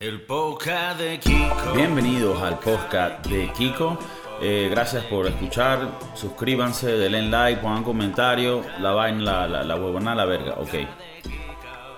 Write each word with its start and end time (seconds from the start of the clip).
El 0.00 0.20
podcast 0.22 1.00
de 1.00 1.18
Kiko. 1.18 1.72
Bienvenidos 1.74 2.40
al 2.40 2.60
podcast 2.60 3.26
de 3.26 3.50
Kiko. 3.52 3.98
Eh, 4.40 4.68
gracias 4.70 5.02
por 5.06 5.26
escuchar. 5.26 5.98
Suscríbanse, 6.14 6.92
denle 6.92 7.22
like, 7.22 7.60
pongan 7.60 7.82
comentarios. 7.82 8.64
La 8.78 8.92
vaina, 8.92 9.48
la, 9.48 9.64
la, 9.64 9.76
la 9.76 10.14
la 10.14 10.24
verga. 10.24 10.54
Ok. 10.60 10.86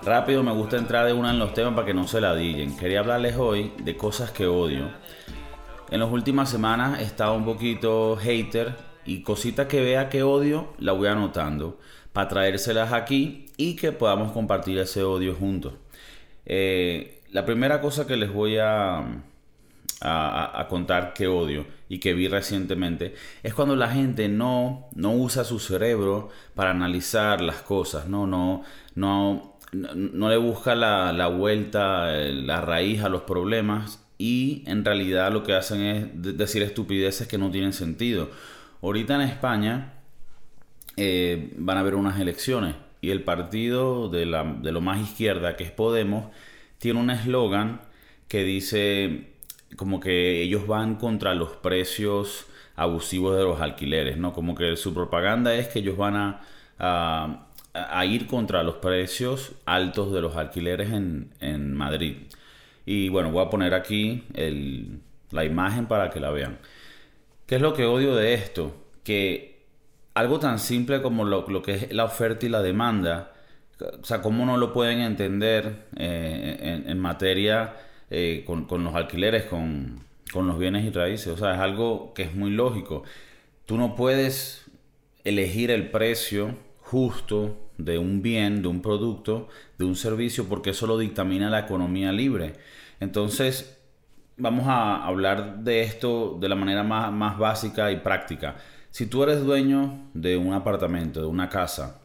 Rápido, 0.03 0.43
me 0.43 0.53
gusta 0.53 0.79
entrar 0.79 1.05
de 1.05 1.13
una 1.13 1.29
en 1.29 1.39
los 1.39 1.53
temas 1.53 1.75
para 1.75 1.87
que 1.87 1.93
no 1.93 2.09
se 2.09 2.23
la 2.23 2.35
digan. 2.35 2.75
Quería 2.75 3.01
hablarles 3.01 3.37
hoy 3.37 3.75
de 3.85 3.95
cosas 3.99 4.31
que 4.31 4.47
odio. 4.47 4.91
En 5.91 6.01
las 6.01 6.11
últimas 6.11 6.49
semanas 6.49 7.01
he 7.01 7.05
estado 7.05 7.35
un 7.35 7.45
poquito 7.45 8.17
hater 8.17 8.77
y 9.05 9.23
cositas 9.23 9.67
que 9.67 9.83
vea 9.83 10.09
que 10.09 10.23
odio 10.23 10.73
la 10.79 10.93
voy 10.93 11.09
anotando 11.09 11.79
para 12.15 12.29
traérselas 12.29 12.95
aquí 12.95 13.45
y 13.59 13.77
que 13.77 13.93
podamos 13.93 14.33
compartir 14.33 14.79
ese 14.79 15.03
odio 15.03 15.35
juntos. 15.35 15.75
Eh, 16.47 17.20
la 17.33 17.45
primera 17.45 17.81
cosa 17.81 18.07
que 18.07 18.17
les 18.17 18.33
voy 18.33 18.59
a, 18.59 19.05
a, 20.01 20.67
contar 20.69 21.13
que 21.13 21.27
odio 21.27 21.67
y 21.89 21.99
que 21.99 22.15
vi 22.15 22.29
recientemente 22.29 23.15
es 23.43 23.55
cuando 23.55 23.77
la 23.77 23.89
gente 23.89 24.29
no, 24.29 24.89
no 24.95 25.13
usa 25.13 25.45
su 25.45 25.59
cerebro 25.59 26.31
para 26.55 26.71
analizar 26.71 27.41
las 27.41 27.63
cosas, 27.63 28.09
no, 28.09 28.27
no, 28.27 28.63
no, 28.95 29.57
no, 29.73 30.29
le 30.29 30.37
busca 30.37 30.75
la, 30.75 31.13
la, 31.13 31.29
vuelta, 31.29 32.13
la 32.13 32.61
raíz 32.61 33.03
a 33.03 33.09
los 33.09 33.23
problemas 33.23 34.03
y 34.19 34.65
en 34.67 34.85
realidad 34.85 35.33
lo 35.33 35.43
que 35.43 35.55
hacen 35.55 35.81
es 35.83 36.37
decir 36.37 36.63
estupideces 36.63 37.29
que 37.29 37.39
no 37.39 37.51
tienen 37.51 37.73
sentido. 37.73 38.31
Ahorita 38.83 39.15
en 39.15 39.23
España 39.23 39.95
eh, 40.97 41.53
van 41.57 41.77
a 41.77 41.81
haber 41.81 41.95
unas 41.95 42.19
elecciones 42.21 42.75
y 43.01 43.11
el 43.11 43.23
partido 43.23 44.09
de, 44.09 44.27
la, 44.27 44.45
de 44.45 44.73
lo 44.73 44.81
más 44.81 45.01
izquierda, 45.01 45.57
que 45.57 45.65
es 45.65 45.71
Podemos, 45.71 46.27
tiene 46.81 46.99
un 46.99 47.11
eslogan 47.11 47.83
que 48.27 48.43
dice 48.43 49.29
como 49.77 50.01
que 50.01 50.43
ellos 50.43 50.67
van 50.67 50.97
contra 50.97 51.35
los 51.35 51.51
precios 51.51 52.47
abusivos 52.75 53.37
de 53.37 53.45
los 53.45 53.61
alquileres, 53.61 54.17
¿no? 54.17 54.33
Como 54.33 54.55
que 54.55 54.77
su 54.77 54.95
propaganda 54.95 55.55
es 55.55 55.69
que 55.69 55.81
ellos 55.81 55.97
van 55.97 56.17
a, 56.17 56.41
a, 57.75 58.05
ir 58.07 58.27
contra 58.27 58.63
los 58.63 58.77
precios 58.77 59.53
altos 59.67 60.13
de 60.13 60.23
los 60.23 60.37
alquileres 60.37 60.91
en, 60.91 61.31
en, 61.41 61.75
Madrid. 61.75 62.17
Y 62.87 63.11
bueno, 63.11 63.31
voy 63.31 63.45
a 63.45 63.51
poner 63.51 63.75
aquí 63.75 64.25
la 65.31 65.45
imagen 65.45 65.87
para 65.87 66.09
que 66.11 66.19
la 66.19 66.31
vean. 66.31 66.59
¿Qué 67.47 67.57
es 67.57 67.61
lo 67.61 67.75
que 67.75 67.85
odio 67.85 68.17
de 68.17 68.33
esto? 68.33 68.75
Que 69.05 69.67
algo 70.15 70.39
tan 70.39 70.59
simple 70.59 71.03
como 71.03 71.25
lo, 71.25 71.47
lo 71.49 71.63
que 71.63 71.75
es 71.75 71.93
la 71.93 72.05
oferta 72.05 72.47
y 72.47 72.49
la 72.49 72.63
demanda, 72.63 73.33
o 73.81 74.05
sea, 74.05 74.23
¿cómo 74.23 74.45
no 74.45 74.57
lo 74.57 74.73
pueden 74.73 75.01
entender 75.01 75.87
eh, 75.97 76.83
en, 76.87 76.99
materia 76.99 77.77
eh, 78.11 78.45
con, 78.47 78.67
los 78.85 78.95
alquileres, 78.95 79.45
con, 79.45 80.01
los 80.35 80.59
bienes 80.59 80.85
y 80.85 80.91
raíces? 80.91 81.29
O 81.29 81.37
sea, 81.37 81.55
es 81.55 81.61
algo 81.61 82.13
que 82.15 82.23
es 82.23 82.35
muy 82.35 82.51
lógico. 82.51 83.05
Tú 83.67 83.77
no 83.77 83.95
puedes 83.95 84.71
elegir 85.25 85.71
el 85.71 85.91
precio 85.91 86.57
justo 86.81 87.71
de 87.79 87.99
un 87.99 88.23
bien, 88.23 88.63
de 88.63 88.69
un 88.69 88.83
producto, 88.83 89.49
de 89.79 89.85
un 89.85 89.97
servicio, 89.97 90.47
porque 90.49 90.71
eso 90.71 90.87
lo 90.87 90.99
dictamina 90.99 91.51
la 91.51 91.61
economía 91.61 92.13
libre. 92.13 92.55
Entonces, 93.01 93.79
vamos 94.37 94.67
a 94.67 95.05
hablar 95.07 95.61
de 95.61 95.83
esto 95.83 96.37
de 96.41 96.49
la 96.49 96.57
manera 96.57 96.83
más, 96.83 97.13
más 97.13 97.39
básica 97.39 97.91
y 97.93 97.97
práctica. 97.97 98.57
Si 98.91 99.07
tú 99.07 99.23
eres 99.23 99.45
dueño 99.45 100.11
de 100.15 100.37
un 100.37 100.53
apartamento, 100.53 101.21
de 101.21 101.27
una 101.27 101.49
casa, 101.49 102.00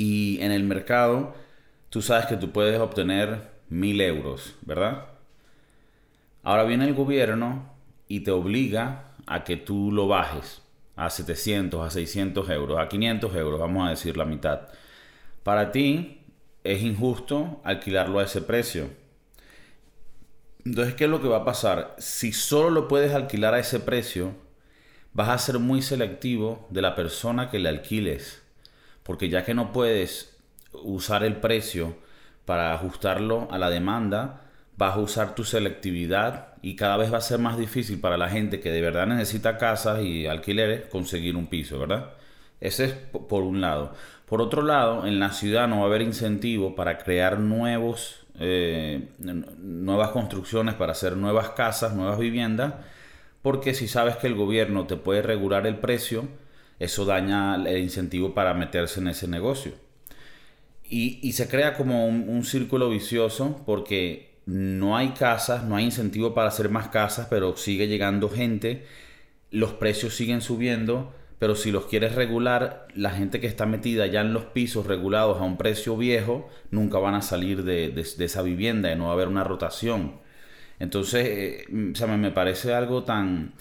y 0.00 0.40
en 0.40 0.50
el 0.50 0.64
mercado, 0.64 1.34
tú 1.90 2.00
sabes 2.00 2.24
que 2.24 2.38
tú 2.38 2.52
puedes 2.52 2.80
obtener 2.80 3.50
mil 3.68 4.00
euros, 4.00 4.56
¿verdad? 4.62 5.08
Ahora 6.42 6.64
viene 6.64 6.86
el 6.86 6.94
gobierno 6.94 7.70
y 8.08 8.20
te 8.20 8.30
obliga 8.30 9.12
a 9.26 9.44
que 9.44 9.58
tú 9.58 9.92
lo 9.92 10.08
bajes 10.08 10.62
a 10.96 11.10
700, 11.10 11.86
a 11.86 11.90
600 11.90 12.48
euros, 12.48 12.78
a 12.78 12.88
500 12.88 13.34
euros, 13.36 13.60
vamos 13.60 13.86
a 13.86 13.90
decir 13.90 14.16
la 14.16 14.24
mitad. 14.24 14.68
Para 15.42 15.70
ti 15.70 16.22
es 16.64 16.82
injusto 16.82 17.60
alquilarlo 17.62 18.20
a 18.20 18.24
ese 18.24 18.40
precio. 18.40 18.88
Entonces, 20.64 20.94
¿qué 20.94 21.04
es 21.04 21.10
lo 21.10 21.20
que 21.20 21.28
va 21.28 21.38
a 21.38 21.44
pasar? 21.44 21.94
Si 21.98 22.32
solo 22.32 22.70
lo 22.70 22.88
puedes 22.88 23.12
alquilar 23.12 23.52
a 23.52 23.58
ese 23.58 23.80
precio, 23.80 24.32
vas 25.12 25.28
a 25.28 25.36
ser 25.36 25.58
muy 25.58 25.82
selectivo 25.82 26.66
de 26.70 26.80
la 26.80 26.94
persona 26.94 27.50
que 27.50 27.58
le 27.58 27.68
alquiles 27.68 28.39
porque 29.10 29.28
ya 29.28 29.44
que 29.44 29.54
no 29.54 29.72
puedes 29.72 30.38
usar 30.72 31.24
el 31.24 31.34
precio 31.34 31.96
para 32.44 32.72
ajustarlo 32.72 33.48
a 33.50 33.58
la 33.58 33.68
demanda, 33.68 34.42
vas 34.76 34.94
a 34.94 35.00
usar 35.00 35.34
tu 35.34 35.42
selectividad 35.42 36.54
y 36.62 36.76
cada 36.76 36.96
vez 36.96 37.12
va 37.12 37.18
a 37.18 37.20
ser 37.20 37.40
más 37.40 37.58
difícil 37.58 37.98
para 37.98 38.16
la 38.16 38.28
gente 38.28 38.60
que 38.60 38.70
de 38.70 38.80
verdad 38.80 39.08
necesita 39.08 39.58
casas 39.58 40.04
y 40.04 40.28
alquileres 40.28 40.82
conseguir 40.82 41.34
un 41.34 41.48
piso, 41.48 41.80
¿verdad? 41.80 42.10
Ese 42.60 42.84
es 42.84 42.92
por 42.92 43.42
un 43.42 43.60
lado. 43.60 43.94
Por 44.26 44.40
otro 44.40 44.62
lado, 44.62 45.04
en 45.04 45.18
la 45.18 45.32
ciudad 45.32 45.66
no 45.66 45.78
va 45.78 45.82
a 45.82 45.86
haber 45.86 46.02
incentivo 46.02 46.76
para 46.76 46.96
crear 46.96 47.40
nuevos, 47.40 48.24
eh, 48.38 49.08
nuevas 49.18 50.10
construcciones, 50.10 50.76
para 50.76 50.92
hacer 50.92 51.16
nuevas 51.16 51.48
casas, 51.48 51.96
nuevas 51.96 52.20
viviendas, 52.20 52.74
porque 53.42 53.74
si 53.74 53.88
sabes 53.88 54.18
que 54.18 54.28
el 54.28 54.36
gobierno 54.36 54.86
te 54.86 54.94
puede 54.94 55.20
regular 55.20 55.66
el 55.66 55.78
precio, 55.78 56.28
eso 56.80 57.04
daña 57.04 57.56
el 57.56 57.78
incentivo 57.78 58.34
para 58.34 58.54
meterse 58.54 59.00
en 59.00 59.08
ese 59.08 59.28
negocio. 59.28 59.72
Y, 60.88 61.32
se 61.34 61.46
crea 61.48 61.74
como 61.74 62.08
un, 62.08 62.44
círculo 62.44 62.90
vicioso 62.90 63.62
porque 63.64 64.34
no 64.46 64.96
hay 64.96 65.10
casas, 65.10 65.62
no 65.62 65.76
hay 65.76 65.84
incentivo 65.84 66.34
para 66.34 66.48
hacer 66.48 66.68
más 66.68 66.88
casas, 66.88 67.28
pero 67.30 67.56
sigue 67.56 67.86
llegando 67.86 68.28
gente, 68.28 68.86
los 69.52 69.72
precios 69.74 70.16
siguen 70.16 70.40
subiendo, 70.40 71.14
pero 71.38 71.54
si 71.54 71.70
los 71.70 71.86
quieres 71.86 72.16
regular, 72.16 72.88
la 72.96 73.10
gente 73.10 73.40
que 73.40 73.46
está 73.46 73.66
metida 73.66 74.06
ya 74.08 74.22
en 74.22 74.32
los 74.32 74.46
pisos 74.46 74.86
regulados 74.86 75.38
a 75.40 75.44
un 75.44 75.56
precio 75.58 75.96
viejo, 75.96 76.48
nunca 76.72 76.98
van 76.98 77.14
a 77.14 77.22
salir 77.22 77.62
de, 77.62 77.94
esa 78.00 78.42
vivienda 78.42 78.90
y 78.90 78.96
no 78.96 79.04
va 79.04 79.10
a 79.10 79.14
haber 79.14 79.28
una 79.28 79.44
rotación. 79.44 80.18
Entonces, 80.80 81.26
eh, 81.28 81.64
me 81.70 82.30
parece 82.32 82.74
algo 82.74 83.04
tan, 83.04 83.52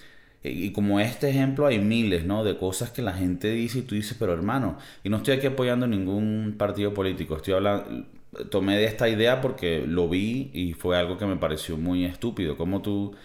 y 0.41 0.71
como 0.71 0.99
este 0.99 1.29
ejemplo 1.29 1.67
hay 1.67 1.79
miles, 1.79 2.23
¿no? 2.23 2.43
De 2.43 2.57
cosas 2.57 2.91
que 2.91 3.01
la 3.01 3.11
gente 3.13 3.49
dice 3.51 3.79
y 3.79 3.81
tú 3.81 3.95
dices, 3.95 4.15
pero 4.17 4.33
hermano, 4.33 4.77
y 5.03 5.09
no 5.09 5.17
estoy 5.17 5.35
aquí 5.35 5.47
apoyando 5.47 5.85
ningún 5.85 6.55
partido 6.57 6.93
político, 6.93 7.35
estoy 7.35 7.55
hablando, 7.55 8.05
tomé 8.49 8.77
de 8.77 8.85
esta 8.85 9.09
idea 9.09 9.41
porque 9.41 9.83
lo 9.85 10.07
vi 10.07 10.49
y 10.53 10.73
fue 10.73 10.97
algo 10.97 11.17
que 11.17 11.25
me 11.25 11.35
pareció 11.35 11.77
muy 11.77 12.05
estúpido, 12.05 12.55
como 12.55 12.81
tú, 12.81 13.15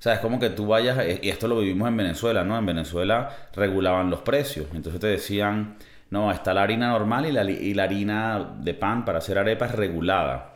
sabes, 0.00 0.18
como 0.18 0.40
que 0.40 0.50
tú 0.50 0.66
vayas, 0.66 0.98
y 1.22 1.28
esto 1.28 1.46
lo 1.46 1.60
vivimos 1.60 1.86
en 1.88 1.96
Venezuela, 1.98 2.42
¿no? 2.42 2.58
En 2.58 2.66
Venezuela 2.66 3.48
regulaban 3.54 4.10
los 4.10 4.22
precios, 4.22 4.66
entonces 4.74 5.00
te 5.00 5.06
decían, 5.06 5.76
no, 6.10 6.32
está 6.32 6.52
la 6.52 6.62
harina 6.62 6.88
normal 6.88 7.26
y 7.26 7.32
la, 7.32 7.48
y 7.48 7.74
la 7.74 7.84
harina 7.84 8.56
de 8.60 8.74
pan 8.74 9.04
para 9.04 9.18
hacer 9.18 9.38
arepas 9.38 9.72
regulada. 9.72 10.54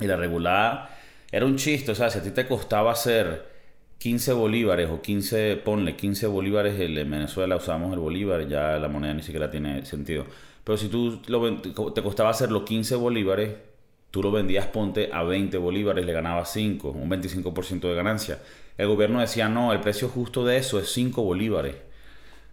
Y 0.00 0.06
la 0.06 0.16
regulada 0.16 0.90
era 1.30 1.46
un 1.46 1.54
chiste, 1.56 1.92
o 1.92 1.94
sea, 1.94 2.10
si 2.10 2.18
a 2.18 2.22
ti 2.22 2.30
te 2.30 2.46
costaba 2.46 2.90
hacer 2.90 3.53
15 4.04 4.34
bolívares 4.34 4.90
o 4.90 5.00
15, 5.00 5.62
ponle 5.64 5.96
15 5.96 6.26
bolívares, 6.26 6.78
en 6.78 7.10
Venezuela 7.10 7.56
usamos 7.56 7.90
el 7.94 7.98
bolívar, 7.98 8.46
ya 8.46 8.76
la 8.78 8.86
moneda 8.86 9.14
ni 9.14 9.22
siquiera 9.22 9.50
tiene 9.50 9.86
sentido. 9.86 10.26
Pero 10.62 10.76
si 10.76 10.88
tú 10.88 11.22
te 11.22 12.02
costaba 12.02 12.28
hacerlo 12.28 12.66
15 12.66 12.96
bolívares, 12.96 13.54
tú 14.10 14.22
lo 14.22 14.30
vendías, 14.30 14.66
ponte 14.66 15.08
a 15.10 15.22
20 15.22 15.56
bolívares, 15.56 16.04
le 16.04 16.12
ganabas 16.12 16.52
5, 16.52 16.90
un 16.90 17.08
25% 17.08 17.80
de 17.80 17.94
ganancia. 17.94 18.40
El 18.76 18.88
gobierno 18.88 19.20
decía, 19.20 19.48
no, 19.48 19.72
el 19.72 19.80
precio 19.80 20.10
justo 20.10 20.44
de 20.44 20.58
eso 20.58 20.78
es 20.78 20.90
5 20.92 21.22
bolívares. 21.22 21.76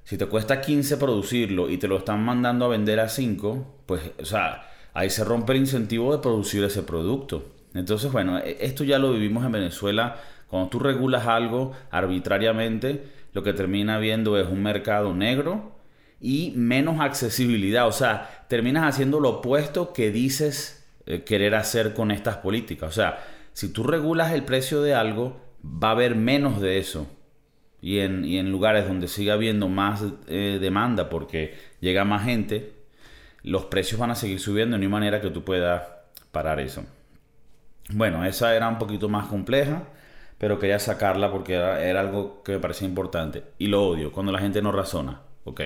Si 0.05 0.17
te 0.17 0.27
cuesta 0.27 0.61
15 0.61 0.95
producirlo 0.95 1.69
y 1.69 1.75
te 1.75 1.89
lo 1.89 1.97
están 1.97 2.23
mandando 2.23 2.63
a 2.63 2.69
vender 2.69 3.01
a 3.01 3.09
5, 3.09 3.81
pues, 3.87 4.11
o 4.21 4.25
sea, 4.25 4.71
ahí 4.93 5.09
se 5.09 5.25
rompe 5.25 5.51
el 5.51 5.59
incentivo 5.59 6.15
de 6.15 6.23
producir 6.23 6.63
ese 6.63 6.83
producto. 6.83 7.43
Entonces, 7.73 8.09
bueno, 8.09 8.39
e, 8.39 8.55
esto 8.61 8.85
ya 8.85 8.99
lo 8.99 9.11
vivimos 9.11 9.45
en 9.45 9.51
Venezuela 9.51 10.15
cuando 10.51 10.69
tú 10.69 10.79
regulas 10.79 11.27
algo 11.27 11.71
arbitrariamente, 11.91 13.05
lo 13.31 13.41
que 13.41 13.53
termina 13.53 13.99
viendo 13.99 14.37
es 14.37 14.49
un 14.49 14.61
mercado 14.61 15.15
negro 15.15 15.77
y 16.19 16.51
menos 16.57 16.99
accesibilidad. 16.99 17.87
O 17.87 17.93
sea, 17.93 18.45
terminas 18.49 18.83
haciendo 18.83 19.21
lo 19.21 19.29
opuesto 19.29 19.93
que 19.93 20.11
dices 20.11 20.85
eh, 21.05 21.23
querer 21.23 21.55
hacer 21.55 21.93
con 21.93 22.11
estas 22.11 22.35
políticas. 22.35 22.89
O 22.89 22.91
sea, 22.91 23.25
si 23.53 23.71
tú 23.71 23.83
regulas 23.83 24.33
el 24.33 24.43
precio 24.43 24.81
de 24.81 24.93
algo, 24.93 25.39
va 25.63 25.87
a 25.87 25.91
haber 25.91 26.15
menos 26.15 26.59
de 26.59 26.79
eso. 26.79 27.07
Y 27.81 27.99
en, 27.99 28.51
lugares 28.51 28.85
donde 28.85 29.07
siga 29.07 29.35
habiendo 29.35 29.69
más 29.69 30.03
eh, 30.27 30.57
demanda 30.59 31.07
porque 31.07 31.55
llega 31.79 32.03
más 32.03 32.25
gente, 32.25 32.73
los 33.41 33.67
precios 33.67 34.01
van 34.01 34.11
a 34.11 34.15
seguir 34.15 34.41
subiendo. 34.41 34.77
No 34.77 34.83
hay 34.83 34.89
manera 34.89 35.21
que 35.21 35.29
tú 35.29 35.45
puedas 35.45 35.83
parar 36.33 36.59
eso. 36.59 36.83
Bueno, 37.93 38.25
esa 38.25 38.53
era 38.53 38.67
un 38.67 38.79
poquito 38.79 39.07
más 39.07 39.27
compleja 39.27 39.83
pero 40.41 40.57
quería 40.57 40.79
sacarla 40.79 41.31
porque 41.31 41.53
era, 41.53 41.99
algo 41.99 42.41
que 42.41 42.53
me 42.53 42.59
parecía 42.59 42.87
importante. 42.87 43.43
Y 43.59 43.67
lo 43.67 43.83
odio, 43.83 44.11
cuando 44.11 44.31
la 44.31 44.39
gente 44.39 44.59
no 44.63 44.71
razona. 44.71 45.21
Ok, 45.43 45.61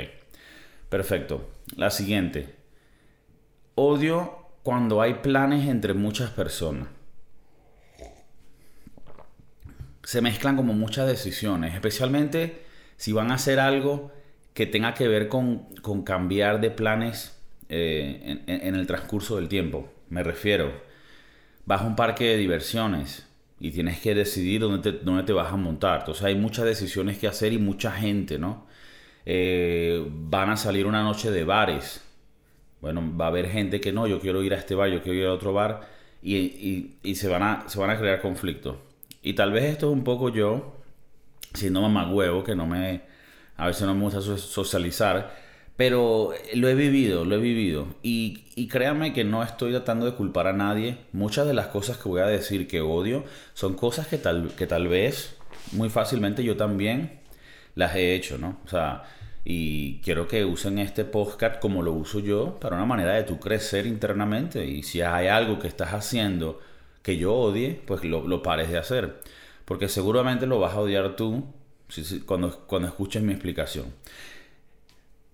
perfecto. 0.90 1.50
La 1.78 1.90
siguiente. 1.92 2.54
Odio 3.76 4.50
cuando 4.64 5.02
hay 5.02 5.14
planes 5.14 5.70
entre 5.70 5.94
muchas 5.94 6.30
personas. 6.32 6.90
se 10.04 10.22
mezclan 10.22 10.58
como 10.58 10.74
muchas 10.74 11.08
decisiones, 11.08 11.74
especialmente 11.74 12.66
si 12.98 13.12
van 13.12 13.32
a 13.32 13.36
hacer 13.36 13.60
algo 13.60 14.12
que 14.54 14.68
tenga 14.68 14.94
que 14.94 15.08
ver 15.08 15.30
con, 15.30 15.74
con 15.82 16.04
cambiar 16.04 16.60
de 16.60 16.70
planes 16.70 17.42
eh, 17.70 18.44
en, 18.46 18.62
en, 18.62 18.76
el 18.76 18.86
transcurso 18.86 19.38
del 19.38 19.48
tiempo. 19.48 19.90
Me 20.10 20.22
refiero, 20.22 20.72
vas 21.66 21.82
a 21.82 21.86
un 21.86 21.96
parque 21.96 22.26
de 22.26 22.38
diversiones 22.38 23.25
y 23.60 23.72
tienes 23.72 24.00
que 24.00 24.14
decidir 24.16 24.62
dónde 24.62 24.92
te, 24.92 25.00
dónde 25.00 25.24
te 25.24 25.34
vas 25.34 25.52
a 25.52 25.56
montar. 25.58 26.02
Entonces 26.02 26.24
hay 26.24 26.36
muchas 26.36 26.66
decisiones 26.66 27.18
que 27.18 27.28
hacer 27.28 27.54
y 27.54 27.58
mucha 27.58 27.92
gente, 27.92 28.38
¿no? 28.40 28.68
Eh, 29.26 30.06
van 30.10 30.50
a 30.50 30.58
salir 30.58 30.86
una 30.86 31.04
noche 31.04 31.32
de 31.32 31.44
bares. 31.44 32.02
Bueno, 32.82 33.02
va 33.18 33.26
a 33.26 33.28
haber 33.30 33.50
gente 33.50 33.82
que 33.82 33.92
no, 33.92 34.08
yo 34.08 34.20
quiero 34.20 34.44
ir 34.44 34.54
a 34.54 34.58
este 34.58 34.76
bar, 34.76 34.90
yo 34.90 35.02
quiero 35.02 35.20
ir 35.20 35.26
a 35.26 35.34
otro 35.34 35.54
bar 35.54 35.90
y, 36.22 36.36
y, 36.38 36.98
y 37.04 37.16
se, 37.16 37.28
van 37.28 37.44
a, 37.44 37.70
se 37.70 37.80
van 37.80 37.90
a 37.90 37.98
crear 37.98 38.22
conflictos. 38.22 38.78
Y 39.24 39.34
tal 39.34 39.52
vez 39.52 39.64
esto 39.66 39.88
es 39.88 39.94
un 39.94 40.04
poco 40.04 40.30
yo, 40.30 40.76
siendo 41.54 41.82
mamá 41.82 42.12
huevo, 42.12 42.44
que 42.44 42.56
no 42.56 42.68
me, 42.68 43.02
a 43.58 43.68
veces 43.68 43.88
no 43.88 43.96
me 43.96 44.02
gusta 44.02 44.22
socializar, 44.22 45.45
pero 45.78 46.34
lo 46.54 46.70
he 46.70 46.76
vivido, 46.76 47.26
lo 47.26 47.36
he 47.36 47.40
vivido. 47.40 47.88
Y, 48.02 48.46
y 48.56 48.68
créanme 48.68 49.14
que 49.14 49.24
no 49.24 49.44
estoy 49.44 49.72
tratando 49.72 50.06
de 50.06 50.14
culpar 50.14 50.48
a 50.48 50.54
nadie. 50.54 50.98
Muchas 51.12 51.48
de 51.48 51.54
las 51.54 51.68
cosas 51.68 51.98
que 51.98 52.08
voy 52.10 52.22
a 52.22 52.28
decir 52.28 52.68
que 52.68 52.82
odio 52.82 53.26
son 53.54 53.74
cosas 53.76 54.08
que 54.08 54.18
tal, 54.18 54.52
que 54.58 54.68
tal 54.68 54.88
vez 54.88 55.36
muy 55.74 55.90
fácilmente 55.90 56.44
yo 56.44 56.56
también 56.56 57.20
las 57.76 57.96
he 57.96 58.16
hecho, 58.16 58.38
¿no? 58.38 58.58
O 58.66 58.70
sea, 58.70 59.04
y 59.44 60.00
quiero 60.00 60.28
que 60.28 60.46
usen 60.46 60.80
este 60.80 61.06
podcast 61.06 61.60
como 61.60 61.84
lo 61.84 61.94
uso 61.94 62.20
yo 62.20 62.58
para 62.60 62.78
una 62.78 62.86
manera 62.86 63.14
de 63.14 63.24
tú 63.24 63.40
crecer 63.40 63.86
internamente. 63.86 64.66
Y 64.66 64.84
si 64.84 65.02
hay 65.02 65.28
algo 65.28 65.60
que 65.60 65.68
estás 65.68 65.94
haciendo 65.94 66.60
que 67.04 67.18
yo 67.18 67.34
odie, 67.36 67.80
pues 67.86 68.04
lo, 68.04 68.28
lo 68.28 68.42
pares 68.42 68.72
de 68.72 68.78
hacer. 68.78 69.22
Porque 69.66 69.90
seguramente 69.90 70.48
lo 70.48 70.60
vas 70.60 70.74
a 70.74 70.80
odiar 70.80 71.16
tú 71.16 71.46
cuando, 72.26 72.66
cuando 72.66 72.88
escuches 72.88 73.22
mi 73.22 73.34
explicación. 73.34 73.86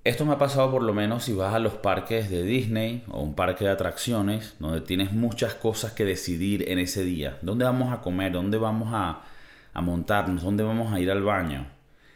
Esto 0.03 0.25
me 0.25 0.33
ha 0.33 0.39
pasado 0.39 0.71
por 0.71 0.81
lo 0.81 0.95
menos 0.95 1.25
si 1.25 1.33
vas 1.33 1.53
a 1.53 1.59
los 1.59 1.74
parques 1.74 2.31
de 2.31 2.42
Disney 2.42 3.03
o 3.07 3.21
un 3.21 3.36
parque 3.36 3.65
de 3.65 3.69
atracciones 3.69 4.56
donde 4.57 4.81
tienes 4.81 5.12
muchas 5.12 5.53
cosas 5.53 5.92
que 5.92 6.06
decidir 6.06 6.68
en 6.71 6.80
ese 6.80 7.03
día. 7.03 7.38
¿Dónde 7.44 7.65
vamos 7.65 7.94
a 7.94 8.01
comer? 8.01 8.31
¿Dónde 8.31 8.57
vamos 8.57 8.89
a, 8.94 9.21
a 9.71 9.81
montarnos? 9.81 10.42
¿Dónde 10.42 10.63
vamos 10.63 10.92
a 10.92 11.00
ir 11.00 11.12
al 11.12 11.21
baño? 11.21 11.68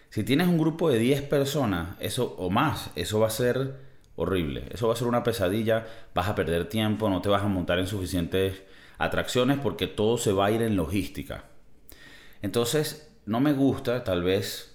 Si 0.10 0.24
tienes 0.24 0.48
un 0.48 0.58
grupo 0.58 0.90
de 0.90 0.98
10 0.98 1.22
personas 1.24 1.90
eso, 2.00 2.36
o 2.40 2.50
más, 2.50 2.90
eso 2.96 3.20
va 3.20 3.28
a 3.28 3.30
ser 3.30 3.76
horrible. 4.16 4.64
Eso 4.72 4.88
va 4.88 4.96
a 4.96 4.98
ser 4.98 5.08
una 5.08 5.22
pesadilla. 5.22 5.86
Vas 6.16 6.28
a 6.28 6.34
perder 6.34 6.68
tiempo, 6.68 7.08
no 7.08 7.22
te 7.22 7.30
vas 7.30 7.44
a 7.44 7.48
montar 7.48 7.78
en 7.78 7.86
suficientes 7.86 8.64
atracciones 8.98 9.60
porque 9.60 9.86
todo 9.86 10.18
se 10.18 10.32
va 10.32 10.48
a 10.48 10.52
ir 10.52 10.64
en 10.64 10.76
logística. 10.76 11.44
Entonces, 12.42 13.12
no 13.28 13.42
me 13.42 13.54
gusta, 13.54 14.04
tal 14.04 14.24
vez 14.24 14.75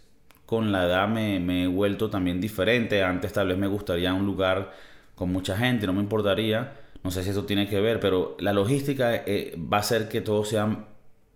con 0.50 0.72
la 0.72 0.84
edad 0.86 1.06
me, 1.06 1.62
he 1.62 1.66
vuelto 1.68 2.10
también 2.10 2.40
diferente. 2.40 3.04
Antes 3.04 3.32
tal 3.32 3.46
vez 3.46 3.56
me 3.56 3.68
gustaría 3.68 4.12
un 4.12 4.26
lugar 4.26 4.72
con 5.14 5.30
mucha 5.30 5.56
gente, 5.56 5.86
no 5.86 5.92
me 5.92 6.00
importaría. 6.00 6.72
No 7.04 7.12
sé 7.12 7.22
si 7.22 7.30
eso 7.30 7.44
tiene 7.44 7.68
que 7.68 7.80
ver, 7.80 8.00
pero 8.00 8.36
la 8.40 8.52
logística 8.52 9.14
eh, 9.14 9.56
va 9.56 9.76
a 9.76 9.80
hacer 9.80 10.08
que 10.08 10.20
todo 10.20 10.44
sea 10.44 10.86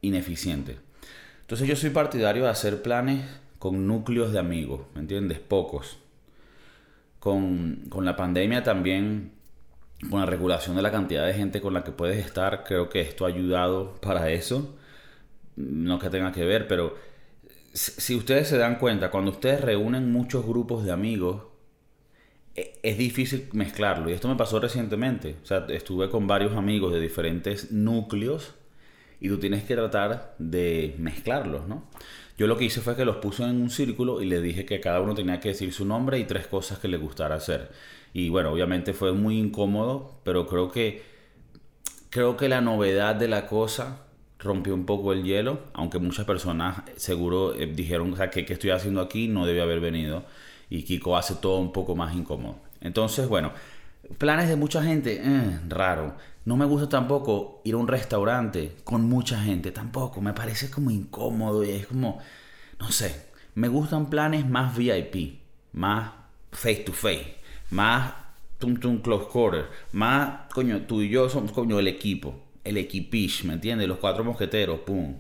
ineficiente. 0.01 0.79
Entonces 1.43 1.69
yo 1.69 1.77
soy 1.77 1.91
partidario 1.91 2.43
de 2.43 2.49
hacer 2.49 2.83
planes 2.83 3.25
con 3.61 3.87
núcleos 3.87 4.33
de 4.33 4.41
amigos, 4.41 4.81
¿me 4.97 5.03
entiendes? 5.03 5.39
Pocos. 5.39 5.99
Con, 7.21 7.85
con 7.89 8.05
la 8.05 8.17
pandemia 8.17 8.65
también 8.65 9.31
con 10.11 10.19
la 10.19 10.27
regulación 10.27 10.75
de 10.75 10.83
la 10.83 10.91
cantidad 10.91 11.25
de 11.25 11.35
gente 11.35 11.61
con 11.61 11.73
la 11.73 11.85
que 11.85 11.93
puedes 11.93 12.19
estar, 12.27 12.65
creo 12.65 12.89
que 12.89 13.01
esto 13.01 13.27
ha 13.27 13.29
ayudado 13.29 13.95
para 14.01 14.29
eso. 14.31 14.75
No 15.55 16.01
que 16.01 16.11
tenga 16.11 16.33
que 16.33 16.45
ver, 16.45 16.67
pero 16.67 16.97
si 17.75 18.15
ustedes 18.15 18.49
se 18.49 18.57
dan 18.57 18.79
cuenta, 18.79 19.11
cuando 19.11 19.33
ustedes 19.33 19.61
reúnen 19.61 20.13
muchos 20.13 20.47
grupos 20.47 20.85
de 20.85 20.93
amigos, 20.93 21.43
e, 22.55 22.79
es 22.83 22.97
difícil 22.97 23.49
mezclarlo. 23.53 24.09
Y 24.09 24.13
esto 24.13 24.29
me 24.29 24.37
pasó 24.37 24.61
recientemente. 24.61 25.37
O 25.43 25.47
sea, 25.47 25.67
estuve 25.69 26.09
con 26.09 26.27
varios 26.27 26.55
amigos 26.55 26.93
de 26.93 27.01
diferentes 27.01 27.73
núcleos 27.73 28.55
y 29.21 29.29
tú 29.29 29.39
tienes 29.39 29.65
que 29.65 29.75
tratar 29.75 30.37
de 30.39 30.95
mezclarlos, 30.99 31.67
¿no? 31.67 31.85
Yo 32.37 32.47
lo 32.47 32.57
que 32.57 32.65
hice 32.65 32.81
fue 32.81 32.97
que 32.97 33.05
los 33.05 33.17
puse 33.17 33.45
en 33.45 33.61
un 33.61 33.71
círculo 33.71 34.21
y 34.21 34.27
le 34.27 34.41
dije 34.41 34.65
que 34.65 34.81
cada 34.81 35.01
uno 35.01 35.15
tenía 35.15 35.41
que 35.41 35.51
decir 35.51 35.73
su 35.73 35.85
nombre 35.85 36.19
y 36.19 36.25
tres 36.25 36.47
cosas 36.47 36.79
que 36.79 36.89
le 36.89 36.97
gustara 36.97 37.37
hacer. 37.37 37.71
Y 38.13 38.29
bueno, 38.29 38.53
obviamente 38.53 38.93
fue 38.93 39.13
muy 39.13 39.39
incómodo, 39.39 40.21
pero 40.25 40.47
creo 40.47 40.71
que 40.71 41.03
creo 42.11 42.37
que 42.37 42.49
la 42.49 42.61
novedad 42.61 43.17
de 43.17 43.27
la 43.29 43.47
cosa 43.47 44.04
rompió 44.45 44.75
un 44.75 44.87
poco 44.87 45.13
el 45.13 45.25
hielo, 45.25 45.61
aunque 45.73 45.99
muchas 45.99 46.25
personas 46.27 46.83
seguro 46.97 47.55
eh, 47.55 47.67
dijeron, 47.67 48.13
o 48.13 48.17
sea, 48.17 48.31
¿qué, 48.31 48.45
estoy 48.49 48.71
haciendo 48.71 49.01
aquí? 49.01 49.27
No 49.27 49.47
debe 49.47 49.63
haber 49.63 49.81
venido. 49.81 50.25
Y 50.71 50.83
Kiko 50.85 51.17
hace 51.17 51.35
todo 51.37 51.59
un 51.59 51.73
poco 51.73 51.97
más 51.97 52.15
incómodo. 52.15 52.57
Entonces, 52.81 53.29
bueno, 53.29 53.53
planes 54.19 54.49
de 54.49 54.57
mucha 54.57 54.83
gente, 54.83 55.21
eh, 55.23 55.61
raro. 55.69 56.15
No 56.45 56.57
me 56.57 56.67
gusta 56.67 56.89
tampoco 56.89 57.63
ir 57.65 57.75
a 57.75 57.79
un 57.79 57.89
restaurante 57.89 58.77
con 58.85 59.09
mucha 59.09 59.41
gente, 59.41 59.73
tampoco. 59.73 60.21
Me 60.21 60.35
parece 60.35 60.71
como 60.71 60.91
incómodo 60.91 61.65
y 61.65 61.71
es 61.71 61.87
como, 61.87 62.21
no 62.79 62.91
sé, 62.93 63.29
me 63.55 63.69
gustan 63.69 64.11
planes 64.11 64.47
más 64.47 64.77
VIP, 64.77 65.41
más 65.73 66.13
face 66.53 66.85
to 66.85 66.93
face 66.93 67.45
más 67.71 68.15
tum 68.59 68.77
tum 68.77 68.99
close 68.99 69.27
quarter, 69.27 69.67
más, 69.93 70.53
coño, 70.53 70.83
tú 70.83 71.03
y 71.03 71.09
yo 71.09 71.29
somos, 71.29 71.53
coño, 71.53 71.79
el 71.79 71.89
equipo, 71.89 72.35
el 72.65 72.77
equipish, 72.79 73.45
¿me 73.45 73.55
entiendes? 73.55 73.87
Los 73.87 73.99
cuatro 73.99 74.25
mosqueteros, 74.25 74.81
pum. 74.81 75.15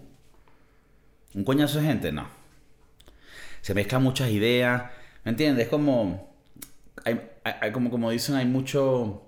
Un 1.34 1.44
coñazo 1.44 1.78
de 1.78 1.86
gente, 1.86 2.12
no. 2.12 2.26
Se 3.60 3.74
mezclan 3.74 4.02
muchas 4.02 4.30
ideas, 4.30 4.90
¿me 5.24 5.30
entiendes? 5.30 5.64
Es 5.64 5.70
como, 5.70 6.34
hay, 7.04 7.72
como, 7.72 7.90
como 7.90 8.10
dicen, 8.10 8.34
hay 8.34 8.46
mucho, 8.46 9.22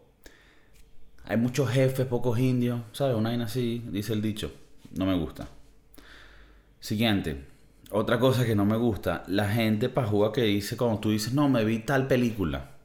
hay 1.25 1.37
muchos 1.37 1.71
jefes, 1.71 2.07
pocos 2.07 2.39
indios, 2.39 2.81
¿sabes? 2.93 3.17
Una 3.17 3.31
vaina 3.31 3.45
así, 3.45 3.83
dice 3.91 4.13
el 4.13 4.23
dicho. 4.23 4.53
No 4.97 5.07
me 5.07 5.17
gusta. 5.17 5.49
Siguiente. 6.81 7.45
Otra 7.91 8.19
cosa 8.19 8.45
que 8.45 8.55
no 8.55 8.65
me 8.65 8.77
gusta, 8.77 9.23
la 9.29 9.49
gente 9.49 9.89
pajúa 9.89 10.33
que 10.33 10.43
dice 10.43 10.77
cuando 10.77 10.99
tú 10.99 11.11
dices, 11.11 11.33
no, 11.33 11.49
me 11.49 11.65
vi 11.65 11.79
tal 11.79 12.09
película 12.09 12.77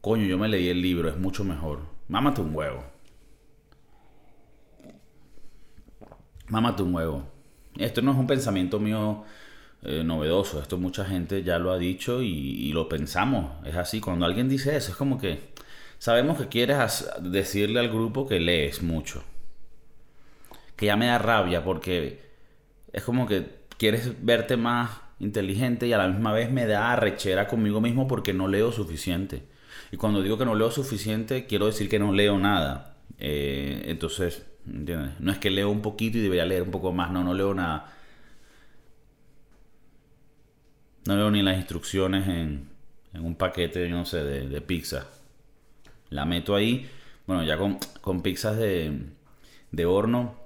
coño, 0.00 0.24
yo 0.24 0.38
me 0.38 0.48
leí 0.48 0.68
el 0.68 0.80
libro, 0.80 1.08
es 1.08 1.18
mucho 1.18 1.44
mejor. 1.44 1.80
Mámate 2.08 2.40
un 2.40 2.54
huevo. 2.54 2.84
Mámate 6.50 6.82
un 6.82 6.94
huevo. 6.94 7.24
Esto 7.78 8.02
no 8.02 8.12
es 8.12 8.18
un 8.18 8.26
pensamiento 8.26 8.78
mío 8.80 9.24
eh, 9.82 10.02
novedoso, 10.04 10.60
esto 10.60 10.76
mucha 10.76 11.04
gente 11.06 11.42
ya 11.42 11.58
lo 11.58 11.70
ha 11.72 11.78
dicho 11.78 12.22
y, 12.22 12.72
lo 12.72 12.88
pensamos. 12.88 13.66
Es 13.66 13.76
así, 13.76 14.00
cuando 14.00 14.26
alguien 14.26 14.48
dice 14.48 14.76
eso, 14.76 14.90
es 14.90 14.96
como 14.96 15.18
que 15.18 15.38
sabemos 15.98 16.38
que 16.38 16.48
quieres 16.48 17.08
decirle 17.22 17.80
al 17.80 17.88
grupo 17.88 18.26
que 18.26 18.40
lees 18.40 18.82
mucho. 18.82 19.22
Que 20.76 20.86
ya 20.86 20.96
me 20.96 21.06
da 21.06 21.18
rabia 21.18 21.62
porque 21.64 22.20
es 22.92 23.02
como 23.04 23.26
que 23.26 23.60
quieres 23.78 24.24
verte 24.24 24.56
más 24.56 24.90
inteligente 25.20 25.86
y 25.86 25.92
a 25.92 25.98
la 25.98 26.08
misma 26.08 26.32
vez 26.32 26.50
me 26.50 26.66
da 26.66 26.92
arrechera 26.92 27.46
conmigo 27.46 27.80
mismo 27.80 28.08
porque 28.08 28.32
no 28.34 28.48
leo 28.48 28.72
suficiente. 28.72 29.44
Y 29.92 29.96
cuando 29.96 30.22
digo 30.22 30.36
que 30.36 30.44
no 30.44 30.54
leo 30.54 30.70
suficiente, 30.70 31.46
quiero 31.46 31.66
decir 31.66 31.88
que 31.88 31.98
no 31.98 32.12
leo 32.12 32.38
nada. 32.38 32.96
Eh, 33.18 33.82
entonces, 33.86 34.49
No 34.70 35.32
es 35.32 35.38
que 35.38 35.50
leo 35.50 35.70
un 35.70 35.82
poquito 35.82 36.18
y 36.18 36.22
debería 36.22 36.46
leer 36.46 36.62
un 36.62 36.70
poco 36.70 36.92
más, 36.92 37.10
no, 37.10 37.24
no 37.24 37.34
leo 37.34 37.54
nada. 37.54 37.92
No 41.06 41.16
leo 41.16 41.30
ni 41.30 41.42
las 41.42 41.56
instrucciones 41.56 42.28
en, 42.28 42.68
en 43.12 43.24
un 43.24 43.34
paquete, 43.34 43.88
no 43.88 44.04
sé, 44.04 44.22
de, 44.22 44.48
de, 44.48 44.60
pizza. 44.60 45.06
La 46.10 46.24
meto 46.24 46.54
ahí. 46.54 46.88
Bueno, 47.26 47.42
ya 47.44 47.56
con, 47.56 47.78
con 48.00 48.22
pizzas 48.22 48.56
de, 48.56 49.06
de 49.72 49.86
horno, 49.86 50.36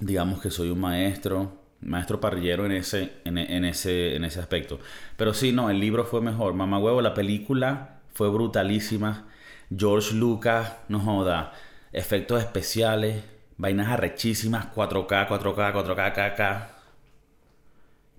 digamos 0.00 0.40
que 0.40 0.50
soy 0.50 0.70
un 0.70 0.80
maestro 0.80 1.62
maestro 1.82 2.20
parrillero 2.20 2.64
en 2.64 2.72
ese, 2.72 3.12
en, 3.24 3.38
en, 3.38 3.64
ese, 3.64 4.16
en 4.16 4.24
ese 4.24 4.40
aspecto. 4.40 4.78
Pero 5.16 5.34
sí, 5.34 5.52
no, 5.52 5.70
el 5.70 5.80
libro 5.80 6.04
fue 6.04 6.20
mejor. 6.20 6.54
Mamá 6.54 6.78
huevo, 6.78 7.02
la 7.02 7.14
película 7.14 8.00
fue 8.14 8.30
brutalísima. 8.30 9.28
George 9.76 10.14
Lucas, 10.14 10.76
no 10.88 11.00
joda, 11.00 11.52
efectos 11.92 12.40
especiales, 12.40 13.22
vainas 13.56 13.88
arrechísimas, 13.88 14.66
4K, 14.74 15.28
4K, 15.28 15.72
4K, 15.72 16.12
KK. 16.12 16.70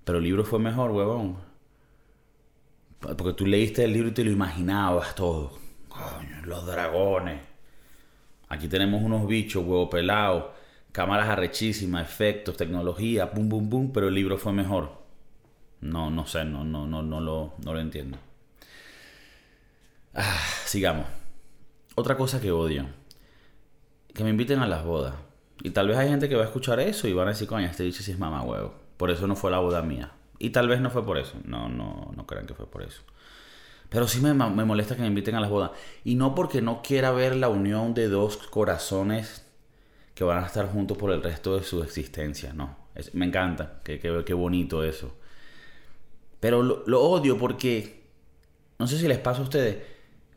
Pero 0.03 0.17
el 0.17 0.23
libro 0.23 0.43
fue 0.45 0.59
mejor, 0.59 0.91
huevón. 0.91 1.37
Porque 2.99 3.33
tú 3.33 3.45
leíste 3.45 3.83
el 3.83 3.93
libro 3.93 4.09
y 4.09 4.13
te 4.13 4.23
lo 4.23 4.31
imaginabas 4.31 5.15
todo. 5.15 5.57
Coño, 5.89 6.45
los 6.45 6.65
dragones. 6.65 7.41
Aquí 8.49 8.67
tenemos 8.67 9.01
unos 9.01 9.27
bichos, 9.27 9.65
huevo 9.65 9.89
pelado, 9.89 10.53
cámaras 10.91 11.29
arrechísimas, 11.29 12.07
efectos, 12.07 12.55
tecnología, 12.55 13.31
pum, 13.31 13.49
pum, 13.49 13.69
pum, 13.69 13.91
pero 13.91 14.07
el 14.09 14.13
libro 14.13 14.37
fue 14.37 14.53
mejor. 14.53 15.03
No, 15.81 16.09
no 16.09 16.25
sé, 16.25 16.45
no, 16.45 16.63
no, 16.63 16.87
no, 16.87 17.01
no, 17.01 17.19
lo, 17.19 17.55
no 17.63 17.73
lo 17.73 17.79
entiendo. 17.79 18.17
Ah, 20.13 20.39
sigamos. 20.65 21.07
Otra 21.95 22.15
cosa 22.15 22.39
que 22.39 22.51
odio. 22.51 22.85
Que 24.13 24.23
me 24.23 24.29
inviten 24.29 24.59
a 24.59 24.67
las 24.67 24.83
bodas. 24.83 25.15
Y 25.61 25.71
tal 25.71 25.87
vez 25.87 25.97
hay 25.97 26.09
gente 26.09 26.29
que 26.29 26.35
va 26.35 26.43
a 26.43 26.45
escuchar 26.45 26.79
eso 26.79 27.07
y 27.07 27.13
van 27.13 27.27
a 27.27 27.31
decir, 27.31 27.47
coño, 27.47 27.65
este 27.65 27.83
dicho 27.83 28.03
sí 28.03 28.11
es 28.11 28.19
mamá 28.19 28.43
huevo. 28.43 28.73
Por 28.97 29.11
eso 29.11 29.27
no 29.27 29.35
fue 29.35 29.51
la 29.51 29.59
boda 29.59 29.81
mía. 29.81 30.11
Y 30.39 30.49
tal 30.49 30.67
vez 30.67 30.81
no 30.81 30.89
fue 30.89 31.05
por 31.05 31.17
eso. 31.17 31.37
No, 31.45 31.69
no, 31.69 32.11
no 32.15 32.25
crean 32.27 32.45
que 32.45 32.53
fue 32.53 32.67
por 32.67 32.83
eso. 32.83 33.01
Pero 33.89 34.07
sí 34.07 34.19
me, 34.19 34.33
me 34.33 34.65
molesta 34.65 34.95
que 34.95 35.01
me 35.01 35.07
inviten 35.07 35.35
a 35.35 35.39
las 35.39 35.49
bodas. 35.49 35.71
Y 36.03 36.15
no 36.15 36.35
porque 36.35 36.61
no 36.61 36.81
quiera 36.81 37.11
ver 37.11 37.35
la 37.35 37.49
unión 37.49 37.93
de 37.93 38.09
dos 38.09 38.37
corazones 38.37 39.45
que 40.15 40.23
van 40.23 40.43
a 40.43 40.47
estar 40.47 40.67
juntos 40.67 40.97
por 40.97 41.11
el 41.11 41.23
resto 41.23 41.57
de 41.57 41.63
su 41.63 41.83
existencia. 41.83 42.53
No. 42.53 42.75
me 43.13 43.25
encanta. 43.25 43.81
Qué, 43.83 43.99
qué, 43.99 44.33
bonito 44.33 44.83
eso. 44.83 45.15
Pero 46.39 46.61
lo 46.61 47.01
odio 47.01 47.37
porque. 47.37 48.03
No 48.79 48.87
sé 48.87 48.97
si 48.97 49.07
les 49.07 49.19
pasa 49.19 49.41
a 49.41 49.43
ustedes. 49.43 49.77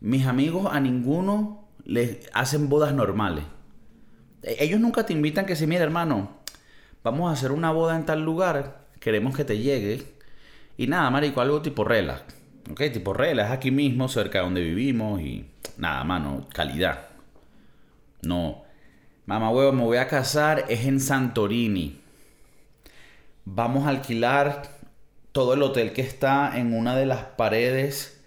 Mis 0.01 0.27
amigos 0.27 0.69
a 0.71 0.79
ninguno 0.79 1.67
les 1.85 2.29
hacen 2.33 2.69
bodas 2.69 2.95
normales. 2.95 3.45
Ellos 4.47 4.79
nunca 4.79 5.05
te 5.05 5.13
invitan 5.13 5.45
que 5.45 5.57
si, 5.57 5.67
mira 5.67 5.83
hermano, 5.83 6.31
vamos 7.03 7.29
a 7.29 7.33
hacer 7.33 7.51
una 7.51 7.73
boda 7.73 7.97
en 7.97 8.07
tal 8.07 8.23
lugar, 8.23 8.87
queremos 9.01 9.37
que 9.37 9.45
te 9.45 9.59
llegue. 9.59 10.05
Y 10.77 10.87
nada, 10.87 11.11
marico, 11.11 11.41
algo 11.41 11.63
tipo 11.63 11.83
relax. 11.83 12.23
¿Ok? 12.71 12.83
Tipo 12.93 13.13
relax, 13.13 13.51
aquí 13.51 13.73
mismo, 13.73 14.09
cerca 14.09 14.39
de 14.39 14.45
donde 14.45 14.63
vivimos 14.63 15.21
y 15.21 15.47
nada, 15.79 16.05
mano, 16.05 16.47
calidad. 16.53 17.09
No. 18.23 18.63
Mamá 19.27 19.51
huevo, 19.51 19.73
me 19.73 19.83
voy 19.83 19.97
a 19.97 20.07
casar, 20.07 20.65
es 20.69 20.87
en 20.87 21.01
Santorini. 21.01 22.01
Vamos 23.45 23.87
a 23.87 23.91
alquilar 23.91 24.63
todo 25.33 25.55
el 25.55 25.63
hotel 25.63 25.93
que 25.93 26.03
está 26.03 26.57
en 26.57 26.73
una 26.73 26.97
de 26.97 27.07
las 27.07 27.25
paredes 27.25 28.23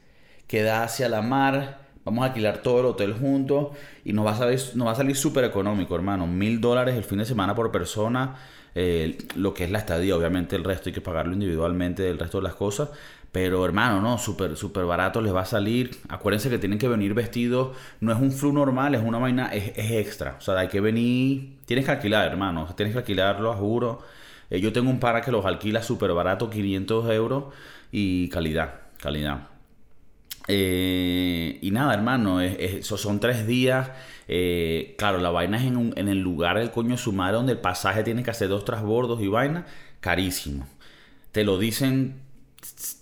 que 0.47 0.63
da 0.63 0.83
hacia 0.83 1.07
la 1.07 1.21
mar 1.21 1.79
Vamos 2.05 2.23
a 2.23 2.27
alquilar 2.27 2.59
todo 2.59 2.79
el 2.79 2.85
hotel 2.87 3.13
juntos 3.13 3.69
y 4.05 4.13
nos 4.13 4.25
va 4.25 4.31
a 4.31 4.37
salir, 4.37 4.59
nos 4.75 5.17
súper 5.17 5.43
económico, 5.43 5.95
hermano. 5.95 6.27
Mil 6.27 6.61
dólares 6.61 6.95
el 6.95 7.03
fin 7.03 7.19
de 7.19 7.25
semana 7.25 7.55
por 7.55 7.71
persona. 7.71 8.35
Eh, 8.75 9.17
lo 9.35 9.53
que 9.53 9.65
es 9.65 9.71
la 9.71 9.79
estadía, 9.79 10.15
obviamente 10.15 10.55
el 10.55 10.63
resto 10.63 10.89
hay 10.89 10.93
que 10.93 11.01
pagarlo 11.01 11.33
individualmente 11.33 12.03
del 12.03 12.17
resto 12.17 12.37
de 12.37 12.43
las 12.43 12.55
cosas. 12.55 12.89
Pero 13.31 13.63
hermano, 13.63 14.01
no, 14.01 14.17
súper 14.17 14.55
súper 14.57 14.85
barato 14.85 15.21
les 15.21 15.33
va 15.33 15.41
a 15.41 15.45
salir. 15.45 15.91
Acuérdense 16.09 16.49
que 16.49 16.57
tienen 16.57 16.79
que 16.79 16.87
venir 16.87 17.13
vestidos. 17.13 17.75
No 17.99 18.11
es 18.11 18.19
un 18.19 18.31
flu 18.31 18.51
normal, 18.51 18.95
es 18.95 19.03
una 19.03 19.19
vaina, 19.19 19.53
es, 19.53 19.91
extra. 19.91 20.35
O 20.39 20.41
sea, 20.41 20.57
hay 20.57 20.67
que 20.67 20.81
venir. 20.81 21.57
Tienes 21.65 21.85
que 21.85 21.91
alquilar, 21.91 22.27
hermano. 22.27 22.67
Tienes 22.75 22.93
que 22.93 22.99
alquilarlo, 22.99 23.53
juro. 23.53 24.01
Eh, 24.49 24.59
yo 24.61 24.73
tengo 24.73 24.89
un 24.89 24.99
para 24.99 25.21
que 25.21 25.31
los 25.31 25.45
alquila 25.45 25.83
súper 25.83 26.11
barato, 26.13 26.49
500 26.49 27.09
euros. 27.11 27.45
Y 27.91 28.29
calidad, 28.29 28.81
calidad. 28.99 29.58
Eh, 30.51 31.59
y 31.61 31.69
nada, 31.69 31.93
hermano, 31.93 32.41
esos 32.41 32.99
son 32.99 33.19
tres 33.19 33.45
días. 33.45 33.91
Eh, 34.27 34.95
claro, 34.97 35.19
la 35.19 35.29
vaina 35.29 35.57
es 35.57 35.63
en, 35.63 35.93
en, 35.95 36.07
el 36.07 36.19
lugar 36.19 36.57
del 36.57 36.71
coño 36.71 36.97
su 36.97 37.13
madre 37.13 37.35
donde 37.37 37.51
el 37.53 37.59
pasaje 37.59 38.03
tiene 38.03 38.23
que 38.23 38.31
hacer 38.31 38.49
dos 38.49 38.65
trasbordos 38.65 39.21
y 39.21 39.27
vaina, 39.27 39.67
carísimo. 39.99 40.67
Te 41.31 41.43
lo 41.43 41.59
dicen 41.59 42.21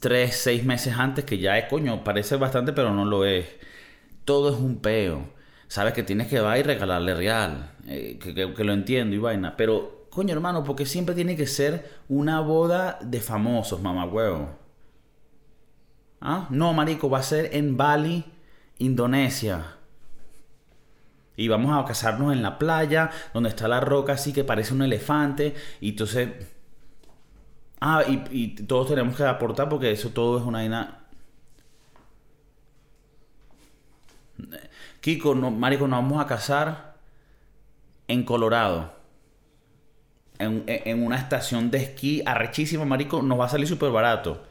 tres, 0.02 0.36
seis 0.36 0.66
meses 0.66 0.96
antes 0.98 1.24
que 1.24 1.38
ya 1.38 1.58
es 1.58 1.70
coño, 1.70 2.04
parece 2.04 2.36
bastante, 2.36 2.74
pero 2.74 2.94
no 2.94 3.06
lo 3.06 3.26
es. 3.26 3.48
Todo 4.26 4.50
es 4.50 4.58
un 4.58 4.80
peo. 4.80 5.30
Sabes 5.70 5.94
que 5.94 6.04
tienes 6.04 6.28
que 6.28 6.36
ir 6.36 6.44
y 6.60 6.64
regalarle 6.64 7.14
real, 7.16 7.72
eh, 7.88 8.20
que, 8.22 8.34
que, 8.34 8.64
lo 8.66 8.74
entiendo 8.74 9.16
y 9.16 9.20
vaina, 9.20 9.56
pero 9.56 10.08
coño, 10.10 10.34
hermano, 10.34 10.64
porque 10.64 10.86
siempre 10.86 11.16
tiene 11.16 11.38
que 11.38 11.48
ser 11.48 11.90
una 12.10 12.42
boda 12.42 13.00
de 13.02 13.22
famosos, 13.22 13.82
mamá 13.82 14.06
huevo. 14.06 14.67
¿Ah? 16.22 16.48
No, 16.50 16.74
marico, 16.74 17.10
va 17.10 17.20
a 17.20 17.24
ser 17.24 17.56
en 17.56 17.78
Bali, 17.78 18.26
Indonesia. 18.80 19.78
Y 21.36 21.48
vamos 21.48 21.78
a 21.78 21.86
casarnos 21.86 22.34
en 22.34 22.42
la 22.42 22.58
playa, 22.58 23.12
donde 23.34 23.50
está 23.50 23.68
la 23.68 23.80
roca 23.80 24.14
así 24.14 24.34
que 24.34 24.44
parece 24.44 24.74
un 24.74 24.82
elefante. 24.82 25.56
Y 25.80 25.90
entonces... 25.90 26.30
Ah, 27.80 28.04
y, 28.08 28.56
todos 28.56 28.88
tenemos 28.88 29.16
que 29.16 29.24
aportar 29.24 29.70
porque 29.70 29.92
eso 29.92 30.10
todo 30.10 30.40
es 30.40 30.44
una 30.44 30.60
vaina... 30.60 31.04
Kiko, 35.02 35.36
no, 35.36 35.52
marico, 35.52 35.88
nos 35.88 36.02
vamos 36.02 36.24
a 36.24 36.28
casar 36.28 36.96
en 38.08 38.24
Colorado. 38.24 38.96
En, 40.40 40.64
en 40.68 41.06
una 41.06 41.18
estación 41.18 41.70
de 41.72 41.80
esquí 41.80 42.24
arrechísima, 42.26 42.86
marico, 42.86 43.22
nos 43.22 43.40
va 43.40 43.46
a 43.46 43.50
salir 43.50 43.68
súper 43.68 43.92
barato. 43.92 44.47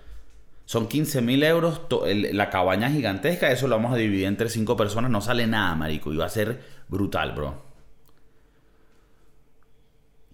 Son 0.67 0.89
15 0.89 1.23
mil 1.23 1.43
euros 1.45 1.83
la 2.11 2.51
cabaña 2.51 2.91
gigantesca. 2.91 3.51
Eso 3.51 3.69
lo 3.69 3.77
vamos 3.77 3.95
a 3.95 3.97
dividir 3.97 4.27
entre 4.27 4.51
5 4.51 4.77
personas. 4.77 5.11
No 5.11 5.21
sale 5.21 5.47
nada, 5.47 5.75
marico. 5.77 6.13
Y 6.13 6.17
va 6.17 6.27
a 6.27 6.29
ser 6.29 6.61
brutal, 6.89 7.33
bro. 7.33 7.63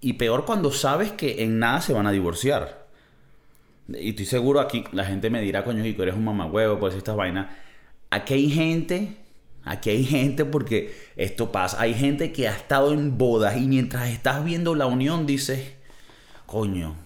Y 0.00 0.14
peor 0.14 0.46
cuando 0.46 0.72
sabes 0.72 1.12
que 1.12 1.44
en 1.44 1.58
nada 1.58 1.80
se 1.82 1.92
van 1.92 2.06
a 2.06 2.12
divorciar. 2.12 2.88
Y 3.88 4.10
estoy 4.10 4.24
seguro 4.24 4.60
aquí, 4.60 4.84
la 4.92 5.04
gente 5.04 5.28
me 5.28 5.42
dirá, 5.42 5.64
coño, 5.64 5.82
Kiko, 5.82 6.02
eres 6.02 6.14
un 6.14 6.24
mamagüevo, 6.24 6.78
pues 6.78 6.94
estas 6.94 7.14
vainas. 7.14 7.54
Aquí 8.10 8.34
hay 8.34 8.50
gente, 8.50 9.16
aquí 9.64 9.90
hay 9.90 10.04
gente 10.04 10.46
porque 10.46 10.94
esto 11.16 11.52
pasa. 11.52 11.80
Hay 11.80 11.92
gente 11.92 12.32
que 12.32 12.48
ha 12.48 12.56
estado 12.56 12.94
en 12.94 13.18
bodas 13.18 13.58
y 13.58 13.68
mientras 13.68 14.08
estás 14.08 14.42
viendo 14.44 14.74
la 14.74 14.86
unión 14.86 15.26
dices, 15.26 15.74
coño, 16.46 16.96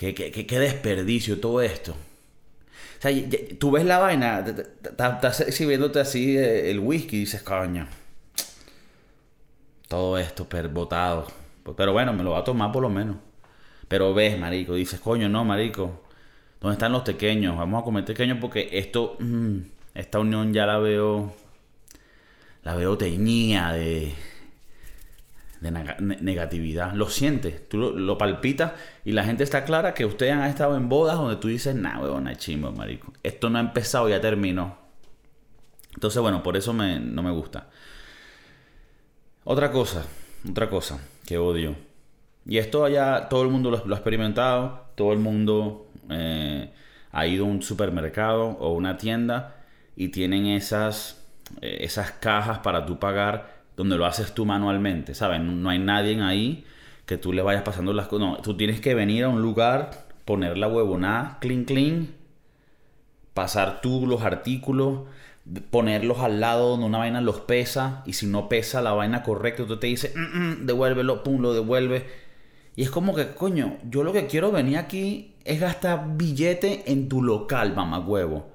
Qué, 0.00 0.58
desperdicio 0.58 1.40
todo 1.40 1.60
esto. 1.60 1.92
O 1.92 3.02
sea, 3.02 3.12
tú 3.58 3.70
ves 3.70 3.84
la 3.84 3.98
vaina, 3.98 4.42
estás 4.82 5.42
exhibiéndote 5.42 6.00
así 6.00 6.38
eh, 6.38 6.70
el 6.70 6.78
whisky 6.78 7.18
dices, 7.20 7.42
coño, 7.42 7.86
todo 9.88 10.16
esto 10.16 10.48
botado. 10.72 11.26
Pero 11.76 11.92
bueno, 11.92 12.14
me 12.14 12.24
lo 12.24 12.30
va 12.30 12.38
a 12.38 12.44
tomar 12.44 12.72
por 12.72 12.80
lo 12.80 12.88
menos. 12.88 13.16
Pero 13.88 14.14
ves, 14.14 14.38
marico, 14.38 14.74
dices, 14.74 15.00
coño, 15.00 15.28
no, 15.28 15.44
marico, 15.44 16.02
¿dónde 16.62 16.74
están 16.76 16.92
los 16.92 17.02
pequeños? 17.02 17.58
Vamos 17.58 17.82
a 17.82 17.84
comer 17.84 18.06
pequeños 18.06 18.38
porque 18.40 18.70
esto, 18.72 19.16
mm, 19.18 19.58
esta 19.94 20.18
unión 20.18 20.54
ya 20.54 20.64
la 20.64 20.78
veo, 20.78 21.34
la 22.62 22.74
veo 22.74 22.96
teñida 22.96 23.74
de 23.74 24.14
de 25.60 25.70
negatividad. 26.20 26.94
Lo 26.94 27.08
sientes, 27.08 27.68
tú 27.68 27.78
lo, 27.78 28.18
palpitas 28.18 28.72
y 29.04 29.12
la 29.12 29.24
gente 29.24 29.44
está 29.44 29.64
clara 29.64 29.94
que 29.94 30.06
ustedes 30.06 30.32
han 30.32 30.44
estado 30.44 30.76
en 30.76 30.88
bodas 30.88 31.16
donde 31.16 31.36
tú 31.36 31.48
dices, 31.48 31.74
nah, 31.74 32.00
huevona, 32.00 32.36
chimbo, 32.36 32.72
marico. 32.72 33.12
Esto 33.22 33.50
no 33.50 33.58
ha 33.58 33.60
empezado, 33.60 34.08
ya 34.08 34.20
terminó. 34.20 34.78
Entonces, 35.94 36.20
bueno, 36.22 36.42
por 36.42 36.56
eso 36.56 36.72
no 36.72 37.22
me 37.22 37.30
gusta. 37.30 37.68
Otra 39.44 39.70
cosa, 39.70 40.04
otra 40.48 40.70
cosa 40.70 41.00
que 41.26 41.36
odio. 41.36 41.74
Y 42.46 42.58
esto 42.58 42.88
ya 42.88 43.28
todo 43.28 43.42
el 43.42 43.48
mundo 43.48 43.70
lo, 43.70 43.76
ha 43.76 43.96
experimentado, 43.96 44.86
todo 44.94 45.12
el 45.12 45.18
mundo 45.18 45.90
eh, 46.08 46.72
ha 47.12 47.26
ido 47.26 47.44
a 47.44 47.48
un 47.48 47.62
supermercado 47.62 48.48
o 48.60 48.72
una 48.72 48.96
tienda 48.96 49.56
y 49.96 50.08
tienen 50.08 50.46
esas, 50.46 51.26
eh, 51.60 51.78
esas 51.80 52.12
cajas 52.12 52.60
para 52.60 52.86
tú 52.86 52.98
pagar 52.98 53.59
donde 53.80 53.96
lo 53.96 54.04
haces 54.04 54.34
tú 54.34 54.44
manualmente, 54.44 55.14
¿sabes? 55.14 55.40
No 55.40 55.70
hay 55.70 55.78
nadie 55.78 56.20
ahí 56.20 56.66
que 57.06 57.16
tú 57.16 57.32
le 57.32 57.40
vayas 57.40 57.62
pasando 57.62 57.94
las 57.94 58.08
cosas. 58.08 58.28
No, 58.28 58.36
tú 58.36 58.54
tienes 58.54 58.78
que 58.78 58.94
venir 58.94 59.24
a 59.24 59.30
un 59.30 59.40
lugar, 59.40 60.06
poner 60.26 60.58
la 60.58 60.68
huevonada, 60.68 61.38
clean, 61.40 61.64
clean, 61.64 62.08
pasar 63.32 63.80
tú 63.80 64.06
los 64.06 64.20
artículos, 64.20 65.04
ponerlos 65.70 66.18
al 66.18 66.40
lado 66.40 66.68
donde 66.68 66.84
una 66.84 66.98
vaina 66.98 67.22
los 67.22 67.40
pesa 67.40 68.02
y 68.04 68.12
si 68.12 68.26
no 68.26 68.50
pesa 68.50 68.82
la 68.82 68.92
vaina 68.92 69.22
correcta, 69.22 69.66
tú 69.66 69.78
te 69.78 69.86
dice, 69.86 70.12
mm, 70.14 70.38
mm, 70.38 70.66
devuélvelo, 70.66 71.24
pum, 71.24 71.40
lo 71.40 71.54
devuelve. 71.54 72.06
Y 72.76 72.82
es 72.82 72.90
como 72.90 73.14
que, 73.14 73.28
coño, 73.28 73.78
yo 73.88 74.04
lo 74.04 74.12
que 74.12 74.26
quiero 74.26 74.52
venir 74.52 74.76
aquí 74.76 75.36
es 75.46 75.58
gastar 75.58 76.18
billete 76.18 76.92
en 76.92 77.08
tu 77.08 77.22
local, 77.22 77.74
mamá 77.74 77.98
huevo. 78.00 78.46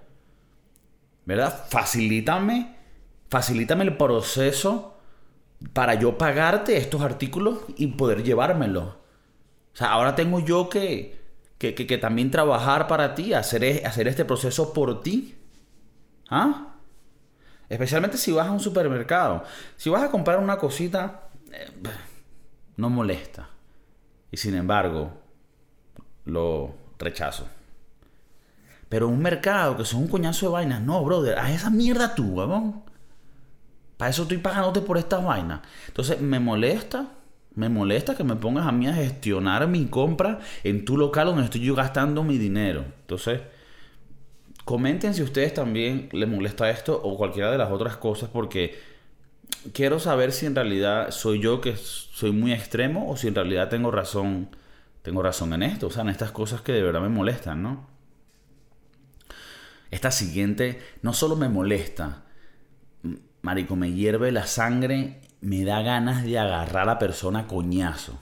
¿Verdad? 1.25 1.65
Facilítame, 1.67 2.75
facilítame 3.27 3.85
el 3.85 3.97
proceso 3.97 4.94
para 5.73 5.95
yo 5.95 6.17
pagarte 6.17 6.77
estos 6.77 7.01
artículos 7.01 7.59
y 7.75 7.87
poder 7.87 8.23
llevármelos. 8.23 8.85
O 8.85 9.77
sea, 9.77 9.91
ahora 9.91 10.15
tengo 10.15 10.39
yo 10.39 10.69
que, 10.69 11.19
que, 11.57 11.97
también 11.97 12.31
trabajar 12.31 12.87
para 12.87 13.13
ti, 13.15 13.33
hacer, 13.33 13.63
e, 13.63 13.85
hacer 13.85 14.07
este 14.07 14.25
proceso 14.25 14.73
por 14.73 15.01
ti. 15.01 15.35
¿Ah? 16.29 16.75
Especialmente 17.67 18.17
si 18.17 18.31
vas 18.31 18.47
a 18.47 18.51
un 18.51 18.59
supermercado. 18.59 19.43
Si 19.75 19.89
vas 19.89 20.03
a 20.03 20.11
comprar 20.11 20.39
una 20.39 20.57
cosita, 20.57 21.29
eh, 21.51 21.67
no 22.77 22.89
molesta. 22.89 23.49
Y 24.31 24.37
sin 24.37 24.55
embargo, 24.55 25.11
lo 26.25 26.75
rechazo. 26.97 27.47
Pero 28.87 29.07
un 29.09 29.21
mercado 29.21 29.75
que 29.75 29.83
son 29.83 30.03
un 30.03 30.07
coñazo 30.07 30.45
de 30.45 30.53
vainas, 30.53 30.81
no, 30.81 31.03
brother, 31.03 31.37
haz 31.37 31.51
esa 31.51 31.69
mierda 31.69 32.15
tú, 32.15 32.35
huevón. 32.35 32.84
Para 33.97 34.11
eso 34.11 34.23
estoy 34.23 34.37
pagándote 34.37 34.81
por 34.81 34.97
esta 34.97 35.17
vaina. 35.17 35.61
Entonces, 35.87 36.19
me 36.21 36.39
molesta, 36.39 37.13
me 37.53 37.69
molesta 37.69 38.15
que 38.15 38.23
me 38.23 38.35
pongas 38.35 38.67
a 38.67 38.71
mí 38.71 38.87
a 38.87 38.93
gestionar 38.93 39.67
mi 39.67 39.85
compra 39.85 40.39
en 40.63 40.85
tu 40.85 40.97
local 40.97 41.27
donde 41.27 41.45
estoy 41.45 41.61
yo 41.61 41.75
gastando 41.75 42.23
mi 42.23 42.37
dinero. 42.37 42.85
Entonces, 43.01 43.41
comenten 44.65 45.13
si 45.13 45.23
ustedes 45.23 45.53
también 45.53 46.09
les 46.11 46.27
molesta 46.27 46.69
esto 46.69 46.99
o 47.01 47.17
cualquiera 47.17 47.51
de 47.51 47.57
las 47.57 47.71
otras 47.71 47.97
cosas 47.97 48.29
porque 48.33 48.77
quiero 49.73 49.99
saber 49.99 50.31
si 50.31 50.47
en 50.47 50.55
realidad 50.55 51.11
soy 51.11 51.39
yo 51.39 51.61
que 51.61 51.75
soy 51.77 52.31
muy 52.31 52.51
extremo 52.51 53.09
o 53.09 53.15
si 53.15 53.27
en 53.27 53.35
realidad 53.35 53.69
tengo 53.69 53.91
razón 53.91 54.49
tengo 55.05 55.21
razón 55.21 55.53
en 55.53 55.61
esto, 55.61 55.85
o 55.85 55.91
sea, 55.91 56.01
en 56.01 56.09
estas 56.09 56.31
cosas 56.31 56.61
que 56.61 56.71
de 56.71 56.81
verdad 56.81 56.99
me 56.99 57.09
molestan, 57.09 57.61
¿no? 57.61 57.87
Esta 59.91 60.09
siguiente 60.09 60.81
no 61.03 61.13
solo 61.13 61.35
me 61.35 61.47
molesta, 61.47 62.23
marico, 63.45 63.75
me 63.75 63.91
hierve 63.91 64.31
la 64.31 64.47
sangre, 64.47 65.21
me 65.39 65.63
da 65.63 65.83
ganas 65.83 66.23
de 66.23 66.39
agarrar 66.39 66.81
a 66.81 66.93
la 66.93 66.99
persona 66.99 67.41
a 67.41 67.47
coñazo. 67.47 68.19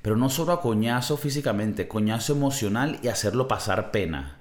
Pero 0.00 0.16
no 0.16 0.30
solo 0.30 0.52
a 0.52 0.62
coñazo 0.62 1.18
físicamente, 1.18 1.86
coñazo 1.86 2.32
emocional 2.32 2.98
y 3.02 3.08
hacerlo 3.08 3.46
pasar 3.46 3.90
pena. 3.90 4.38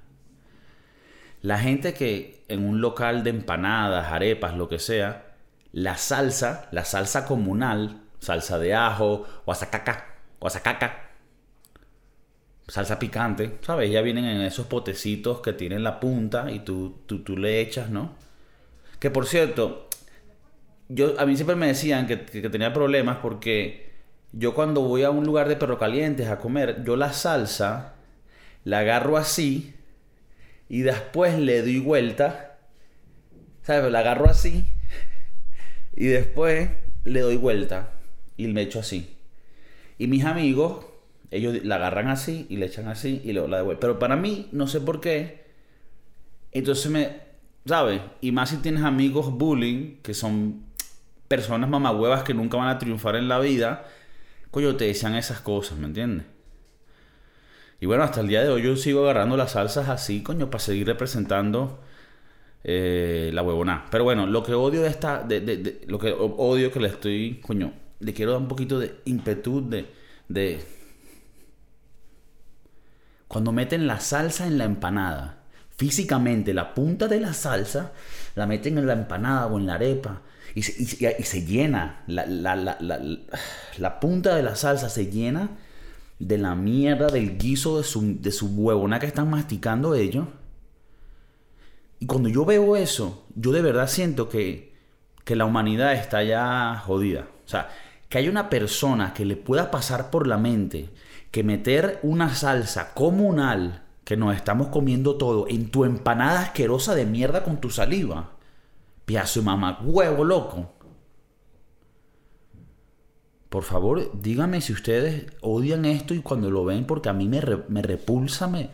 La 1.41 1.59
gente 1.59 1.93
que 1.93 2.45
en 2.47 2.63
un 2.63 2.79
local 2.79 3.25
de 3.25 3.31
empanadas, 3.31 4.07
arepas, 4.07 4.55
lo 4.55 4.69
que 4.69 4.79
sea, 4.79 5.35
la 5.73 5.97
salsa, 5.97 6.69
la 6.71 6.85
salsa 6.85 7.25
comunal, 7.25 8.03
salsa 8.19 8.59
de 8.59 8.73
ajo, 8.75 9.25
guasacaca, 9.45 10.15
guasacaca, 10.39 11.09
salsa 12.65 12.97
picante, 12.97 13.57
¿sabes? 13.59 13.91
Ya 13.91 14.01
vienen 14.01 14.23
en 14.23 14.41
esos 14.41 14.67
potecitos 14.67 15.41
que 15.41 15.51
tienen 15.51 15.83
la 15.83 15.99
punta 15.99 16.49
y 16.49 16.59
tú, 16.59 17.01
tú, 17.05 17.35
le 17.35 17.59
echas, 17.59 17.89
¿no? 17.89 18.28
Que 18.99 19.09
por 19.09 19.25
cierto, 19.25 19.87
yo, 20.89 21.19
a 21.19 21.25
mí 21.25 21.35
siempre 21.35 21.55
me 21.55 21.67
decían 21.67 22.07
que, 22.07 22.17
tenía 22.17 22.73
problemas 22.73 23.17
porque 23.17 23.91
yo 24.31 24.53
cuando 24.53 24.81
voy 24.81 25.03
a 25.03 25.11
un 25.11 25.25
lugar 25.25 25.47
de 25.47 25.55
perro 25.55 25.77
calientes 25.77 26.27
a 26.27 26.39
comer, 26.39 26.83
yo 26.83 26.95
la 26.95 27.13
salsa 27.13 27.95
la 28.63 28.79
agarro 28.79 29.17
así 29.17 29.73
y 30.67 30.81
después 30.81 31.39
le 31.39 31.61
doy 31.61 31.79
vuelta, 31.79 32.57
¿sabes? 33.63 33.91
La 33.91 33.99
agarro 33.99 34.29
así 34.29 34.67
y 35.95 36.07
después 36.07 36.69
le 37.05 37.21
doy 37.21 37.37
vuelta 37.37 37.93
y 38.37 38.47
me 38.47 38.61
echo 38.61 38.79
así. 38.79 39.15
Y 39.97 40.07
mis 40.07 40.25
amigos 40.25 40.85
ellos 41.31 41.63
la 41.63 41.75
agarran 41.75 42.07
así 42.07 42.47
y 42.49 42.57
le 42.57 42.65
echan 42.65 42.87
así 42.87 43.21
y 43.23 43.33
luego 43.33 43.47
la 43.47 43.57
devuelven. 43.57 43.79
Pero 43.79 43.99
para 43.99 44.15
mí, 44.15 44.49
no 44.51 44.67
sé 44.67 44.81
por 44.81 44.99
qué. 44.99 45.43
Entonces 46.51 46.91
me. 46.91 47.28
¿Sabes? 47.69 48.01
Y 48.19 48.31
más 48.31 48.49
si 48.49 48.57
tienes 48.57 48.81
amigos 48.81 49.31
bullying, 49.31 49.97
que 50.01 50.15
son 50.15 50.63
personas 51.27 51.69
mamahuevas 51.69 52.23
que 52.23 52.33
nunca 52.33 52.57
van 52.57 52.69
a 52.69 52.79
triunfar 52.79 53.15
en 53.15 53.27
la 53.27 53.37
vida, 53.37 53.85
coño, 54.49 54.75
te 54.75 54.85
decían 54.85 55.13
esas 55.13 55.41
cosas, 55.41 55.77
¿me 55.77 55.85
entiendes? 55.85 56.25
Y 57.79 57.85
bueno, 57.85 58.01
hasta 58.01 58.21
el 58.21 58.27
día 58.27 58.41
de 58.41 58.49
hoy 58.49 58.63
yo 58.63 58.75
sigo 58.75 59.03
agarrando 59.03 59.37
las 59.37 59.51
salsas 59.51 59.87
así, 59.87 60.23
coño, 60.23 60.49
para 60.49 60.63
seguir 60.63 60.87
representando 60.87 61.79
eh, 62.63 63.29
la 63.35 63.43
huevona. 63.43 63.85
Pero 63.91 64.03
bueno, 64.03 64.25
lo 64.25 64.41
que 64.41 64.55
odio 64.55 64.81
de 64.81 64.89
esta. 64.89 65.21
De, 65.21 65.39
de, 65.39 65.81
lo 65.85 65.99
que 65.99 66.11
odio 66.11 66.71
que 66.71 66.79
le 66.79 66.87
estoy. 66.87 67.39
Coño, 67.39 67.71
le 67.99 68.13
quiero 68.15 68.31
dar 68.31 68.41
un 68.41 68.47
poquito 68.47 68.79
de 68.79 68.95
impetud 69.05 69.61
de. 69.61 69.85
de 70.27 70.59
cuando 73.27 73.51
meten 73.51 73.85
la 73.85 73.99
salsa 73.99 74.47
en 74.47 74.57
la 74.57 74.63
empanada. 74.65 75.38
Físicamente, 75.79 76.53
la 76.53 76.73
punta 76.73 77.07
de 77.07 77.21
la 77.21 77.33
salsa 77.33 77.93
la 78.35 78.45
meten 78.45 78.77
en 78.77 78.85
la 78.85 78.91
empanada 78.91 79.47
o 79.47 79.57
en 79.57 79.65
la 79.65 79.75
arepa 79.75 80.23
y 80.53 80.61
se, 80.61 81.45
llena. 81.45 82.03
La, 82.05 83.99
punta 84.01 84.35
de 84.35 84.43
la 84.43 84.57
salsa 84.57 84.89
se 84.89 85.09
llena 85.09 85.51
de 86.19 86.37
la 86.37 86.53
mierda 86.55 87.07
del 87.07 87.37
guiso 87.37 87.77
de 87.77 87.85
su, 87.85 88.19
de 88.21 88.99
que 88.99 89.05
están 89.05 89.29
masticando 89.29 89.95
ellos. 89.95 90.27
Y 91.99 92.07
cuando 92.07 92.27
yo 92.27 92.43
veo 92.43 92.75
eso, 92.75 93.25
yo 93.33 93.53
de 93.53 93.61
verdad 93.61 93.87
siento 93.87 94.27
que, 94.27 94.73
que 95.23 95.37
la 95.37 95.45
humanidad 95.45 95.93
está 95.93 96.23
ya 96.23 96.83
jodida. 96.85 97.29
O 97.45 97.47
sea, 97.47 97.69
que 98.09 98.17
hay 98.17 98.27
una 98.27 98.49
persona 98.49 99.13
que 99.13 99.23
le 99.23 99.37
pueda 99.37 99.71
pasar 99.71 100.09
por 100.09 100.27
la 100.27 100.37
mente 100.37 100.89
que 101.31 101.41
meter 101.41 102.01
una 102.03 102.35
salsa 102.35 102.93
comunal 102.93 103.83
que 104.09 104.17
nos 104.17 104.35
estamos 104.35 104.69
comiendo 104.69 105.17
todo 105.17 105.45
en 105.47 105.69
tu 105.69 105.85
empanada 105.85 106.41
asquerosa 106.41 106.95
de 106.95 107.05
mierda 107.05 107.43
con 107.43 107.61
tu 107.61 107.69
saliva. 107.69 108.31
Piazo 109.05 109.43
mamá, 109.43 109.81
huevo 109.83 110.23
loco. 110.23 110.73
Por 113.49 113.61
favor, 113.61 114.09
díganme 114.19 114.61
si 114.61 114.73
ustedes 114.73 115.27
odian 115.41 115.85
esto 115.85 116.15
y 116.15 116.23
cuando 116.23 116.49
lo 116.49 116.65
ven, 116.65 116.85
porque 116.85 117.09
a 117.09 117.13
mí 117.13 117.27
me, 117.27 117.39
me 117.67 117.83
repulsa, 117.83 118.47
me, 118.47 118.71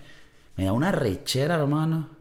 me 0.56 0.64
da 0.64 0.72
una 0.72 0.94
rechera, 0.94 1.56
hermano. 1.56 2.12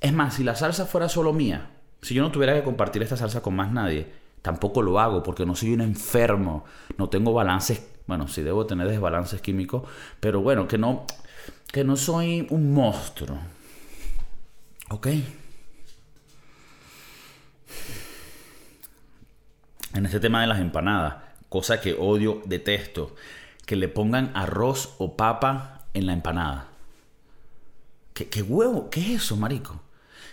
Es 0.00 0.12
más, 0.12 0.34
si 0.34 0.42
la 0.42 0.56
salsa 0.56 0.86
fuera 0.86 1.08
solo 1.08 1.32
mía, 1.32 1.70
si 2.02 2.14
yo 2.14 2.24
no 2.24 2.32
tuviera 2.32 2.54
que 2.54 2.64
compartir 2.64 3.04
esta 3.04 3.16
salsa 3.16 3.42
con 3.42 3.54
más 3.54 3.70
nadie, 3.70 4.10
tampoco 4.42 4.82
lo 4.82 5.00
hago 5.00 5.22
porque 5.22 5.46
no 5.46 5.54
soy 5.54 5.72
un 5.72 5.80
enfermo, 5.80 6.64
no 6.96 7.08
tengo 7.08 7.32
balances 7.32 7.82
bueno, 8.08 8.26
sí 8.26 8.40
debo 8.40 8.66
tener 8.66 8.88
desbalances 8.88 9.42
químicos, 9.42 9.82
pero 10.18 10.40
bueno, 10.40 10.66
que 10.66 10.78
no, 10.78 11.04
que 11.70 11.84
no 11.84 11.94
soy 11.94 12.46
un 12.48 12.72
monstruo. 12.72 13.38
¿Ok? 14.88 15.08
En 19.92 20.06
este 20.06 20.20
tema 20.20 20.40
de 20.40 20.46
las 20.46 20.58
empanadas, 20.58 21.16
cosa 21.50 21.82
que 21.82 21.92
odio, 21.92 22.40
detesto, 22.46 23.14
que 23.66 23.76
le 23.76 23.88
pongan 23.88 24.32
arroz 24.34 24.94
o 24.96 25.14
papa 25.14 25.84
en 25.92 26.06
la 26.06 26.14
empanada. 26.14 26.68
¿Qué, 28.14 28.30
qué 28.30 28.40
huevo? 28.40 28.88
¿Qué 28.88 29.00
es 29.00 29.22
eso, 29.22 29.36
marico? 29.36 29.82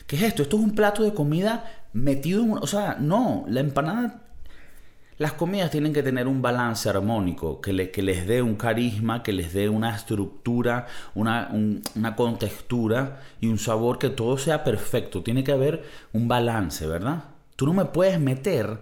¿Qué 0.07 0.15
es 0.15 0.21
esto? 0.21 0.43
Esto 0.43 0.55
es 0.55 0.63
un 0.63 0.75
plato 0.75 1.03
de 1.03 1.13
comida 1.13 1.84
metido 1.95 2.43
en 2.43 2.51
un... 2.51 2.57
O 2.59 2.67
sea, 2.67 2.97
no, 2.99 3.45
la 3.47 3.61
empanada 3.61 4.21
las 5.17 5.31
comidas 5.33 5.71
tienen 5.71 5.93
que 5.93 6.03
tener 6.03 6.27
un 6.27 6.41
balance 6.41 6.89
armónico, 6.89 7.61
que, 7.61 7.71
les 7.71 8.27
dé 8.27 8.41
un 8.41 8.55
carisma, 8.55 9.23
que 9.23 9.31
les 9.31 9.53
dé 9.53 9.69
una 9.69 9.95
estructura, 9.95 10.87
una, 11.13 11.49
una 11.95 12.15
contextura 12.17 13.21
y 13.39 13.47
un 13.47 13.57
sabor 13.57 13.97
que 13.97 14.09
todo 14.09 14.37
sea 14.37 14.65
perfecto. 14.65 15.23
Tiene 15.23 15.45
que 15.45 15.53
haber 15.53 15.85
un 16.11 16.27
balance, 16.27 16.85
¿verdad? 16.85 17.23
Tú 17.55 17.65
no 17.65 17.73
me 17.73 17.85
puedes 17.85 18.19
meter 18.19 18.81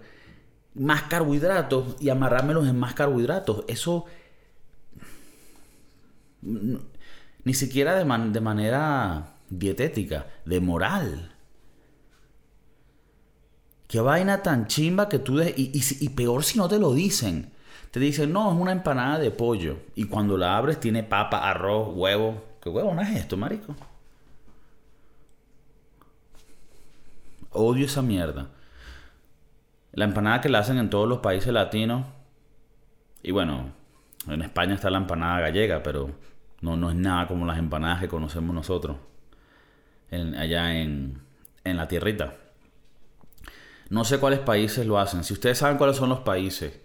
más 0.74 1.02
carbohidratos 1.04 1.96
y 2.00 2.08
amarrármelos 2.08 2.66
en 2.66 2.80
más 2.80 2.94
carbohidratos. 2.94 3.64
Eso 3.68 4.06
ni 6.42 7.54
siquiera 7.54 7.94
de, 7.94 8.30
de 8.30 8.40
manera 8.40 9.36
dietética, 9.50 10.26
de 10.44 10.60
moral. 10.60 11.33
Qué 13.94 14.00
vaina 14.00 14.42
tan 14.42 14.66
chimba 14.66 15.08
que 15.08 15.20
tú... 15.20 15.36
De, 15.36 15.54
y, 15.56 16.08
peor 16.08 16.42
si 16.42 16.58
no 16.58 16.66
te 16.66 16.80
lo 16.80 16.92
dicen. 16.92 17.52
Te 17.92 18.00
dicen, 18.00 18.32
no, 18.32 18.52
es 18.52 18.58
una 18.58 18.72
empanada 18.72 19.20
de 19.20 19.30
pollo. 19.30 19.76
Y 19.94 20.06
cuando 20.06 20.36
la 20.36 20.56
abres 20.56 20.80
tiene 20.80 21.04
papa, 21.04 21.48
arroz, 21.48 21.90
huevo. 21.94 22.42
¿Qué 22.60 22.70
huevo 22.70 22.92
no 22.92 23.02
es 23.02 23.10
esto, 23.10 23.36
marico? 23.36 23.76
Odio 27.52 27.86
esa 27.86 28.02
mierda. 28.02 28.48
La 29.92 30.06
empanada 30.06 30.40
que 30.40 30.48
la 30.48 30.58
hacen 30.58 30.78
en 30.78 30.90
todos 30.90 31.08
los 31.08 31.20
países 31.20 31.52
latinos. 31.52 32.04
Y 33.22 33.30
bueno, 33.30 33.70
en 34.26 34.42
España 34.42 34.74
está 34.74 34.90
la 34.90 34.98
empanada 34.98 35.38
gallega, 35.38 35.84
pero 35.84 36.10
no, 36.62 36.76
no 36.76 36.90
es 36.90 36.96
nada 36.96 37.28
como 37.28 37.46
las 37.46 37.58
empanadas 37.58 38.00
que 38.00 38.08
conocemos 38.08 38.56
nosotros. 38.56 38.96
allá 40.10 40.74
en, 40.80 41.22
en 41.62 41.76
la 41.76 41.86
tierrita. 41.86 42.34
No 43.94 44.04
sé 44.04 44.18
cuáles 44.18 44.40
países 44.40 44.84
lo 44.84 44.98
hacen. 44.98 45.22
Si 45.22 45.32
ustedes 45.32 45.58
saben 45.58 45.78
cuáles 45.78 45.96
son 45.96 46.08
los 46.08 46.18
países 46.18 46.80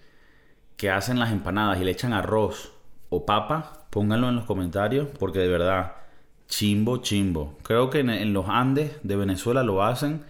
que 0.78 0.92
hacen 0.92 1.18
las 1.18 1.32
empanadas 1.32 1.82
y 1.82 1.84
le 1.84 1.90
echan 1.90 2.14
arroz 2.14 2.72
o 3.10 3.26
papa, 3.26 3.88
pónganlo 3.90 4.30
en 4.30 4.36
los 4.36 4.46
comentarios 4.46 5.08
porque 5.18 5.40
de 5.40 5.48
verdad, 5.48 5.96
chimbo, 6.48 6.98
chimbo. 6.98 7.58
Creo 7.64 7.90
que 7.90 8.02
en, 8.02 8.32
los 8.32 8.48
Andes 8.48 8.92
de 9.02 9.16
Venezuela 9.16 9.64
lo 9.64 9.84
hacen 9.84 10.24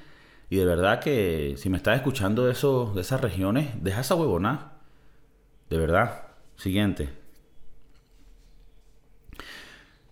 y 0.49 0.55
de 0.55 0.63
verdad 0.63 1.01
que 1.01 1.55
si 1.57 1.69
me 1.69 1.75
estás 1.75 1.97
escuchando 1.97 2.45
de, 2.45 2.53
esos, 2.53 2.95
de 2.95 3.01
esas 3.01 3.19
regiones, 3.19 3.71
deja 3.83 3.99
esa 3.99 4.15
huevona. 4.15 4.71
De 5.69 5.77
verdad. 5.77 6.27
Siguiente. 6.55 7.09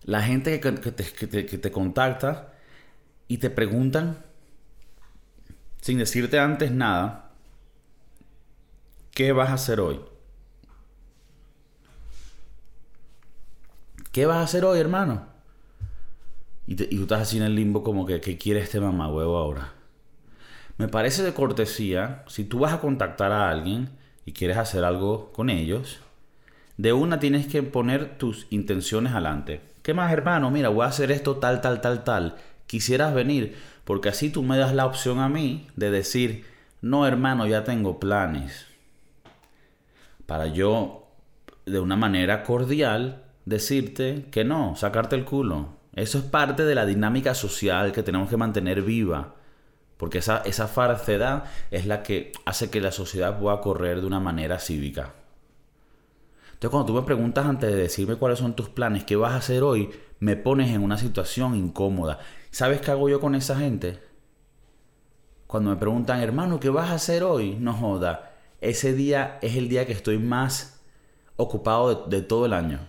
La 0.02 0.20
gente 0.20 0.60
que, 0.60 0.74
que 0.74 1.58
te 1.58 1.72
contacta 1.72 2.52
y 3.26 3.38
te 3.38 3.48
preguntan 3.48 4.27
sin 5.80 5.98
decirte 5.98 6.38
antes 6.38 6.70
nada, 6.70 7.30
¿qué 9.12 9.32
vas 9.32 9.50
a 9.50 9.54
hacer 9.54 9.80
hoy? 9.80 10.00
¿Qué 14.12 14.26
vas 14.26 14.38
a 14.38 14.42
hacer 14.42 14.64
hoy, 14.64 14.78
hermano? 14.78 15.26
Y, 16.66 16.74
tú 16.74 16.84
estás 16.84 17.22
así 17.22 17.38
en 17.38 17.44
el 17.44 17.54
limbo 17.54 17.82
como 17.82 18.04
que, 18.04 18.20
¿qué 18.20 18.36
quiere 18.36 18.60
este 18.60 18.80
mamá 18.80 19.10
huevo 19.10 19.38
ahora? 19.38 19.72
Me 20.76 20.88
parece 20.88 21.22
de 21.22 21.32
cortesía, 21.32 22.24
si 22.26 22.44
tú 22.44 22.58
vas 22.58 22.72
a 22.72 22.80
contactar 22.80 23.32
a 23.32 23.48
alguien 23.50 23.90
y 24.26 24.32
quieres 24.32 24.58
hacer 24.58 24.84
algo 24.84 25.32
con 25.32 25.50
ellos, 25.50 26.00
de 26.76 26.92
una 26.92 27.18
tienes 27.18 27.46
que 27.46 27.62
poner 27.62 28.18
tus 28.18 28.46
intenciones 28.50 29.12
adelante. 29.12 29.60
¿Qué 29.82 29.94
más, 29.94 30.12
hermano? 30.12 30.50
Mira, 30.50 30.68
voy 30.68 30.84
a 30.84 30.88
hacer 30.88 31.10
esto 31.10 31.36
tal, 31.36 31.60
tal, 31.60 31.80
tal, 31.80 32.04
tal. 32.04 32.36
Quisieras 32.66 33.14
venir. 33.14 33.56
Porque 33.88 34.10
así 34.10 34.28
tú 34.28 34.42
me 34.42 34.58
das 34.58 34.74
la 34.74 34.84
opción 34.84 35.18
a 35.18 35.30
mí 35.30 35.66
de 35.74 35.90
decir, 35.90 36.44
no 36.82 37.06
hermano, 37.06 37.46
ya 37.46 37.64
tengo 37.64 37.98
planes 37.98 38.66
para 40.26 40.46
yo 40.48 41.06
de 41.64 41.80
una 41.80 41.96
manera 41.96 42.42
cordial 42.42 43.24
decirte 43.46 44.26
que 44.30 44.44
no, 44.44 44.76
sacarte 44.76 45.16
el 45.16 45.24
culo. 45.24 45.70
Eso 45.94 46.18
es 46.18 46.24
parte 46.24 46.66
de 46.66 46.74
la 46.74 46.84
dinámica 46.84 47.32
social 47.32 47.92
que 47.92 48.02
tenemos 48.02 48.28
que 48.28 48.36
mantener 48.36 48.82
viva. 48.82 49.36
Porque 49.96 50.18
esa, 50.18 50.42
esa 50.44 50.68
farcedad 50.68 51.44
es 51.70 51.86
la 51.86 52.02
que 52.02 52.32
hace 52.44 52.68
que 52.68 52.82
la 52.82 52.92
sociedad 52.92 53.40
pueda 53.40 53.62
correr 53.62 54.02
de 54.02 54.06
una 54.06 54.20
manera 54.20 54.58
cívica. 54.58 55.14
Entonces, 56.52 56.70
cuando 56.70 56.92
tú 56.92 56.92
me 56.92 57.06
preguntas 57.06 57.46
antes 57.46 57.70
de 57.70 57.76
decirme 57.76 58.16
cuáles 58.16 58.38
son 58.38 58.54
tus 58.54 58.68
planes, 58.68 59.04
qué 59.04 59.16
vas 59.16 59.32
a 59.32 59.36
hacer 59.36 59.62
hoy, 59.62 59.88
me 60.20 60.36
pones 60.36 60.74
en 60.74 60.82
una 60.82 60.98
situación 60.98 61.54
incómoda. 61.54 62.18
¿Sabes 62.50 62.80
qué 62.80 62.90
hago 62.90 63.08
yo 63.08 63.20
con 63.20 63.34
esa 63.34 63.56
gente? 63.56 64.00
Cuando 65.46 65.70
me 65.70 65.76
preguntan, 65.76 66.20
hermano, 66.20 66.60
¿qué 66.60 66.68
vas 66.68 66.90
a 66.90 66.94
hacer 66.94 67.22
hoy? 67.22 67.56
No 67.58 67.72
joda. 67.72 68.32
Ese 68.60 68.92
día 68.92 69.38
es 69.40 69.56
el 69.56 69.68
día 69.68 69.86
que 69.86 69.92
estoy 69.92 70.18
más 70.18 70.80
ocupado 71.36 72.06
de, 72.06 72.22
todo 72.22 72.46
el 72.46 72.52
año. 72.52 72.80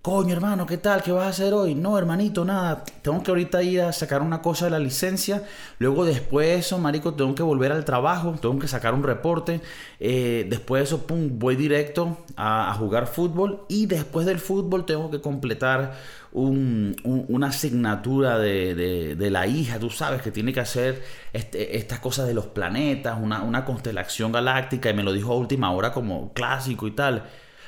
Coño, 0.00 0.34
hermano, 0.34 0.66
¿qué 0.66 0.78
tal? 0.78 1.02
¿Qué 1.02 1.12
vas 1.12 1.26
a 1.26 1.28
hacer 1.28 1.54
hoy? 1.54 1.74
No, 1.74 1.96
hermanito, 1.96 2.44
nada. 2.44 2.84
Tengo 3.02 3.22
que 3.22 3.30
ahorita 3.30 3.62
ir 3.62 3.82
a 3.82 3.92
sacar 3.92 4.20
una 4.20 4.42
cosa 4.42 4.66
de 4.66 4.72
la 4.72 4.78
licencia. 4.78 5.44
Luego, 5.78 6.04
después 6.04 6.46
de 6.46 6.56
eso, 6.56 6.78
marico, 6.78 7.14
tengo 7.14 7.34
que 7.34 7.42
volver 7.42 7.72
al 7.72 7.84
trabajo. 7.84 8.34
Tengo 8.40 8.58
que 8.58 8.68
sacar 8.68 8.92
un 8.92 9.02
reporte. 9.02 9.60
Eh, 10.00 10.46
después 10.50 10.80
de 10.80 10.84
eso, 10.84 11.06
pum, 11.06 11.38
voy 11.38 11.56
directo 11.56 12.18
a, 12.36 12.74
jugar 12.78 13.06
fútbol. 13.06 13.64
Y 13.68 13.86
después 13.86 14.26
del 14.26 14.40
fútbol, 14.40 14.84
tengo 14.84 15.10
que 15.10 15.20
completar 15.22 15.94
una 16.34 17.46
asignatura 17.46 18.38
de, 18.38 19.28
la 19.30 19.46
hija. 19.46 19.78
Tú 19.78 19.90
sabes 19.90 20.20
que 20.20 20.30
tiene 20.30 20.52
que 20.52 20.60
hacer 20.60 21.02
este, 21.32 21.76
estas 21.76 22.00
cosas 22.00 22.26
de 22.26 22.34
los 22.34 22.46
planetas, 22.46 23.18
una, 23.20 23.42
una 23.42 23.64
constelación 23.64 24.32
galáctica. 24.32 24.90
Y 24.90 24.94
me 24.94 25.02
lo 25.02 25.12
dijo 25.12 25.32
a 25.32 25.36
última 25.36 25.70
hora 25.72 25.92
como 25.92 26.32
clásico 26.32 26.86
y 26.86 26.90
tal. 26.90 27.24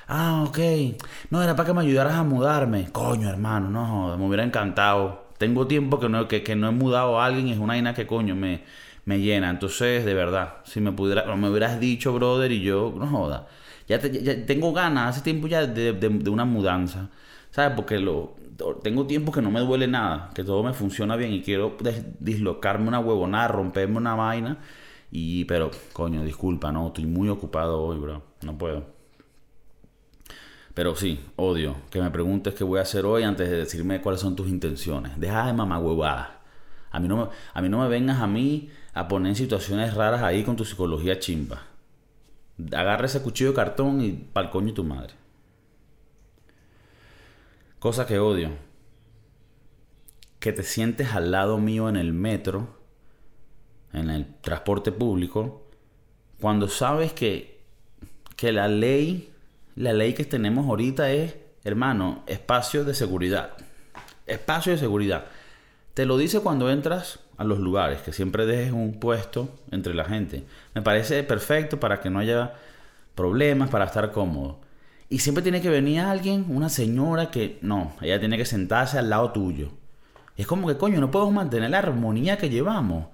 Ah, 0.09 0.45
ok. 0.47 0.59
No, 1.31 1.43
era 1.43 1.57
para 1.57 1.67
que 1.67 1.75
me 1.75 1.83
ayudaras 1.83 2.15
a 2.15 2.25
mudarme. 2.25 2.91
Coño, 2.93 3.29
hermano, 3.29 3.71
no, 3.71 4.17
me 4.17 4.27
hubiera 4.27 4.45
encantado. 4.45 5.27
Tengo 5.39 5.67
tiempo 5.67 6.01
que 6.01 6.09
no, 6.09 6.29
que, 6.29 6.57
no 6.57 6.69
he 6.69 6.73
mudado 6.73 7.21
a 7.21 7.27
alguien, 7.27 7.49
es 7.49 7.59
una 7.59 7.75
vaina 7.75 7.95
que 7.95 8.07
coño 8.07 8.35
me, 8.35 8.63
me 9.05 9.21
llena. 9.21 9.51
Entonces, 9.51 10.05
de 10.05 10.15
verdad, 10.15 10.57
si 10.65 10.81
me 10.81 10.93
pudiera, 10.93 11.35
me 11.37 11.51
hubieras 11.51 11.81
dicho, 11.81 12.13
brother, 12.13 12.53
y 12.53 12.63
yo, 12.63 12.95
no 12.97 13.07
joda. 13.09 13.47
Ya, 13.89 14.01
tengo 14.01 14.73
ganas, 14.73 15.11
hace 15.11 15.23
tiempo 15.23 15.47
ya 15.49 15.67
de, 15.67 15.93
de, 15.93 16.31
una 16.31 16.45
mudanza. 16.45 17.11
¿Sabes? 17.51 17.73
Porque 17.77 17.99
lo, 17.99 18.37
tengo 18.83 19.07
tiempo 19.07 19.33
que 19.33 19.43
no 19.43 19.51
me 19.51 19.61
duele 19.61 19.87
nada, 19.87 20.31
que 20.35 20.45
todo 20.45 20.63
me 20.63 20.73
funciona 20.73 21.17
bien 21.17 21.33
y 21.33 21.43
quiero 21.43 21.77
dislocarme 22.21 22.89
una 22.89 23.01
huevonada, 23.01 23.49
romperme 23.49 23.99
una 23.99 24.15
vaina. 24.15 24.59
Y, 25.11 25.45
pero, 25.45 25.71
coño, 25.93 26.25
disculpa, 26.25 26.73
no, 26.73 26.89
estoy 26.89 27.07
muy 27.07 27.29
ocupado 27.29 27.83
hoy, 27.83 27.99
bro. 27.99 28.23
No 28.43 28.59
puedo. 28.59 28.85
Pero 30.75 30.95
sí, 30.95 31.21
odio 31.37 31.77
que 31.91 32.03
me 32.03 32.11
preguntes 32.11 32.55
qué 32.55 32.65
voy 32.65 32.79
a 32.79 32.83
hacer 32.83 33.07
hoy 33.07 33.23
antes 33.23 33.49
de 33.49 33.57
decirme 33.57 34.03
cuáles 34.03 34.21
son 34.21 34.37
tus 34.37 34.49
intenciones. 34.49 35.19
Deja 35.19 35.47
de 35.47 35.53
mamá 35.53 35.79
huevada. 35.79 36.41
A 36.91 37.01
mí, 37.01 37.09
no 37.09 37.17
me, 37.17 37.29
a 37.55 37.63
mí 37.63 37.69
no 37.69 37.81
me 37.81 37.89
vengas 37.89 38.21
a 38.21 38.27
mí 38.27 38.71
a 38.93 39.09
poner 39.09 39.31
en 39.31 39.37
situaciones 39.37 39.95
raras 39.95 40.23
ahí 40.23 40.45
con 40.45 40.57
tu 40.57 40.65
psicología 40.65 41.19
chimba. 41.19 41.63
Agarra 42.73 43.07
ese 43.07 43.23
cuchillo 43.23 43.51
de 43.51 43.57
cartón 43.57 44.01
y 44.03 44.13
pa'l 44.13 44.51
coño 44.51 44.75
tu 44.75 44.85
madre. 44.85 45.15
Cosa 47.87 48.05
que 48.05 48.19
odio. 48.19 48.51
Que 50.41 50.53
te 50.53 50.65
sientes 50.65 51.13
al 51.13 51.31
lado 51.31 51.59
mío 51.59 51.89
en 51.89 51.95
el 51.95 52.13
metro, 52.13 52.81
en 53.93 54.11
el 54.11 54.27
transporte 54.41 54.91
público, 54.91 55.69
cuando 56.41 56.67
sabes 56.67 57.13
que, 57.13 57.61
que 58.35 58.51
la 58.51 58.67
ley 58.67 59.33
la 59.77 59.93
ley 59.93 60.15
que 60.15 60.25
tenemos 60.25 60.67
ahorita 60.67 61.13
es, 61.13 61.37
hermano, 61.63 62.25
espacio 62.27 62.85
de 62.85 62.93
seguridad. 62.93 63.53
Espacio 64.27 64.73
de 64.73 64.79
seguridad. 64.79 65.27
Te 65.95 66.07
lo 66.07 66.19
dice 66.19 66.41
cuando 66.41 66.69
entras 66.69 67.21
a 67.37 67.45
los 67.45 67.61
lugares, 67.61 68.03
que 68.03 68.13
siempre 68.13 68.47
dejes 68.47 68.73
un 68.73 68.99
puesto 68.99 69.55
entre 69.71 69.95
la 69.95 70.07
gente. 70.07 70.45
Me 70.75 70.83
parece 70.83 71.23
perfecto 71.23 71.79
para 71.79 72.01
que 72.01 72.11
no 72.11 72.19
haya 72.19 72.55
problemas, 73.15 73.71
para 73.71 73.85
estar 73.85 74.11
cómodo. 74.11 74.66
Y 75.09 75.21
siempre 75.21 75.43
tiene 75.43 75.61
que 75.61 75.71
venir 75.71 76.01
alguien, 76.01 76.47
una 76.49 76.69
señora 76.69 77.31
que 77.31 77.59
no, 77.63 77.93
ella 78.01 78.19
tiene 78.19 78.37
que 78.37 78.45
sentarse 78.45 78.99
al 78.99 79.09
lado 79.11 79.33
tuyo. 79.33 79.71
es 80.37 80.47
como 80.47 80.67
que, 80.69 80.77
coño, 80.77 81.01
no 81.01 81.11
podemos 81.11 81.35
mantener 81.35 81.71
la 81.71 81.79
armonía 81.79 82.39
que 82.39 82.51
llevamos. 82.51 83.07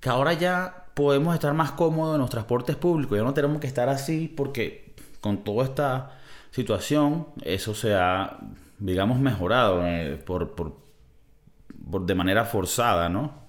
Que 0.00 0.08
ahora 0.08 0.32
ya 0.32 0.86
podemos 0.94 1.34
estar 1.34 1.52
más 1.54 1.72
cómodos 1.72 2.14
en 2.14 2.22
los 2.22 2.30
transportes 2.30 2.76
públicos. 2.76 3.18
Ya 3.18 3.24
no 3.24 3.34
tenemos 3.34 3.60
que 3.60 3.66
estar 3.66 3.88
así 3.88 4.28
porque 4.34 4.94
con 5.20 5.44
toda 5.44 5.64
esta 5.64 6.18
situación, 6.50 7.28
eso 7.42 7.74
se 7.74 7.94
ha, 7.94 8.38
digamos, 8.78 9.18
mejorado 9.18 9.86
eh, 9.86 10.16
por, 10.16 10.54
por, 10.54 12.06
de 12.06 12.14
manera 12.14 12.44
forzada, 12.44 13.08
¿no? 13.08 13.40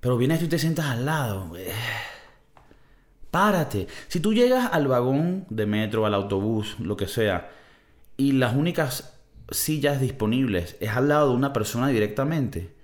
Pero 0.00 0.16
vienes 0.16 0.40
tú 0.40 0.46
y 0.46 0.48
te 0.48 0.58
sientas 0.58 0.86
al 0.86 1.06
lado. 1.06 1.56
Eh, 1.56 1.72
párate. 3.36 3.86
Si 4.08 4.18
tú 4.20 4.32
llegas 4.32 4.70
al 4.72 4.88
vagón 4.88 5.44
de 5.50 5.66
metro, 5.66 6.06
al 6.06 6.14
autobús, 6.14 6.76
lo 6.80 6.96
que 6.96 7.06
sea, 7.06 7.50
y 8.16 8.32
las 8.32 8.56
únicas 8.56 9.12
sillas 9.50 10.00
disponibles 10.00 10.78
es 10.80 10.88
al 10.88 11.08
lado 11.08 11.28
de 11.28 11.36
una 11.36 11.52
persona 11.52 11.88
directamente, 11.88 12.74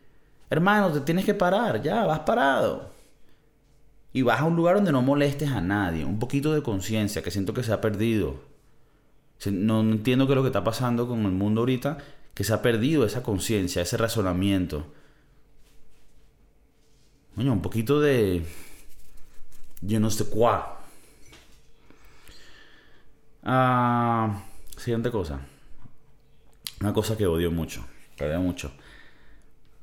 hermano, 0.50 0.92
te 0.92 1.00
tienes 1.00 1.24
que 1.24 1.32
parar, 1.32 1.80
ya, 1.80 2.04
vas 2.04 2.20
parado 2.20 2.90
y 4.12 4.20
vas 4.20 4.42
a 4.42 4.44
un 4.44 4.54
lugar 4.54 4.74
donde 4.74 4.92
no 4.92 5.00
molestes 5.00 5.50
a 5.50 5.62
nadie, 5.62 6.04
un 6.04 6.18
poquito 6.18 6.52
de 6.52 6.62
conciencia, 6.62 7.22
que 7.22 7.30
siento 7.30 7.54
que 7.54 7.62
se 7.62 7.72
ha 7.72 7.80
perdido. 7.80 8.42
No, 9.50 9.80
entiendo 9.80 10.26
qué 10.26 10.34
es 10.34 10.36
lo 10.36 10.42
que 10.42 10.50
está 10.50 10.62
pasando 10.62 11.08
con 11.08 11.24
el 11.24 11.32
mundo 11.32 11.62
ahorita, 11.62 11.96
que 12.34 12.44
se 12.44 12.52
ha 12.52 12.60
perdido 12.60 13.06
esa 13.06 13.22
conciencia, 13.22 13.80
ese 13.80 13.96
razonamiento. 13.96 14.84
Coño, 17.36 17.54
un 17.54 17.62
poquito 17.62 18.02
de... 18.02 18.44
Yo 19.82 19.98
no 19.98 20.10
sé 20.10 20.24
cuál. 20.26 20.62
Ah, 23.42 24.44
siguiente 24.76 25.10
cosa. 25.10 25.40
Una 26.80 26.92
cosa 26.92 27.16
que 27.16 27.26
odio 27.26 27.50
mucho. 27.50 27.84
Que 28.16 28.24
odio 28.24 28.40
mucho. 28.40 28.70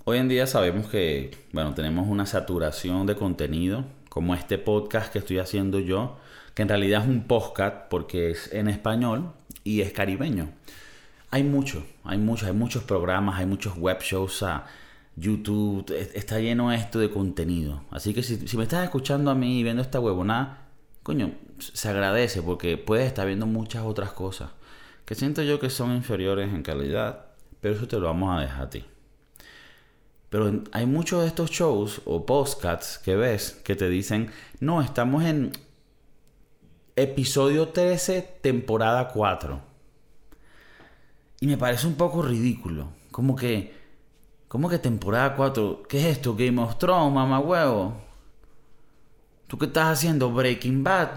Hoy 0.06 0.18
en 0.18 0.30
día 0.30 0.48
sabemos 0.48 0.88
que, 0.88 1.38
bueno, 1.52 1.74
tenemos 1.74 2.08
una 2.08 2.26
saturación 2.26 3.06
de 3.08 3.16
contenido 3.16 3.86
como 4.08 4.34
este 4.36 4.58
podcast 4.58 5.12
que 5.12 5.20
estoy 5.20 5.40
haciendo 5.40 5.80
yo, 5.80 6.18
que 6.56 6.62
en 6.62 6.70
realidad 6.70 7.04
es 7.04 7.10
un 7.10 7.28
podcast 7.28 7.90
porque 7.90 8.32
es 8.32 8.54
en 8.54 8.70
español 8.70 9.34
y 9.66 9.82
es 9.82 9.92
caribeño. 9.92 10.50
Hay 11.30 11.44
mucho, 11.44 11.86
hay 12.06 12.18
muchos, 12.18 12.48
hay 12.48 12.56
muchos 12.56 12.84
programas, 12.86 13.38
hay 13.38 13.46
muchos 13.46 13.76
web 13.76 14.00
shows, 14.02 14.46
YouTube, 15.20 15.92
está 16.14 16.40
lleno 16.40 16.72
esto 16.72 17.00
de 17.00 17.12
contenido. 17.12 17.84
Así 17.92 18.14
que 18.14 18.24
si, 18.24 18.58
me 18.58 18.64
estás 18.64 18.84
escuchando 18.84 19.32
a 19.32 19.36
mí 19.36 19.60
y 19.60 19.64
viendo 19.64 19.82
esta 19.82 20.00
huevonada, 20.00 20.70
coño, 21.04 21.34
se 21.60 21.90
agradece 21.90 22.42
porque 22.42 22.78
puedes 22.78 23.08
estar 23.08 23.28
viendo 23.28 23.46
muchas 23.46 23.84
otras 23.84 24.12
cosas 24.12 24.52
que 25.10 25.16
siento 25.16 25.42
yo 25.42 25.60
que 25.60 25.72
son 25.72 25.96
inferiores 25.96 26.54
en 26.54 26.62
calidad, 26.62 27.26
pero 27.62 27.74
eso 27.74 27.88
te 27.88 27.98
lo 27.98 28.06
vamos 28.06 28.38
a 28.38 28.42
dejar 28.42 28.62
a 28.62 28.70
ti. 28.70 28.86
Pero 30.30 30.62
hay 30.72 30.86
muchos 30.86 31.22
de 31.22 31.28
estos 31.30 31.50
shows 31.50 32.04
o 32.06 32.28
podcasts 32.28 33.00
que 33.00 33.16
ves 33.16 33.60
que 33.64 33.76
te 33.76 33.90
dicen, 33.90 34.30
no, 34.60 34.84
estamos 34.84 35.24
en 35.24 35.52
episodio 36.96 37.70
13, 37.70 38.22
temporada 38.44 39.08
4. 39.08 39.60
Y 41.42 41.48
me 41.48 41.58
parece 41.58 41.88
un 41.88 41.96
poco 41.96 42.22
ridículo. 42.22 42.90
Como 43.10 43.36
que, 43.36 43.79
como 44.50 44.68
que 44.68 44.80
temporada 44.80 45.36
4? 45.36 45.84
¿Qué 45.88 46.00
es 46.00 46.06
esto? 46.18 46.36
Game 46.36 46.60
of 46.60 46.78
Thrones, 46.80 47.14
mamá 47.14 47.40
huevo. 47.40 47.94
¿Tú 49.46 49.60
qué 49.60 49.68
estás 49.68 49.94
haciendo? 49.94 50.32
Breaking 50.32 50.84
Bad. 50.84 51.10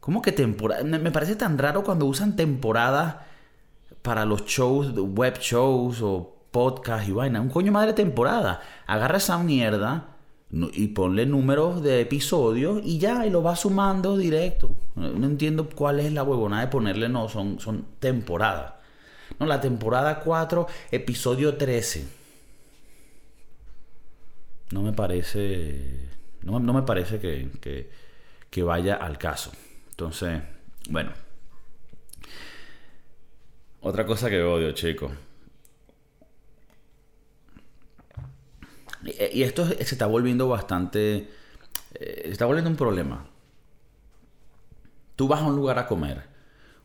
¿Cómo 0.00 0.20
que 0.20 0.32
temporada? 0.32 0.84
Me 0.84 1.10
parece 1.10 1.36
tan 1.36 1.56
raro 1.56 1.82
cuando 1.82 2.04
usan 2.04 2.36
temporada 2.36 3.26
para 4.02 4.26
los 4.26 4.44
shows, 4.44 4.92
web 4.94 5.38
shows 5.38 6.02
o 6.02 6.36
podcast 6.50 7.08
y 7.08 7.12
vaina. 7.12 7.40
Un 7.40 7.48
coño 7.48 7.72
madre 7.72 7.94
temporada. 7.94 8.60
Agarra 8.86 9.16
esa 9.16 9.38
mierda 9.38 10.16
y 10.50 10.88
ponle 10.88 11.24
números 11.24 11.82
de 11.82 12.02
episodios 12.02 12.82
y 12.84 12.98
ya, 12.98 13.24
y 13.24 13.30
lo 13.30 13.42
va 13.42 13.56
sumando 13.56 14.18
directo. 14.18 14.72
No 14.94 15.26
entiendo 15.26 15.70
cuál 15.74 16.00
es 16.00 16.12
la 16.12 16.22
huevona 16.22 16.60
de 16.60 16.66
ponerle, 16.66 17.08
no, 17.08 17.30
son, 17.30 17.60
son 17.60 17.86
temporadas. 17.98 18.79
No, 19.40 19.46
la 19.46 19.60
temporada 19.60 20.20
4, 20.20 20.66
episodio 20.90 21.56
13. 21.56 22.06
No 24.70 24.82
me 24.82 24.92
parece. 24.92 26.08
No, 26.42 26.60
me 26.60 26.82
parece 26.82 27.18
que, 27.18 27.50
que, 27.60 27.90
que 28.50 28.62
vaya 28.62 28.94
al 28.96 29.16
caso. 29.16 29.50
Entonces, 29.90 30.42
bueno. 30.90 31.12
Otra 33.80 34.04
cosa 34.04 34.28
que 34.28 34.42
odio, 34.42 34.72
chicos 34.72 35.10
Y 39.32 39.42
esto 39.42 39.66
se 39.66 39.80
está 39.80 40.06
volviendo 40.06 40.48
bastante... 40.48 41.30
Eh, 41.94 42.22
se 42.24 42.30
está 42.30 42.44
volviendo 42.44 42.70
un 42.70 42.76
problema. 42.76 43.26
tú 45.16 45.26
vas 45.28 45.40
a 45.40 45.46
un 45.46 45.56
lugar 45.56 45.78
a 45.78 45.86
comer. 45.86 46.29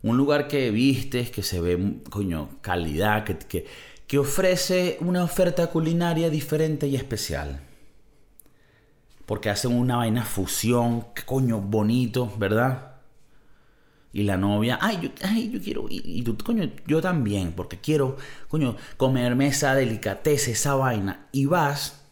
Un 0.06 0.18
lugar 0.18 0.48
que 0.48 0.70
vistes, 0.70 1.32
que 1.32 1.42
se 1.42 1.60
ve, 1.60 1.96
coño, 2.12 2.60
calidad, 2.62 3.24
que, 3.24 3.40
que, 3.40 3.66
que 4.06 4.20
ofrece 4.20 4.98
una 5.02 5.24
oferta 5.24 5.66
culinaria 5.72 6.30
diferente 6.30 6.86
y 6.86 6.96
especial. 6.96 7.60
Porque 9.26 9.50
hacen 9.50 9.74
una 9.74 9.98
vaina 9.98 10.24
fusión, 10.24 11.08
qué 11.16 11.24
coño, 11.24 11.60
bonito, 11.60 12.32
¿verdad? 12.38 12.98
Y 14.14 14.22
la 14.22 14.38
novia, 14.38 14.78
ay, 14.80 15.00
yo, 15.02 15.10
ay, 15.24 15.50
yo 15.50 15.60
quiero, 15.60 15.88
y, 15.90 16.04
y, 16.06 16.22
tú, 16.22 16.38
coño, 16.38 16.70
yo 16.86 17.02
también, 17.02 17.54
porque 17.54 17.80
quiero, 17.80 18.18
coño, 18.48 18.78
comerme 18.98 19.48
esa 19.48 19.74
delicateza, 19.74 20.52
esa 20.52 20.76
vaina. 20.76 21.30
Y 21.32 21.48
vas 21.48 22.06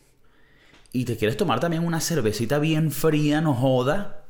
y 0.91 1.06
te 1.06 1.15
quieres 1.15 1.38
tomar 1.38 1.60
también 1.60 1.86
una 1.86 1.99
cervecita 1.99 2.58
bien 2.58 2.89
fría, 2.91 3.39
no 3.39 3.53
joda. 3.53 4.23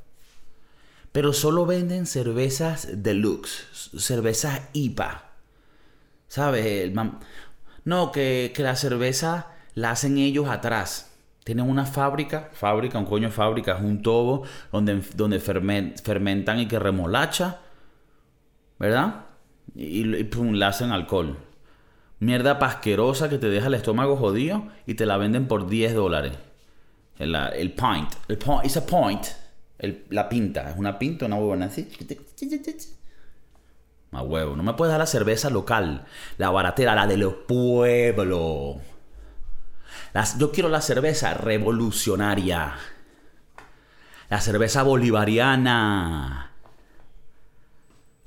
Pero 1.13 1.31
solo 1.31 1.65
venden 1.65 2.05
cervezas 2.05 2.89
deluxe, 2.91 3.67
cervezas 3.97 4.63
IPA. 4.73 5.23
¿Sabes? 6.27 6.91
No, 7.85 8.11
que, 8.11 8.51
que 8.53 8.63
la 8.63 8.75
cerveza 8.75 9.47
la 9.75 9.91
hacen 9.91 10.17
ellos 10.17 10.49
atrás. 10.49 11.11
Tienen 11.43 11.69
una 11.69 11.85
fábrica, 11.85 12.49
fábrica, 12.53 12.97
un 12.97 13.05
coño 13.05 13.29
fábrica, 13.29 13.75
es 13.77 13.81
un 13.81 14.01
tobo 14.01 14.43
donde, 14.71 15.03
donde 15.15 15.39
fermentan 15.39 16.59
y 16.59 16.67
que 16.67 16.79
remolacha, 16.79 17.59
¿verdad? 18.79 19.25
Y, 19.75 20.23
pum, 20.23 20.53
la 20.53 20.69
hacen 20.69 20.91
alcohol. 20.91 21.37
Mierda 22.19 22.59
pasquerosa 22.59 23.29
que 23.29 23.37
te 23.37 23.49
deja 23.49 23.67
el 23.67 23.73
estómago 23.73 24.15
jodido 24.15 24.67
y 24.87 24.95
te 24.95 25.05
la 25.05 25.17
venden 25.17 25.47
por 25.47 25.67
10 25.67 25.93
dólares. 25.93 26.33
El, 27.19 27.35
el 27.35 27.71
pint, 27.73 28.13
el 28.29 28.37
point, 28.37 28.65
it's 28.65 28.77
a 28.77 28.85
point, 28.85 29.27
el, 29.79 30.05
la 30.09 30.29
pinta, 30.29 30.69
es 30.69 30.77
una 30.77 30.99
pinta, 30.99 31.25
una 31.25 31.35
huevona 31.37 31.65
así. 31.67 31.89
Más 34.11 34.23
huevo, 34.23 34.55
no 34.55 34.63
me 34.63 34.73
puedes 34.73 34.91
dar 34.91 34.99
la 34.99 35.07
cerveza 35.07 35.49
local, 35.49 36.05
la 36.37 36.51
baratera, 36.51 36.95
la 36.95 37.07
de 37.07 37.17
los 37.17 37.33
pueblos 37.47 38.77
yo 40.37 40.51
quiero 40.51 40.69
la 40.69 40.81
cerveza 40.81 41.33
revolucionaria. 41.33 42.75
La 44.29 44.41
cerveza 44.41 44.83
bolivariana. 44.83 46.51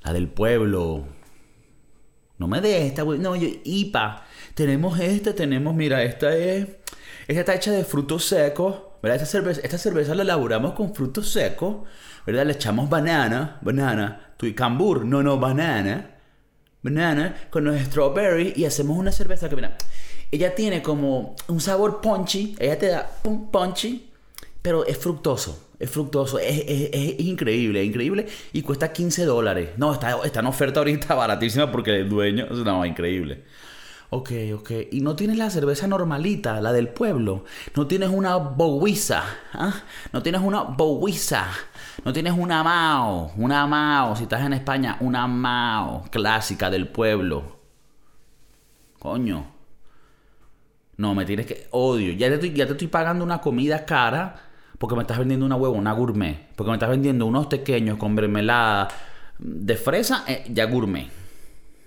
La 0.01 0.13
del 0.13 0.27
pueblo. 0.27 1.05
No 2.37 2.47
me 2.47 2.61
des 2.61 2.83
esta, 2.83 3.03
no, 3.03 3.35
yo, 3.35 3.47
IPA. 3.63 4.25
Tenemos 4.53 4.99
esta, 4.99 5.33
tenemos, 5.33 5.73
mira, 5.73 6.03
esta 6.03 6.35
es. 6.35 6.67
Esta 7.27 7.39
está 7.41 7.55
hecha 7.55 7.71
de 7.71 7.83
frutos 7.83 8.25
secos, 8.25 8.75
¿verdad? 9.01 9.15
Esta 9.15 9.25
cerveza, 9.25 9.61
esta 9.63 9.77
cerveza 9.77 10.15
la 10.15 10.23
elaboramos 10.23 10.73
con 10.73 10.93
frutos 10.93 11.29
secos, 11.29 11.87
¿verdad? 12.25 12.45
Le 12.45 12.53
echamos 12.53 12.89
banana, 12.89 13.57
banana, 13.61 14.33
tu 14.37 14.53
cambur, 14.55 15.05
no, 15.05 15.23
no, 15.23 15.39
banana, 15.39 16.15
banana, 16.81 17.35
con 17.49 17.63
los 17.63 17.79
strawberries 17.79 18.57
y 18.57 18.65
hacemos 18.65 18.97
una 18.97 19.11
cerveza 19.11 19.49
que, 19.49 19.55
mira, 19.55 19.77
ella 20.31 20.55
tiene 20.55 20.81
como 20.81 21.35
un 21.47 21.61
sabor 21.61 22.01
punchy, 22.01 22.55
ella 22.59 22.77
te 22.77 22.87
da 22.87 23.11
un 23.23 23.49
punchy, 23.49 24.09
pero 24.61 24.85
es 24.85 24.97
fructoso, 24.97 25.69
es 25.79 25.89
fructoso, 25.89 26.39
es, 26.39 26.63
es, 26.67 27.19
increíble, 27.19 27.81
es 27.81 27.87
increíble 27.87 28.27
y 28.51 28.61
cuesta 28.61 28.91
15 28.91 29.25
dólares. 29.25 29.69
No, 29.77 29.93
está, 29.93 30.17
está 30.25 30.41
en 30.41 30.47
oferta 30.47 30.79
ahorita 30.81 31.13
baratísima 31.15 31.71
porque 31.71 31.95
el 31.95 32.09
dueño, 32.09 32.47
no, 32.49 32.85
increíble. 32.85 33.43
Ok, 34.09 34.31
ok. 34.55 34.71
Y 34.91 35.01
no 35.01 35.17
tienes 35.17 35.37
la 35.37 35.49
cerveza 35.49 35.85
normalita, 35.85 36.61
la 36.61 36.71
del 36.71 36.87
pueblo. 36.87 37.43
No 37.75 37.87
tienes 37.87 38.09
una 38.09 38.37
Bowisa. 38.37 39.23
¿ah? 39.53 39.73
No 40.13 40.23
tienes 40.23 40.41
una 40.41 40.61
Bowisa. 40.61 41.47
No 42.05 42.13
tienes 42.13 42.33
una 42.33 42.63
Mao. 42.63 43.33
Una 43.35 43.67
Mao. 43.67 44.15
Si 44.15 44.23
estás 44.23 44.45
en 44.45 44.53
España, 44.53 44.95
una 45.01 45.27
Mao 45.27 46.05
clásica 46.09 46.69
del 46.69 46.87
pueblo. 46.87 47.57
Coño. 48.97 49.45
No, 50.95 51.13
me 51.13 51.25
tienes 51.25 51.45
que. 51.45 51.67
Odio. 51.71 52.13
Ya 52.13 52.29
te, 52.29 52.35
estoy, 52.35 52.53
ya 52.53 52.65
te 52.65 52.71
estoy 52.71 52.87
pagando 52.87 53.25
una 53.25 53.41
comida 53.41 53.85
cara 53.85 54.41
porque 54.77 54.95
me 54.95 55.01
estás 55.01 55.17
vendiendo 55.17 55.45
una 55.45 55.57
huevo, 55.57 55.75
una 55.75 55.91
gourmet. 55.91 56.47
Porque 56.55 56.69
me 56.69 56.77
estás 56.77 56.89
vendiendo 56.89 57.25
unos 57.25 57.47
pequeños 57.47 57.97
con 57.97 58.13
mermelada 58.13 58.87
de 59.37 59.75
fresa, 59.75 60.23
eh, 60.27 60.45
ya 60.49 60.65
gourmet. 60.65 61.09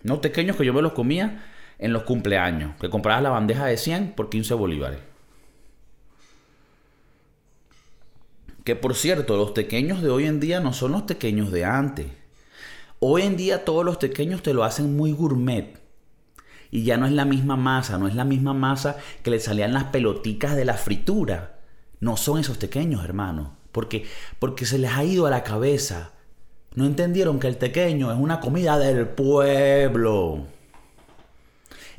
Unos 0.04 0.18
pequeños 0.18 0.56
que 0.56 0.66
yo 0.66 0.74
me 0.74 0.82
los 0.82 0.92
comía 0.92 1.44
en 1.80 1.92
los 1.92 2.04
cumpleaños. 2.04 2.76
Que 2.80 2.90
comprabas 2.90 3.22
la 3.22 3.30
bandeja 3.30 3.66
de 3.66 3.76
100 3.76 4.12
por 4.12 4.30
15 4.30 4.54
bolívares. 4.54 5.00
Que 8.62 8.76
por 8.76 8.94
cierto, 8.94 9.36
los 9.36 9.50
pequeños 9.52 10.02
de 10.02 10.10
hoy 10.10 10.26
en 10.26 10.38
día 10.38 10.60
no 10.60 10.72
son 10.72 10.92
los 10.92 11.02
pequeños 11.02 11.50
de 11.50 11.64
antes. 11.64 12.06
Hoy 13.00 13.22
en 13.22 13.36
día 13.36 13.64
todos 13.64 13.84
los 13.84 13.96
pequeños 13.96 14.42
te 14.42 14.54
lo 14.54 14.62
hacen 14.62 14.96
muy 14.96 15.12
gourmet. 15.12 15.80
Y 16.70 16.84
ya 16.84 16.98
no 16.98 17.06
es 17.06 17.12
la 17.12 17.24
misma 17.24 17.56
masa, 17.56 17.98
no 17.98 18.06
es 18.06 18.14
la 18.14 18.24
misma 18.24 18.52
masa 18.52 18.96
que 19.24 19.30
le 19.30 19.40
salían 19.40 19.72
las 19.72 19.84
peloticas 19.84 20.54
de 20.54 20.66
la 20.66 20.74
fritura. 20.74 21.58
No 21.98 22.16
son 22.16 22.38
esos 22.38 22.58
pequeños, 22.58 23.02
hermano. 23.04 23.56
Porque, 23.72 24.04
porque 24.38 24.66
se 24.66 24.78
les 24.78 24.92
ha 24.92 25.02
ido 25.02 25.26
a 25.26 25.30
la 25.30 25.42
cabeza. 25.42 26.12
No 26.74 26.84
entendieron 26.84 27.40
que 27.40 27.48
el 27.48 27.56
tequeño 27.56 28.12
es 28.12 28.18
una 28.18 28.38
comida 28.38 28.78
del 28.78 29.08
pueblo. 29.08 30.46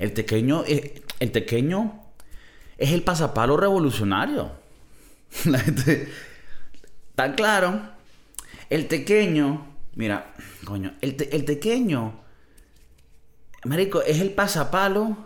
El 0.01 0.13
tequeño, 0.13 0.63
eh, 0.67 1.03
el 1.19 1.31
tequeño 1.31 2.01
es 2.77 2.91
el 2.91 3.03
pasapalo 3.03 3.55
revolucionario. 3.55 4.51
La 5.45 5.59
gente. 5.59 6.09
Tan 7.15 7.35
claro. 7.35 7.79
El 8.69 8.87
tequeño. 8.87 9.67
Mira, 9.95 10.33
coño. 10.65 10.95
El, 11.01 11.15
el 11.31 11.45
tequeño 11.45 12.21
Marico, 13.63 14.01
es 14.01 14.19
el 14.19 14.31
pasapalo 14.31 15.17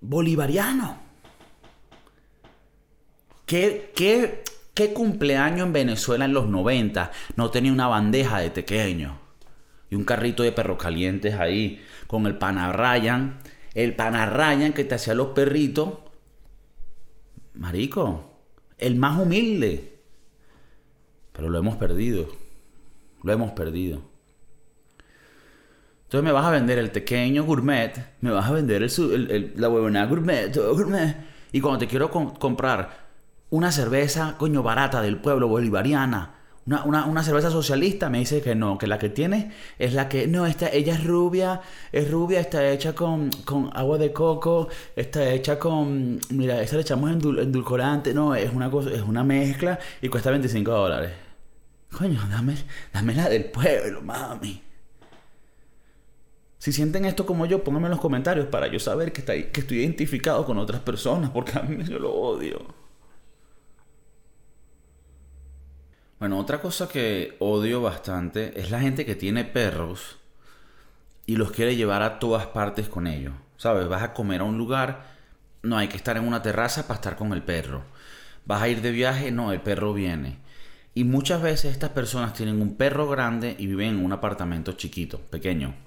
bolivariano. 0.00 1.00
¿Qué, 3.44 3.92
qué, 3.94 4.44
qué 4.72 4.92
cumpleaños 4.92 5.66
en 5.66 5.72
Venezuela 5.72 6.24
en 6.24 6.32
los 6.32 6.46
90 6.46 7.10
no 7.34 7.50
tenía 7.50 7.72
una 7.72 7.88
bandeja 7.88 8.38
de 8.38 8.50
tequeño? 8.50 9.18
Y 9.90 9.96
un 9.96 10.04
carrito 10.04 10.42
de 10.42 10.52
perros 10.52 10.78
calientes 10.78 11.34
ahí, 11.34 11.84
con 12.06 12.26
el 12.26 12.38
panarrayan. 12.38 13.38
El 13.74 13.94
panarrayan 13.94 14.72
que 14.72 14.84
te 14.84 14.94
hacía 14.94 15.14
los 15.14 15.28
perritos. 15.28 15.94
Marico, 17.54 18.38
el 18.78 18.96
más 18.96 19.18
humilde. 19.18 19.98
Pero 21.32 21.50
lo 21.50 21.58
hemos 21.58 21.76
perdido. 21.76 22.26
Lo 23.22 23.32
hemos 23.32 23.52
perdido. 23.52 24.02
Entonces 26.04 26.24
me 26.24 26.32
vas 26.32 26.46
a 26.46 26.50
vender 26.50 26.78
el 26.78 26.92
pequeño 26.92 27.42
gourmet, 27.42 27.92
me 28.20 28.30
vas 28.30 28.46
a 28.46 28.52
vender 28.52 28.88
la 29.56 29.68
huevona 29.68 30.06
gourmet, 30.06 30.54
gourmet. 30.54 31.16
Y 31.50 31.60
cuando 31.60 31.80
te 31.80 31.88
quiero 31.88 32.12
comprar 32.12 33.08
una 33.50 33.72
cerveza, 33.72 34.36
coño, 34.38 34.62
barata 34.62 35.02
del 35.02 35.18
pueblo 35.18 35.48
bolivariana, 35.48 36.35
una, 36.66 37.22
cerveza 37.22 37.50
socialista, 37.50 38.10
me 38.10 38.18
dice 38.18 38.42
que 38.42 38.56
no, 38.56 38.76
que 38.76 38.88
la 38.88 38.98
que 38.98 39.08
tiene 39.08 39.52
es 39.78 39.94
la 39.94 40.08
que, 40.08 40.26
no, 40.26 40.46
esta, 40.46 40.68
ella 40.68 40.94
es 40.94 41.04
rubia, 41.04 41.60
es 41.92 42.10
rubia, 42.10 42.40
está 42.40 42.68
hecha 42.68 42.92
con, 42.92 43.30
con 43.44 43.70
agua 43.72 43.98
de 43.98 44.12
coco, 44.12 44.68
está 44.96 45.30
hecha 45.30 45.58
con, 45.60 46.18
mira, 46.30 46.60
esta 46.60 46.76
le 46.76 46.82
echamos 46.82 47.10
endulcorante, 47.10 48.12
no, 48.12 48.34
es 48.34 48.52
una 48.52 48.68
cosa, 48.68 48.90
es 48.90 49.02
una 49.02 49.22
mezcla 49.22 49.78
y 50.02 50.08
cuesta 50.08 50.30
25 50.30 50.70
dólares. 50.70 51.12
Coño, 51.96 52.20
dame, 52.28 52.56
dame 52.92 53.14
la 53.14 53.28
del 53.28 53.44
pueblo, 53.44 54.02
mami. 54.02 54.62
Si 56.58 56.72
sienten 56.72 57.04
esto 57.04 57.24
como 57.24 57.46
yo, 57.46 57.62
pónganme 57.62 57.86
en 57.86 57.92
los 57.92 58.00
comentarios 58.00 58.46
para 58.46 58.66
yo 58.66 58.80
saber 58.80 59.12
que, 59.12 59.22
que 59.22 59.60
estoy 59.60 59.78
identificado 59.78 60.44
con 60.44 60.58
otras 60.58 60.80
personas, 60.80 61.30
porque 61.30 61.56
a 61.56 61.62
mí 61.62 61.84
yo 61.84 62.00
lo 62.00 62.12
odio. 62.12 62.85
Bueno, 66.18 66.38
otra 66.38 66.60
cosa 66.60 66.88
que 66.88 67.36
odio 67.40 67.82
bastante 67.82 68.58
es 68.58 68.70
la 68.70 68.80
gente 68.80 69.04
que 69.04 69.14
tiene 69.14 69.44
perros 69.44 70.16
y 71.26 71.36
los 71.36 71.52
quiere 71.52 71.76
llevar 71.76 72.02
a 72.02 72.18
todas 72.18 72.46
partes 72.46 72.88
con 72.88 73.06
ellos. 73.06 73.34
¿Sabes? 73.56 73.88
Vas 73.88 74.02
a 74.02 74.12
comer 74.12 74.40
a 74.40 74.44
un 74.44 74.58
lugar, 74.58 75.06
no 75.62 75.78
hay 75.78 75.88
que 75.88 75.96
estar 75.96 76.16
en 76.16 76.26
una 76.26 76.42
terraza 76.42 76.86
para 76.86 76.96
estar 76.96 77.16
con 77.16 77.32
el 77.32 77.42
perro. 77.42 77.84
Vas 78.44 78.62
a 78.62 78.68
ir 78.68 78.82
de 78.82 78.92
viaje, 78.92 79.30
no, 79.30 79.52
el 79.52 79.60
perro 79.60 79.94
viene. 79.94 80.38
Y 80.94 81.04
muchas 81.04 81.42
veces 81.42 81.72
estas 81.72 81.90
personas 81.90 82.32
tienen 82.34 82.60
un 82.60 82.76
perro 82.76 83.08
grande 83.08 83.56
y 83.58 83.66
viven 83.66 83.90
en 83.90 84.04
un 84.04 84.12
apartamento 84.12 84.72
chiquito, 84.72 85.18
pequeño 85.18 85.86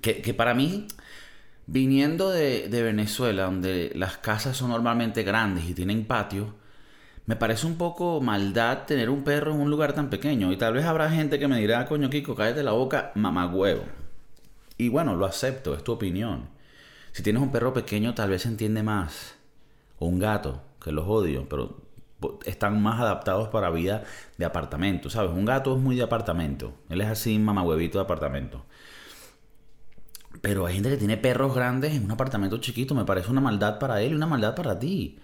que, 0.00 0.34
para 0.34 0.54
mí, 0.54 0.86
viniendo 1.66 2.30
de, 2.30 2.68
Venezuela, 2.70 3.44
donde 3.44 3.92
las 3.94 4.18
casas 4.18 4.56
son 4.56 4.70
normalmente 4.70 5.22
grandes 5.22 5.68
y 5.68 5.74
tienen 5.74 6.04
patio, 6.04 6.54
me 7.28 7.36
parece 7.36 7.66
un 7.66 7.76
poco 7.76 8.22
maldad 8.22 8.86
tener 8.86 9.10
un 9.10 9.22
perro 9.22 9.52
en 9.52 9.60
un 9.60 9.68
lugar 9.68 9.92
tan 9.92 10.08
pequeño. 10.08 10.50
Y 10.50 10.56
tal 10.56 10.72
vez 10.72 10.86
habrá 10.86 11.10
gente 11.10 11.38
que 11.38 11.46
me 11.46 11.58
dirá, 11.58 11.84
coño 11.84 12.08
Kiko, 12.08 12.34
cállate 12.34 12.62
la 12.62 12.72
boca, 12.72 13.12
mamagüevo. 13.16 13.84
Y 14.78 14.88
bueno, 14.88 15.14
lo 15.14 15.26
acepto, 15.26 15.74
es 15.74 15.84
tu 15.84 15.92
opinión. 15.92 16.48
Si 17.12 17.22
tienes 17.22 17.42
un 17.42 17.52
perro 17.52 17.74
pequeño, 17.74 18.14
tal 18.14 18.30
vez 18.30 18.42
se 18.42 18.48
entiende 18.48 18.82
más. 18.82 19.34
O 19.98 20.06
un 20.06 20.18
gato, 20.18 20.62
que 20.82 20.90
los 20.90 21.06
odio, 21.06 21.46
pero 21.50 21.82
están 22.46 22.80
más 22.82 22.98
adaptados 22.98 23.48
para 23.48 23.68
vida 23.68 24.04
de 24.38 24.46
apartamento, 24.46 25.10
¿sabes? 25.10 25.30
Un 25.30 25.44
gato 25.44 25.76
es 25.76 25.82
muy 25.82 25.96
de 25.96 26.04
apartamento. 26.04 26.72
Él 26.88 27.02
es 27.02 27.08
así, 27.08 27.38
mamahuevito 27.38 27.98
de 27.98 28.04
apartamento. 28.04 28.64
Pero 30.40 30.64
hay 30.64 30.76
gente 30.76 30.88
que 30.88 30.96
tiene 30.96 31.18
perros 31.18 31.54
grandes 31.54 31.92
en 31.92 32.06
un 32.06 32.10
apartamento 32.10 32.56
chiquito. 32.56 32.94
Me 32.94 33.04
parece 33.04 33.30
una 33.30 33.42
maldad 33.42 33.78
para 33.78 34.00
él 34.00 34.12
y 34.12 34.14
una 34.14 34.26
maldad 34.26 34.54
para 34.54 34.78
ti. 34.78 35.18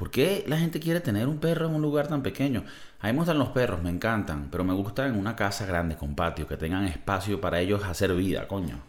¿Por 0.00 0.10
qué 0.10 0.44
la 0.46 0.56
gente 0.56 0.80
quiere 0.80 1.00
tener 1.00 1.28
un 1.28 1.40
perro 1.40 1.66
en 1.66 1.74
un 1.74 1.82
lugar 1.82 2.08
tan 2.08 2.22
pequeño? 2.22 2.64
A 3.00 3.08
mí 3.08 3.12
me 3.12 3.18
gustan 3.18 3.38
los 3.38 3.50
perros, 3.50 3.82
me 3.82 3.90
encantan. 3.90 4.48
Pero 4.50 4.64
me 4.64 4.72
gusta 4.72 5.06
en 5.06 5.14
una 5.14 5.36
casa 5.36 5.66
grande, 5.66 5.98
con 5.98 6.14
patio, 6.14 6.48
que 6.48 6.56
tengan 6.56 6.86
espacio 6.86 7.38
para 7.38 7.60
ellos 7.60 7.84
hacer 7.84 8.14
vida, 8.14 8.48
coño. 8.48 8.80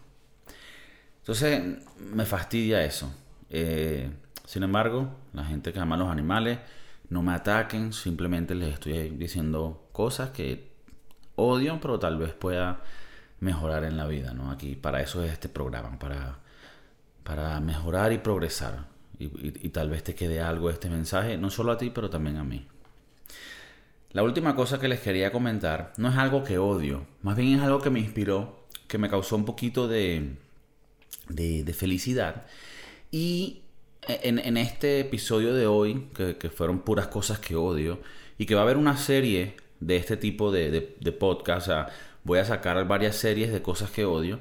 Entonces, 1.19 1.79
me 1.99 2.25
fastidia 2.25 2.85
eso. 2.85 3.13
Eh, 3.49 4.09
sin 4.45 4.63
embargo, 4.63 5.09
la 5.33 5.43
gente 5.43 5.73
que 5.73 5.81
ama 5.81 5.97
los 5.97 6.07
animales, 6.07 6.59
no 7.09 7.21
me 7.21 7.33
ataquen. 7.33 7.91
Simplemente 7.91 8.55
les 8.55 8.75
estoy 8.75 9.09
diciendo 9.09 9.89
cosas 9.91 10.29
que 10.29 10.71
odio, 11.35 11.77
pero 11.81 11.99
tal 11.99 12.19
vez 12.19 12.31
pueda 12.31 12.83
mejorar 13.41 13.83
en 13.83 13.97
la 13.97 14.07
vida, 14.07 14.33
¿no? 14.33 14.49
Aquí, 14.49 14.77
para 14.77 15.01
eso 15.01 15.21
es 15.25 15.33
este 15.33 15.49
programa, 15.49 15.99
para, 15.99 16.37
para 17.25 17.59
mejorar 17.59 18.13
y 18.13 18.17
progresar. 18.19 18.90
Y, 19.21 19.69
tal 19.69 19.89
vez 19.89 20.03
te 20.03 20.15
quede 20.15 20.41
algo 20.41 20.69
este 20.69 20.89
mensaje, 20.89 21.37
no 21.37 21.49
solo 21.49 21.71
a 21.71 21.77
ti, 21.77 21.91
pero 21.93 22.09
también 22.09 22.37
a 22.37 22.43
mí. 22.43 22.67
La 24.11 24.23
última 24.23 24.55
cosa 24.55 24.79
que 24.79 24.87
les 24.87 24.99
quería 24.99 25.31
comentar 25.31 25.93
no 25.97 26.09
es 26.09 26.17
algo 26.17 26.43
que 26.43 26.57
odio, 26.57 27.05
más 27.21 27.37
bien 27.37 27.59
es 27.59 27.61
algo 27.61 27.79
que 27.79 27.89
me 27.89 27.99
inspiró, 27.99 28.65
que 28.87 28.97
me 28.97 29.09
causó 29.09 29.35
un 29.35 29.45
poquito 29.45 29.87
de, 29.87 30.35
de, 31.29 31.73
felicidad. 31.73 32.45
Y 33.11 33.61
en, 34.07 34.39
en 34.39 34.57
este 34.57 34.99
episodio 35.01 35.53
de 35.53 35.67
hoy, 35.67 36.07
que, 36.15 36.37
que 36.37 36.49
fueron 36.49 36.79
puras 36.79 37.07
cosas 37.07 37.39
que 37.39 37.55
odio, 37.55 37.99
y 38.37 38.47
que 38.47 38.55
va 38.55 38.61
a 38.61 38.63
haber 38.63 38.77
una 38.77 38.97
serie 38.97 39.55
de 39.81 39.97
este 39.97 40.17
tipo 40.17 40.51
de, 40.51 40.95
de, 40.99 41.11
podcast, 41.11 41.69
voy 42.23 42.39
a 42.39 42.45
sacar 42.45 42.87
varias 42.87 43.15
series 43.15 43.51
de 43.51 43.61
cosas 43.61 43.91
que 43.91 44.05
odio, 44.05 44.39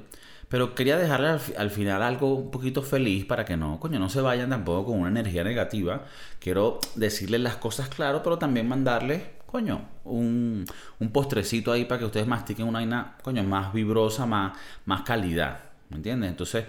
pero 0.51 0.75
quería 0.75 0.97
dejarle 0.97 1.29
al, 1.29 1.39
fi- 1.39 1.53
al 1.57 1.71
final 1.71 2.03
algo 2.03 2.35
un 2.35 2.51
poquito 2.51 2.81
feliz 2.83 3.25
para 3.25 3.45
que 3.45 3.55
no, 3.55 3.79
coño, 3.79 3.99
no 3.99 4.09
se 4.09 4.19
vayan 4.19 4.49
tampoco 4.49 4.91
con 4.91 4.99
una 4.99 5.09
energía 5.09 5.45
negativa. 5.45 6.03
Quiero 6.39 6.79
decirles 6.95 7.39
las 7.39 7.55
cosas 7.55 7.87
claro, 7.87 8.21
pero 8.21 8.37
también 8.37 8.67
mandarles, 8.67 9.23
coño, 9.45 9.87
un, 10.03 10.65
un 10.99 11.09
postrecito 11.11 11.71
ahí 11.71 11.85
para 11.85 11.99
que 11.99 12.05
ustedes 12.05 12.27
mastiquen 12.27 12.67
una 12.67 12.79
vaina, 12.79 13.15
coño, 13.23 13.43
más 13.43 13.73
vibrosa, 13.73 14.25
más, 14.25 14.57
más 14.85 15.03
calidad. 15.03 15.61
¿Me 15.89 15.95
entiendes? 15.97 16.29
Entonces, 16.29 16.65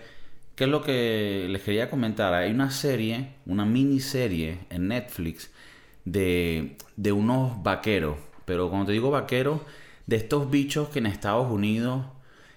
¿qué 0.55 0.65
es 0.65 0.71
lo 0.71 0.81
que 0.83 1.47
les 1.51 1.63
quería 1.63 1.91
comentar? 1.91 2.33
Hay 2.35 2.53
una 2.53 2.71
serie, 2.71 3.35
una 3.47 3.65
miniserie 3.65 4.61
en 4.71 4.89
Netflix 4.89 5.51
de, 6.05 6.77
de 6.97 7.13
unos 7.13 7.63
vaqueros. 7.65 8.17
Pero 8.45 8.69
cuando 8.69 8.87
te 8.87 8.93
digo 8.93 9.11
vaqueros, 9.11 9.61
de 10.07 10.17
estos 10.17 10.51
bichos 10.51 10.89
que 10.89 11.01
en 11.01 11.07
Estados 11.07 11.51
Unidos, 11.51 12.05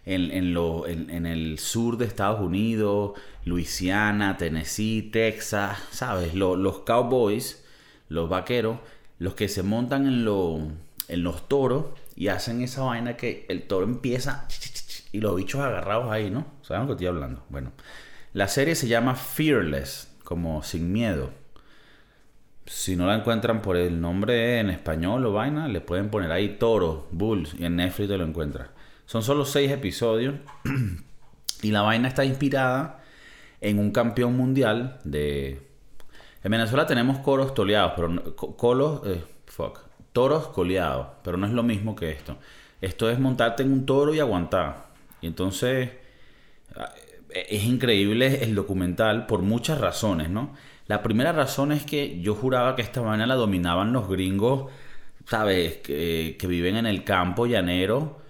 en, 0.05 0.31
en, 0.31 0.55
en, 0.87 1.09
en 1.09 1.25
el 1.25 1.59
sur 1.59 1.97
de 1.97 2.05
Estados 2.05 2.41
Unidos, 2.41 3.13
Luisiana, 3.45 4.37
Tennessee, 4.37 5.09
Texas, 5.11 5.77
¿sabes? 5.91 6.33
Lo- 6.35 6.55
los 6.55 6.79
cowboys, 6.79 7.65
los 8.09 8.29
vaqueros, 8.29 8.77
los 9.19 9.35
que 9.35 9.47
se 9.49 9.63
montan 9.63 10.05
en, 10.07 10.25
lo- 10.25 10.59
en 11.07 11.23
los 11.23 11.47
toros 11.47 11.85
y 12.15 12.27
hacen 12.29 12.61
esa 12.61 12.83
vaina 12.83 13.17
que 13.17 13.45
el 13.49 13.63
toro 13.63 13.85
empieza 13.85 14.47
y 15.11 15.19
los 15.21 15.35
bichos 15.35 15.61
agarrados 15.61 16.11
ahí, 16.11 16.29
¿no? 16.29 16.45
¿Saben 16.61 16.83
lo 16.83 16.87
que 16.87 16.93
estoy 16.93 17.07
hablando? 17.07 17.43
Bueno, 17.49 17.71
la 18.33 18.47
serie 18.47 18.75
se 18.75 18.87
llama 18.87 19.15
Fearless, 19.15 20.09
como 20.23 20.61
sin 20.63 20.91
miedo. 20.91 21.31
Si 22.65 22.95
no 22.95 23.05
la 23.07 23.15
encuentran 23.15 23.61
por 23.61 23.77
el 23.77 24.01
nombre 24.01 24.59
en 24.59 24.69
español 24.69 25.25
o 25.25 25.33
vaina, 25.33 25.67
le 25.67 25.81
pueden 25.81 26.09
poner 26.09 26.31
ahí 26.31 26.57
Toro, 26.57 27.07
Bulls, 27.11 27.53
y 27.59 27.65
en 27.65 27.75
Netflix 27.75 28.09
te 28.09 28.17
lo 28.17 28.23
encuentras. 28.25 28.69
Son 29.05 29.23
solo 29.23 29.45
seis 29.45 29.71
episodios 29.71 30.35
y 31.61 31.71
la 31.71 31.81
vaina 31.81 32.07
está 32.07 32.25
inspirada 32.25 33.03
en 33.61 33.79
un 33.79 33.91
campeón 33.91 34.35
mundial 34.35 34.99
de... 35.03 35.61
En 36.43 36.51
Venezuela 36.51 36.85
tenemos 36.85 37.19
coros 37.19 37.53
toleados, 37.55 37.93
pero 37.95 38.35
colos, 38.35 39.01
eh, 39.05 39.23
fuck, 39.47 39.79
toros 40.13 40.47
coleados, 40.49 41.07
pero 41.23 41.37
no 41.37 41.47
es 41.47 41.53
lo 41.53 41.63
mismo 41.63 41.95
que 41.95 42.11
esto. 42.11 42.37
Esto 42.81 43.09
es 43.09 43.19
montarte 43.19 43.63
en 43.63 43.71
un 43.71 43.85
toro 43.85 44.13
y 44.13 44.19
aguantar. 44.19 44.89
Y 45.21 45.27
entonces 45.27 45.89
ah, 46.75 46.93
es 47.29 47.63
increíble 47.63 48.43
el 48.43 48.53
documental 48.53 49.25
por 49.25 49.41
muchas 49.41 49.81
razones, 49.81 50.29
¿no? 50.29 50.53
La 50.87 51.01
primera 51.01 51.31
razón 51.31 51.71
es 51.71 51.83
que 51.83 52.21
yo 52.21 52.35
juraba 52.35 52.75
que 52.75 52.83
esta 52.83 53.01
vaina 53.01 53.25
la 53.25 53.33
dominaban 53.33 53.91
los 53.91 54.07
gringos, 54.07 54.71
¿sabes? 55.25 55.77
Que, 55.77 56.37
que 56.39 56.45
viven 56.45 56.75
en 56.77 56.85
el 56.85 57.03
campo 57.03 57.47
llanero. 57.47 58.21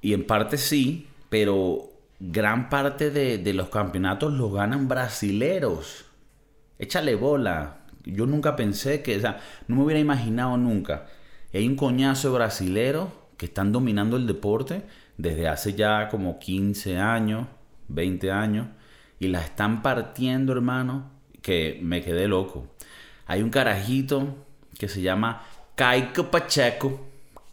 Y 0.00 0.14
en 0.14 0.26
parte 0.26 0.56
sí, 0.56 1.06
pero 1.28 1.90
gran 2.18 2.68
parte 2.68 3.10
de, 3.10 3.38
de 3.38 3.52
los 3.54 3.68
campeonatos 3.68 4.32
los 4.32 4.52
ganan 4.52 4.88
brasileros. 4.88 6.04
Échale 6.78 7.14
bola. 7.14 7.78
Yo 8.04 8.26
nunca 8.26 8.56
pensé 8.56 9.02
que, 9.02 9.16
o 9.16 9.20
sea, 9.20 9.40
no 9.68 9.76
me 9.76 9.84
hubiera 9.84 10.00
imaginado 10.00 10.56
nunca. 10.56 11.06
Hay 11.52 11.66
un 11.66 11.76
coñazo 11.76 12.32
de 12.32 13.06
que 13.36 13.46
están 13.46 13.72
dominando 13.72 14.16
el 14.16 14.26
deporte 14.26 14.82
desde 15.16 15.48
hace 15.48 15.74
ya 15.74 16.08
como 16.08 16.38
15 16.38 16.98
años, 16.98 17.46
20 17.88 18.30
años, 18.30 18.68
y 19.18 19.28
la 19.28 19.42
están 19.42 19.82
partiendo, 19.82 20.52
hermano, 20.52 21.10
que 21.42 21.78
me 21.82 22.02
quedé 22.02 22.28
loco. 22.28 22.66
Hay 23.26 23.42
un 23.42 23.50
carajito 23.50 24.36
que 24.78 24.88
se 24.88 25.02
llama 25.02 25.42
Kaique 25.74 26.22
Pacheco. 26.24 27.06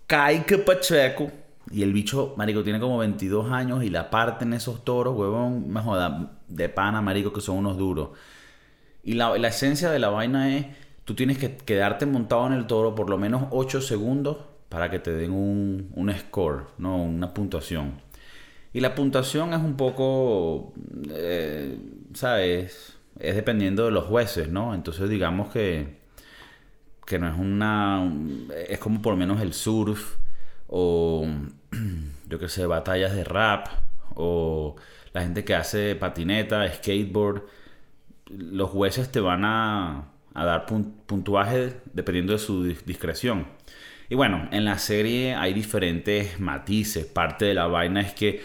Kaique 0.08 0.58
Pacheco. 0.58 1.32
Y 1.72 1.84
el 1.84 1.94
bicho, 1.94 2.34
marico, 2.38 2.64
tiene 2.64 2.80
como 2.80 2.98
22 2.98 3.52
años 3.52 3.84
y 3.84 3.90
la 3.90 4.10
parten 4.10 4.54
esos 4.54 4.84
toros, 4.86 5.18
huevón, 5.18 5.70
me 5.70 5.82
joda, 5.82 6.32
de 6.48 6.70
pana, 6.70 7.02
marico, 7.02 7.34
que 7.34 7.42
son 7.42 7.58
unos 7.58 7.78
duros. 7.78 8.10
Y 9.04 9.14
la, 9.14 9.38
la 9.38 9.48
esencia 9.50 9.90
de 9.90 10.00
la 10.00 10.10
vaina 10.10 10.56
es, 10.56 10.68
tú 11.06 11.16
tienes 11.16 11.38
que 11.38 11.58
quedarte 11.58 12.06
montado 12.06 12.48
en 12.48 12.54
el 12.54 12.68
toro 12.68 12.96
por 12.96 13.10
lo 13.10 13.18
menos 13.18 13.46
8 13.52 13.82
segundos 13.82 14.38
para 14.70 14.90
que 14.90 15.00
te 15.00 15.12
den 15.12 15.32
un, 15.32 15.92
un 15.96 16.14
score, 16.14 16.68
¿no? 16.78 16.98
Una 17.04 17.34
puntuación. 17.34 18.02
Y 18.74 18.82
la 18.82 18.96
puntuación 18.96 19.54
es 19.54 19.60
un 19.60 19.76
poco, 19.78 20.74
eh, 21.10 21.78
¿sabes? 22.14 22.98
Es 23.20 23.36
dependiendo 23.36 23.86
de 23.86 23.92
los 23.92 24.06
jueces, 24.06 24.50
¿no? 24.50 24.74
Entonces 24.76 25.10
digamos 25.10 25.52
que, 25.52 25.98
que 27.06 27.18
no 27.18 27.30
es 27.30 27.40
una... 27.40 28.12
Es 28.68 28.80
como 28.80 29.02
por 29.02 29.14
lo 29.14 29.18
menos 29.18 29.42
el 29.42 29.54
surf 29.54 30.18
o 30.68 31.26
yo 32.30 32.40
qué 32.40 32.50
sé, 32.50 32.66
batallas 32.66 33.14
de 33.16 33.24
rap 33.24 33.68
o 34.16 34.76
la 35.14 35.22
gente 35.24 35.44
que 35.46 35.56
hace 35.56 35.96
patineta, 35.96 36.72
skateboard 36.74 37.44
los 38.30 38.70
jueces 38.70 39.12
te 39.12 39.20
van 39.20 39.46
a, 39.46 40.10
a 40.34 40.46
dar 40.46 40.66
pun- 40.66 40.94
puntuaje 41.06 41.78
dependiendo 41.94 42.34
de 42.34 42.40
su 42.40 42.66
dis- 42.66 42.84
discreción. 42.86 43.48
Y 44.10 44.16
bueno, 44.16 44.48
en 44.52 44.66
la 44.66 44.78
serie 44.80 45.36
hay 45.36 45.54
diferentes 45.54 46.40
matices. 46.40 47.06
Parte 47.06 47.46
de 47.46 47.54
la 47.54 47.68
vaina 47.68 48.02
es 48.02 48.14
que 48.14 48.42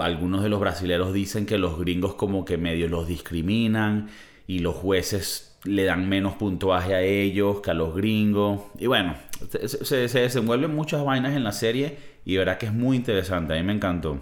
algunos 0.00 0.42
de 0.42 0.48
los 0.48 0.58
brasileros 0.60 1.12
dicen 1.12 1.46
que 1.46 1.58
los 1.58 1.78
gringos 1.78 2.14
como 2.14 2.44
que 2.44 2.56
medio 2.56 2.88
los 2.88 3.06
discriminan 3.06 4.08
y 4.46 4.60
los 4.60 4.74
jueces 4.76 5.58
le 5.64 5.84
dan 5.84 6.08
menos 6.08 6.34
puntuaje 6.36 6.94
a 6.94 7.02
ellos 7.02 7.60
que 7.60 7.70
a 7.72 7.74
los 7.74 7.94
gringos. 7.94 8.62
Y 8.78 8.86
bueno, 8.86 9.16
se- 9.50 10.08
se 10.08 10.18
desenvuelven 10.20 10.74
muchas 10.74 11.04
vainas 11.04 11.36
en 11.36 11.44
la 11.44 11.52
serie 11.52 12.15
y 12.26 12.36
verá 12.36 12.58
que 12.58 12.66
es 12.66 12.74
muy 12.74 12.96
interesante. 12.98 13.54
A 13.54 13.56
mí 13.56 13.62
me 13.62 13.72
encantó. 13.74 14.20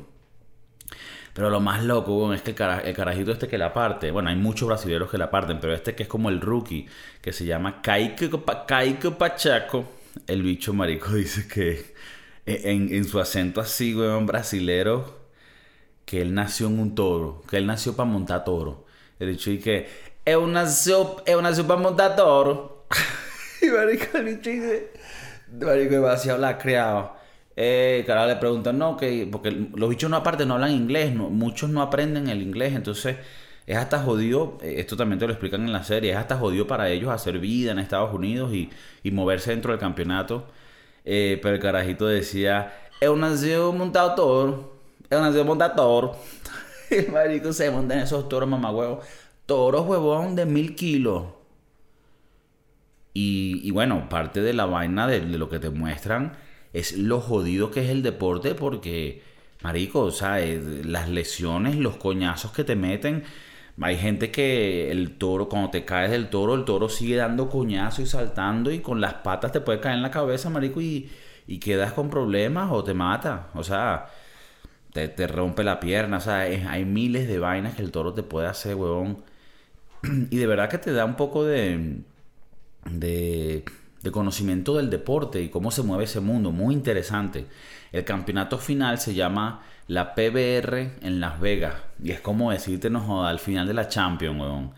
Pero 1.33 1.51
lo 1.51 1.61
más 1.61 1.83
loco 1.83 2.17
weón, 2.17 2.35
es 2.35 2.43
que 2.43 2.51
el, 2.51 2.57
cara- 2.57 2.81
el 2.81 2.95
carajito 2.95 3.33
este 3.33 3.48
que 3.48 3.59
la 3.59 3.73
parte, 3.73 4.11
bueno, 4.11 4.29
hay 4.31 4.37
muchos 4.37 4.69
brasileños 4.69 5.11
que 5.11 5.19
la 5.19 5.31
parten, 5.31 5.59
pero 5.61 5.75
este 5.75 5.94
que 5.94 6.05
es 6.05 6.09
como 6.09 6.29
el 6.29 6.40
rookie, 6.40 6.87
que 7.21 7.33
se 7.33 7.44
llama 7.44 7.83
Kaique, 7.83 8.29
Pa- 8.29 8.67
Kaique 8.67 9.11
Pacheco, 9.11 9.85
el 10.27 10.42
bicho 10.42 10.73
marico 10.75 11.13
dice 11.15 11.48
que 11.48 11.94
en, 12.46 12.94
en 12.94 13.05
su 13.05 13.19
acento 13.21 13.61
así, 13.61 13.94
weón, 13.96 14.27
brasilero, 14.27 15.25
que 16.05 16.23
él 16.23 16.35
nació 16.35 16.69
en 16.69 16.79
un 16.81 16.94
toro, 16.94 17.42
que 17.48 17.57
él 17.59 17.67
nació 17.67 17.96
para 17.96 18.09
montar 18.11 18.44
toro. 18.44 18.87
El 19.19 19.31
bicho 19.31 19.50
dice 19.50 19.63
que 19.65 19.88
eu 20.27 20.46
nació, 20.46 21.17
para 21.67 21.81
montar 21.81 22.17
toro. 22.17 22.87
y 23.63 23.67
marico, 23.69 24.19
el 24.19 24.25
bicho 24.37 24.50
dice, 24.50 24.92
marico, 25.61 25.94
demasiado 25.94 26.38
la 26.38 26.59
criado. 26.59 27.17
Eh, 27.57 28.05
cara 28.07 28.27
le 28.27 28.37
preguntan, 28.37 28.79
no, 28.79 28.96
que 28.96 29.29
porque 29.31 29.50
los 29.50 29.88
bichos 29.88 30.11
no 30.11 30.17
aparte 30.17 30.44
no 30.44 30.55
hablan 30.55 30.73
inglés, 30.73 31.15
muchos 31.15 31.71
no 31.71 31.83
aprenden 31.83 32.29
el 32.29 32.42
inglés, 32.42 32.75
entonces 32.75 33.17
es 33.67 33.77
hasta 33.77 34.00
jodido, 34.00 34.59
eh, 34.63 34.75
esto 34.79 34.96
también 34.96 35.19
te 35.19 35.27
lo 35.27 35.33
explican 35.33 35.63
en 35.63 35.73
la 35.73 35.85
serie, 35.85 36.13
es 36.13 36.17
hasta 36.17 36.37
jodido 36.37 36.67
para 36.67 36.88
ellos 36.90 37.11
hacer 37.11 37.38
vida 37.38 37.73
en 37.73 37.79
Estados 37.79 38.13
Unidos 38.13 38.52
y, 38.52 38.71
y 39.02 39.11
moverse 39.13 39.50
dentro 39.50 39.73
del 39.73 39.81
campeonato. 39.81 40.46
Eh, 41.05 41.38
pero 41.42 41.57
el 41.57 41.61
carajito 41.61 42.07
decía, 42.07 42.73
eu 43.00 43.17
nació 43.17 43.73
montado 43.73 44.15
toro, 44.15 44.73
eu 45.11 45.21
nació 45.21 45.44
montado 45.44 45.75
toro. 45.75 46.17
el 46.90 47.11
marico 47.13 47.52
se 47.52 47.71
monta 47.71 47.94
en 47.94 48.00
esos 48.00 48.29
toros, 48.29 48.48
mamá 48.48 48.71
huevo. 48.71 49.00
Toros, 49.46 49.87
huevón, 49.87 50.35
de 50.37 50.46
mil 50.46 50.75
kilos. 50.75 51.25
Y, 53.17 53.71
bueno, 53.71 54.09
parte 54.09 54.40
de 54.42 54.52
la 54.52 54.65
vaina 54.67 55.07
de, 55.07 55.21
lo 55.21 55.48
que 55.48 55.61
te 55.61 55.71
muestran 55.71 56.33
es 56.75 56.98
lo 56.98 57.20
jodido 57.20 57.70
que 57.70 57.85
es 57.85 57.90
el 57.90 58.02
deporte 58.02 58.54
porque, 58.54 59.22
marico, 59.62 60.00
o 60.00 60.10
sea, 60.10 60.38
las 60.85 61.08
lesiones, 61.08 61.77
los 61.77 61.96
coñazos 61.96 62.52
que 62.52 62.64
te 62.64 62.77
meten. 62.77 63.25
Hay 63.81 63.96
gente 63.98 64.31
que 64.31 64.90
el 64.90 65.16
toro, 65.18 65.48
cuando 65.48 65.70
te 65.70 65.85
caes 65.85 66.10
del 66.10 66.29
toro, 66.31 66.54
el 66.54 66.64
toro 66.64 66.88
sigue 66.88 67.16
dando 67.16 67.48
coñazo 67.48 68.02
y 68.02 68.06
saltando 68.06 68.70
y 68.70 68.81
con 68.81 69.00
las 69.00 69.14
patas 69.14 69.52
te 69.52 69.60
puede 69.60 69.81
caer 69.81 69.96
en 69.96 70.02
la 70.02 70.10
cabeza, 70.10 70.50
marico, 70.50 70.81
y, 70.81 71.10
y 71.46 71.58
quedas 71.58 71.92
con 71.92 72.10
problemas 72.10 72.70
o 72.72 72.85
te 72.85 72.94
mata. 72.94 73.50
O 73.54 73.64
sea, 73.64 74.06
te, 74.92 75.08
te 75.08 75.27
rompe 75.27 75.64
la 75.64 75.81
pierna. 75.81 76.18
O 76.18 76.20
sea, 76.20 76.40
hay 76.40 76.85
miles 76.85 77.29
de 77.29 77.38
vainas 77.38 77.75
que 77.75 77.83
el 77.83 77.92
toro 77.92 78.14
te 78.14 78.22
puede 78.22 78.48
hacer, 78.48 78.75
huevón. 78.77 79.25
Y 80.31 80.37
de 80.37 80.46
verdad 80.46 80.68
que 80.70 80.79
te 80.79 80.92
da 80.92 81.04
un 81.04 81.16
poco 81.16 81.44
de 81.44 82.04
de, 82.90 83.64
conocimiento 84.11 84.77
del 84.77 84.90
deporte 84.90 85.42
y 85.42 85.48
cómo 85.48 85.71
se 85.71 85.83
mueve 85.83 86.05
ese 86.05 86.21
mundo. 86.21 86.52
Muy 86.52 86.75
interesante. 86.75 87.46
El 87.92 88.05
campeonato 88.05 88.59
final 88.59 88.98
se 88.98 89.15
llama 89.15 89.63
la 89.87 90.15
PBR 90.15 90.98
en 91.02 91.21
Las 91.21 91.40
Vegas. 91.40 91.75
Y 92.02 92.11
es 92.11 92.21
como 92.21 92.50
decirte, 92.50 92.90
no 92.90 93.27
al 93.27 93.38
final 93.38 93.67
de 93.67 93.75
la 93.75 93.88
Champions, 93.88 94.71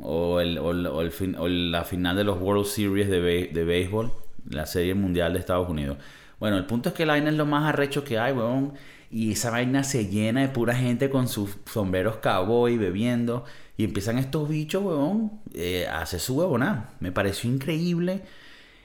O, 0.00 0.40
el, 0.40 1.72
la 1.72 1.84
final 1.84 2.16
de 2.16 2.24
los 2.24 2.40
World 2.40 2.66
Series 2.66 3.08
de, 3.08 3.20
de 3.52 3.64
béisbol, 3.64 4.12
la 4.50 4.66
Serie 4.66 4.94
Mundial 4.94 5.32
de 5.32 5.38
Estados 5.38 5.68
Unidos. 5.68 5.98
Bueno, 6.40 6.56
el 6.58 6.66
punto 6.66 6.90
es 6.90 6.94
que 6.94 7.06
la 7.06 7.14
vaina 7.14 7.30
es 7.30 7.36
lo 7.36 7.46
más 7.46 7.68
arrecho 7.68 8.04
que 8.04 8.18
hay, 8.18 8.32
weón. 8.32 8.74
Y 9.10 9.32
esa 9.32 9.50
vaina 9.50 9.84
se 9.84 10.08
llena 10.08 10.40
de 10.40 10.48
pura 10.48 10.74
gente 10.74 11.08
con 11.08 11.28
sus 11.28 11.56
sombreros 11.72 12.16
cowboy 12.16 12.76
bebiendo. 12.76 13.44
Y 13.76 13.84
empiezan 13.84 14.18
estos 14.18 14.48
bichos, 14.48 14.82
weón, 14.82 15.40
eh, 15.54 15.86
a 15.86 16.02
hacer 16.02 16.20
su 16.20 16.36
huevona. 16.36 16.90
Me 17.00 17.12
pareció 17.12 17.50
increíble. 17.50 18.22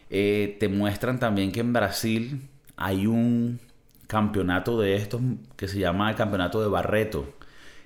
Eh, 0.09 0.57
te 0.59 0.69
muestran 0.69 1.19
también 1.19 1.51
que 1.51 1.59
en 1.59 1.73
Brasil 1.73 2.49
hay 2.77 3.07
un 3.07 3.59
campeonato 4.07 4.79
de 4.79 4.95
estos 4.95 5.21
que 5.55 5.67
se 5.67 5.79
llama 5.79 6.09
el 6.09 6.15
campeonato 6.15 6.61
de 6.61 6.67
Barreto. 6.67 7.33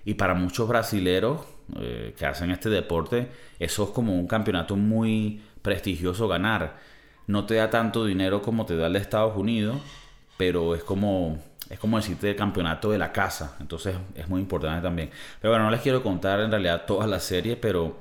Y 0.06 0.16
para 0.16 0.34
muchos 0.34 0.68
brasileros 0.68 1.42
eh, 1.80 2.14
que 2.18 2.26
hacen 2.26 2.52
este 2.52 2.70
deporte, 2.70 3.30
eso 3.60 3.84
es 3.86 3.90
como 3.92 4.14
un 4.16 4.28
campeonato 4.28 4.76
muy 4.76 5.42
prestigioso 5.62 6.28
ganar. 6.28 6.78
No 7.28 7.46
te 7.46 7.56
da 7.56 7.70
tanto 7.70 8.06
dinero 8.06 8.42
como 8.42 8.66
te 8.66 8.76
da 8.76 8.88
el 8.88 8.94
de 8.94 9.00
Estados 9.00 9.38
Unidos, 9.38 9.78
pero 10.38 10.76
es 10.76 10.84
como 10.84 11.40
es 11.70 11.80
como 11.80 11.98
decirte 11.98 12.30
el 12.30 12.36
campeonato 12.36 12.92
de 12.92 12.98
la 12.98 13.12
casa. 13.12 13.58
Entonces 13.60 13.96
es 14.16 14.28
muy 14.30 14.42
importante 14.42 14.82
también. 14.82 15.10
Pero 15.42 15.52
bueno, 15.52 15.66
no 15.66 15.72
les 15.72 15.82
quiero 15.82 16.04
contar 16.04 16.40
en 16.40 16.52
realidad 16.52 16.86
toda 16.86 17.08
la 17.08 17.20
serie, 17.20 17.56
pero 17.56 17.98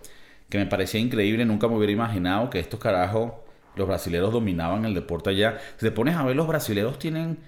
que 0.48 0.58
me 0.58 0.66
parecía 0.66 1.00
increíble. 1.00 1.44
Nunca 1.44 1.68
me 1.68 1.76
hubiera 1.76 1.92
imaginado 1.92 2.50
que 2.50 2.58
estos 2.60 2.80
carajos, 2.80 3.32
los 3.76 3.86
brasileros 3.86 4.32
dominaban 4.32 4.84
el 4.84 4.94
deporte 4.94 5.30
allá. 5.30 5.58
Si 5.76 5.86
te 5.86 5.92
pones 5.92 6.16
a 6.16 6.24
ver, 6.24 6.36
los 6.36 6.46
brasileros 6.46 6.98
tienen... 6.98 7.38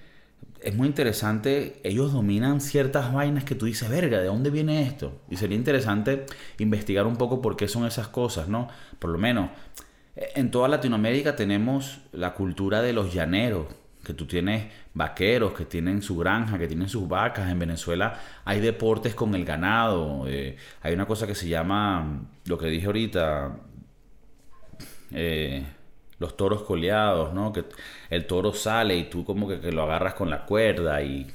Es 0.60 0.74
muy 0.74 0.88
interesante, 0.88 1.80
ellos 1.84 2.12
dominan 2.12 2.60
ciertas 2.62 3.12
vainas 3.12 3.44
que 3.44 3.54
tú 3.54 3.66
dices, 3.66 3.88
verga, 3.90 4.20
¿de 4.20 4.26
dónde 4.26 4.48
viene 4.48 4.82
esto? 4.82 5.20
Y 5.30 5.36
sería 5.36 5.56
interesante 5.56 6.24
investigar 6.58 7.06
un 7.06 7.16
poco 7.16 7.42
por 7.42 7.56
qué 7.56 7.68
son 7.68 7.86
esas 7.86 8.08
cosas, 8.08 8.48
¿no? 8.48 8.68
Por 8.98 9.10
lo 9.10 9.18
menos, 9.18 9.50
en 10.16 10.50
toda 10.50 10.68
Latinoamérica 10.68 11.36
tenemos 11.36 12.00
la 12.12 12.32
cultura 12.32 12.80
de 12.80 12.94
los 12.94 13.12
llaneros, 13.12 13.66
que 14.04 14.14
tú 14.14 14.26
tienes 14.26 14.66
vaqueros 14.92 15.54
que 15.54 15.64
tienen 15.64 16.02
su 16.02 16.16
granja, 16.16 16.58
que 16.58 16.68
tienen 16.68 16.88
sus 16.88 17.08
vacas. 17.08 17.50
En 17.50 17.58
Venezuela 17.58 18.20
hay 18.44 18.60
deportes 18.60 19.14
con 19.14 19.34
el 19.34 19.44
ganado. 19.44 20.28
Eh, 20.28 20.56
hay 20.82 20.94
una 20.94 21.06
cosa 21.06 21.26
que 21.26 21.34
se 21.34 21.48
llama, 21.48 22.22
lo 22.44 22.56
que 22.58 22.66
dije 22.66 22.86
ahorita, 22.86 23.56
eh, 25.10 25.64
los 26.24 26.36
toros 26.36 26.62
coleados, 26.62 27.32
¿no? 27.34 27.52
Que 27.52 27.64
el 28.10 28.26
toro 28.26 28.52
sale 28.52 28.96
y 28.96 29.04
tú 29.04 29.24
como 29.24 29.46
que, 29.48 29.72
lo 29.72 29.82
agarras 29.82 30.14
con 30.14 30.30
la 30.30 30.46
cuerda 30.46 31.02
y, 31.02 31.26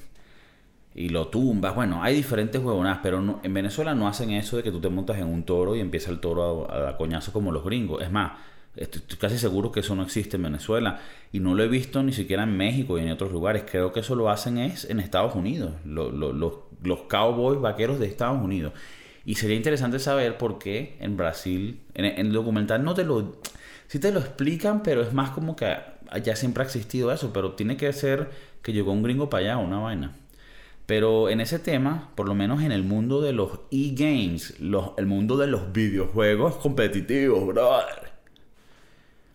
y 0.96 1.10
lo 1.10 1.28
tumbas. 1.28 1.76
Bueno, 1.76 2.04
hay 2.04 2.16
diferentes 2.16 2.62
huevonas, 2.62 3.00
pero 3.04 3.40
en 3.44 3.54
Venezuela 3.54 3.94
no 3.96 4.08
hacen 4.08 4.32
eso 4.32 4.58
de 4.58 4.64
que 4.64 4.72
tú 4.72 4.80
te 4.82 4.90
montas 4.90 5.18
en 5.18 5.28
un 5.28 5.44
toro 5.44 5.76
y 5.76 5.80
empieza 5.80 6.12
el 6.12 6.20
toro 6.20 6.70
a, 6.70 6.90
a 6.90 6.98
coñazo 6.98 7.32
como 7.32 7.52
los 7.52 7.64
gringos. 7.64 8.02
Es 8.02 8.12
más, 8.12 8.32
Estoy, 8.76 9.02
casi 9.18 9.38
seguro 9.38 9.72
que 9.72 9.82
eso 9.82 9.96
no 9.96 10.04
existe 10.04 10.38
en 10.38 10.44
Venezuela 10.44 11.02
y 11.34 11.40
no 11.40 11.54
lo 11.54 11.64
he 11.64 11.68
visto 11.68 12.02
ni 12.04 12.14
siquiera 12.14 12.44
en 12.44 12.56
México 12.56 12.98
y 12.98 13.02
en 13.02 13.12
otros 13.12 13.32
lugares. 13.32 13.64
Creo 13.70 13.92
que 13.92 14.00
eso 14.02 14.16
lo 14.16 14.30
hacen 14.30 14.58
es 14.58 14.86
en 14.90 15.00
Estados 15.00 15.36
Unidos, 15.36 15.74
los, 15.86 16.14
los 16.14 17.00
cowboys 17.10 17.60
vaqueros 17.60 18.00
de 18.00 18.06
Estados 18.08 18.42
Unidos. 18.42 18.74
Y 19.26 19.36
sería 19.36 19.58
interesante 19.58 20.00
saber 20.00 20.38
por 20.38 20.60
qué 20.60 20.98
en 21.00 21.18
Brasil, 21.18 21.82
en, 21.94 22.06
el 22.06 22.32
documental 22.32 22.84
no 22.84 22.94
te 22.94 23.04
lo... 23.04 23.36
Sí 23.90 24.00
te 24.00 24.14
lo 24.14 24.22
explican, 24.22 24.84
pero 24.84 25.02
es 25.02 25.12
más 25.12 25.32
como 25.32 25.58
que 25.58 25.76
allá 26.10 26.36
siempre 26.38 26.64
ha 26.64 26.66
existido 26.66 27.12
eso, 27.12 27.34
pero 27.34 27.56
tiene 27.56 27.76
que 27.76 27.92
ser 27.92 28.30
que 28.62 28.72
llegó 28.72 28.94
un 28.94 29.04
gringo 29.04 29.30
para 29.30 29.44
allá, 29.44 29.58
una 29.58 29.80
vaina. 29.80 30.16
Pero 30.86 31.30
en 31.30 31.42
ese 31.42 31.60
tema, 31.60 32.12
por 32.16 32.28
lo 32.30 32.36
menos 32.36 32.62
en 32.62 32.72
el 32.72 32.84
mundo 32.84 33.20
de 33.20 33.34
los 33.34 33.60
e-games, 33.72 34.56
el 34.98 35.06
mundo 35.06 35.36
de 35.36 35.48
los 35.48 35.74
videojuegos 35.74 36.56
competitivos, 36.56 37.46
brother 37.46 38.10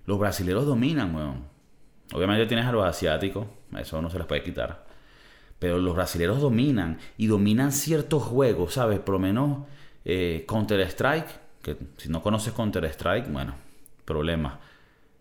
los 0.06 0.18
brasileros 0.18 0.66
dominan, 0.66 1.14
weón. 1.14 1.44
Obviamente 2.12 2.46
tienes 2.46 2.66
a 2.66 2.72
los 2.72 2.84
asiáticos, 2.84 3.46
eso 3.78 4.00
no 4.02 4.10
se 4.10 4.18
les 4.18 4.26
puede 4.26 4.42
quitar. 4.42 4.84
Pero 5.58 5.78
los 5.78 5.94
brasileros 5.94 6.40
dominan 6.40 6.98
y 7.16 7.26
dominan 7.26 7.72
ciertos 7.72 8.22
juegos, 8.22 8.74
¿sabes? 8.74 9.00
Por 9.00 9.14
lo 9.14 9.18
menos 9.18 9.66
eh, 10.04 10.44
Counter-Strike, 10.46 11.26
que 11.62 11.76
si 11.96 12.08
no 12.08 12.22
conoces 12.22 12.52
Counter-Strike, 12.52 13.32
bueno, 13.32 13.54
problema. 14.04 14.60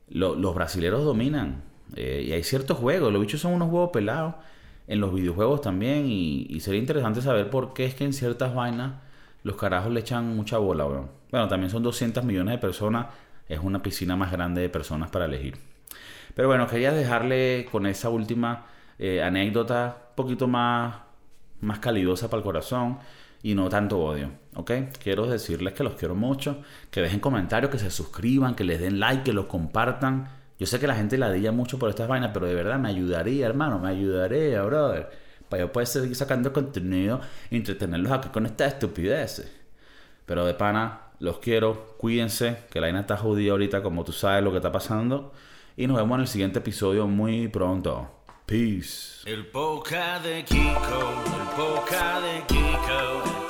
los 0.09 0.55
brasileros 0.55 1.03
dominan. 1.03 1.63
Eh, 1.95 2.25
y 2.27 2.31
hay 2.31 2.43
ciertos 2.43 2.77
juegos, 2.77 3.11
los 3.11 3.21
bichos 3.21 3.41
son 3.41 3.53
unos 3.53 3.69
huevos 3.69 3.91
pelados 3.91 4.35
en 4.87 4.99
los 4.99 5.13
videojuegos 5.13 5.61
también. 5.61 6.05
Y, 6.07 6.59
sería 6.59 6.79
interesante 6.79 7.21
saber 7.21 7.49
por 7.49 7.73
qué 7.73 7.85
es 7.85 7.95
que 7.95 8.05
en 8.05 8.13
ciertas 8.13 8.53
vainas 8.53 8.93
los 9.43 9.55
carajos 9.55 9.91
le 9.91 9.99
echan 9.99 10.35
mucha 10.35 10.57
bola. 10.57 10.85
Bueno, 10.85 11.47
también 11.47 11.69
son 11.69 11.83
200 11.83 12.23
millones 12.23 12.53
de 12.53 12.57
personas 12.59 13.07
es 13.47 13.59
una 13.59 13.81
piscina 13.81 14.15
más 14.15 14.31
grande 14.31 14.61
de 14.61 14.69
personas 14.69 15.09
para 15.09 15.25
elegir. 15.25 15.57
Pero 16.35 16.47
bueno, 16.47 16.67
quería 16.67 16.91
dejarle 16.91 17.67
con 17.71 17.85
esa 17.85 18.09
última 18.09 18.65
eh, 18.97 19.21
anécdota 19.21 19.97
un 20.09 20.15
poquito 20.15 20.47
más, 20.47 20.95
más 21.61 21.79
calidosa 21.79 22.29
para 22.29 22.39
el 22.39 22.43
corazón 22.43 22.99
y 23.41 23.55
no 23.55 23.69
tanto 23.69 23.99
odio, 23.99 24.29
¿ok? 24.55 24.71
Quiero 25.01 25.27
decirles 25.27 25.73
que 25.73 25.83
los 25.83 25.93
quiero 25.95 26.15
mucho, 26.15 26.61
que 26.91 27.01
dejen 27.01 27.19
comentarios, 27.19 27.71
que 27.71 27.79
se 27.79 27.91
suscriban, 27.91 28.55
que 28.55 28.63
les 28.63 28.79
den 28.79 28.99
like, 28.99 29.23
que 29.23 29.33
los 29.33 29.45
compartan. 29.45 30.29
Yo 30.59 30.65
sé 30.65 30.79
que 30.79 30.87
la 30.87 30.95
gente 30.95 31.17
ladilla 31.17 31.51
mucho 31.51 31.79
por 31.79 31.89
estas 31.89 32.07
vainas, 32.07 32.31
pero 32.33 32.45
de 32.45 32.55
verdad 32.55 32.79
me 32.79 32.89
ayudaría, 32.89 33.45
hermano, 33.45 33.79
me 33.79 33.89
ayudaría, 33.89 34.61
brother. 34.63 35.09
Para 35.49 35.63
yo 35.63 35.71
poder 35.71 35.87
seguir 35.87 36.15
sacando 36.15 36.53
contenido 36.53 37.21
y 37.49 37.57
entretenerlos 37.57 38.11
aquí 38.11 38.29
con 38.29 38.45
estas 38.45 38.73
estupideces. 38.73 39.51
Pero 40.25 40.45
de 40.45 40.53
pana, 40.53 41.01
los 41.19 41.39
quiero, 41.39 41.95
cuídense, 41.97 42.57
que 42.69 42.79
la 42.79 42.87
vaina 42.87 43.01
está 43.01 43.17
jodida 43.17 43.51
ahorita 43.51 43.83
como 43.83 44.03
tú 44.03 44.11
sabes 44.11 44.43
lo 44.43 44.51
que 44.51 44.57
está 44.57 44.71
pasando. 44.71 45.33
Y 45.75 45.87
nos 45.87 45.97
vemos 45.97 46.15
en 46.15 46.21
el 46.21 46.27
siguiente 46.27 46.59
episodio 46.59 47.07
muy 47.07 47.47
pronto. 47.47 48.23
Peace. 48.45 49.21
El 49.25 49.47
poca 49.47 50.19
de 50.19 50.43
Kiko, 50.43 50.59
el 50.59 51.47
poca 51.55 52.19
de 52.19 52.43
Kiko. 52.47 53.42